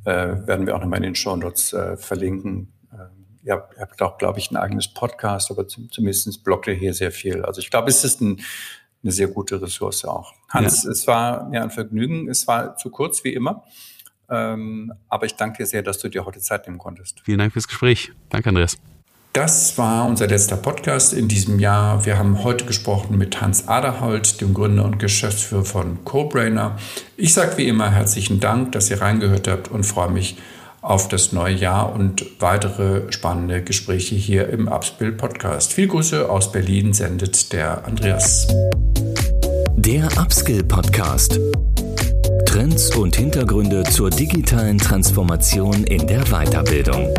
Äh, 0.06 0.12
werden 0.46 0.68
wir 0.68 0.76
auch 0.76 0.82
nochmal 0.82 0.98
in 0.98 1.04
den 1.04 1.16
Show 1.16 1.36
Notes 1.36 1.74
äh, 1.74 1.98
verlinken 1.98 2.74
ihr 3.44 3.54
habt, 3.54 3.76
ihr 3.76 3.82
habt 3.82 4.02
auch, 4.02 4.18
glaube 4.18 4.40
ich, 4.40 4.52
ein 4.52 4.58
eigenes 4.58 4.88
Podcast, 4.88 5.52
aber 5.52 5.68
zum, 5.68 5.92
zumindest 5.92 6.44
bloggt 6.44 6.68
ihr 6.68 6.74
hier 6.74 6.94
sehr 6.94 7.12
viel. 7.12 7.44
Also 7.44 7.60
ich 7.62 7.70
glaube, 7.70 7.90
es 7.90 8.04
ist 8.04 8.22
ein, 8.22 8.42
eine 9.04 9.12
sehr 9.12 9.28
gute 9.28 9.62
Ressource 9.62 10.06
auch. 10.06 10.34
Hans, 10.50 10.84
ja. 10.84 10.92
es 10.92 11.08
war 11.08 11.50
mir 11.50 11.64
ein 11.64 11.72
Vergnügen. 11.72 12.30
Es 12.30 12.48
war 12.48 12.76
zu 12.78 12.90
kurz, 12.90 13.24
wie 13.24 13.34
immer. 13.34 13.64
Ähm, 14.30 14.94
aber 15.10 15.26
ich 15.26 15.36
danke 15.36 15.58
dir 15.58 15.66
sehr, 15.66 15.84
dass 15.84 15.98
du 16.00 16.10
dir 16.10 16.26
heute 16.26 16.40
Zeit 16.40 16.68
nehmen 16.68 16.78
konntest. 16.78 17.20
Vielen 17.24 17.40
Dank 17.40 17.54
fürs 17.54 17.68
Gespräch. 17.68 18.12
Danke, 18.30 18.50
Andreas. 18.50 18.78
Das 19.34 19.78
war 19.78 20.08
unser 20.08 20.28
letzter 20.28 20.58
Podcast 20.58 21.14
in 21.14 21.30
diesem 21.30 21.58
Jahr. 21.60 22.06
Wir 22.06 22.20
haben 22.20 22.44
heute 22.44 22.66
gesprochen 22.66 23.18
mit 23.18 23.40
Hans 23.40 23.70
Aderholt, 23.70 24.42
dem 24.42 24.54
Gründer 24.54 24.84
und 24.84 25.00
Geschäftsführer 25.00 25.64
von 25.64 26.04
CoBrainer. 26.04 26.78
Ich 27.16 27.34
sage 27.34 27.58
wie 27.58 27.68
immer 27.68 27.90
herzlichen 27.90 28.42
Dank, 28.42 28.74
dass 28.74 28.90
ihr 28.90 29.00
reingehört 29.00 29.48
habt 29.48 29.70
und 29.70 29.86
freue 29.86 30.12
mich 30.12 30.38
auf 30.82 31.08
das 31.08 31.32
neue 31.32 31.54
Jahr 31.54 31.94
und 31.94 32.26
weitere 32.40 33.12
spannende 33.12 33.62
Gespräche 33.64 34.16
hier 34.16 34.50
im 34.50 34.68
Upspill 34.68 35.12
Podcast. 35.12 35.74
Viel 35.74 35.88
Grüße 35.88 36.30
aus 36.30 36.52
Berlin 36.52 36.94
sendet 36.94 37.54
der 37.54 37.86
Andreas. 37.86 38.48
Der 39.76 40.06
Upskill 40.20 40.64
Podcast. 40.64 41.40
Trends 42.46 42.96
und 42.96 43.16
Hintergründe 43.16 43.84
zur 43.84 44.10
digitalen 44.10 44.78
Transformation 44.78 45.84
in 45.84 46.06
der 46.08 46.24
Weiterbildung. 46.26 47.14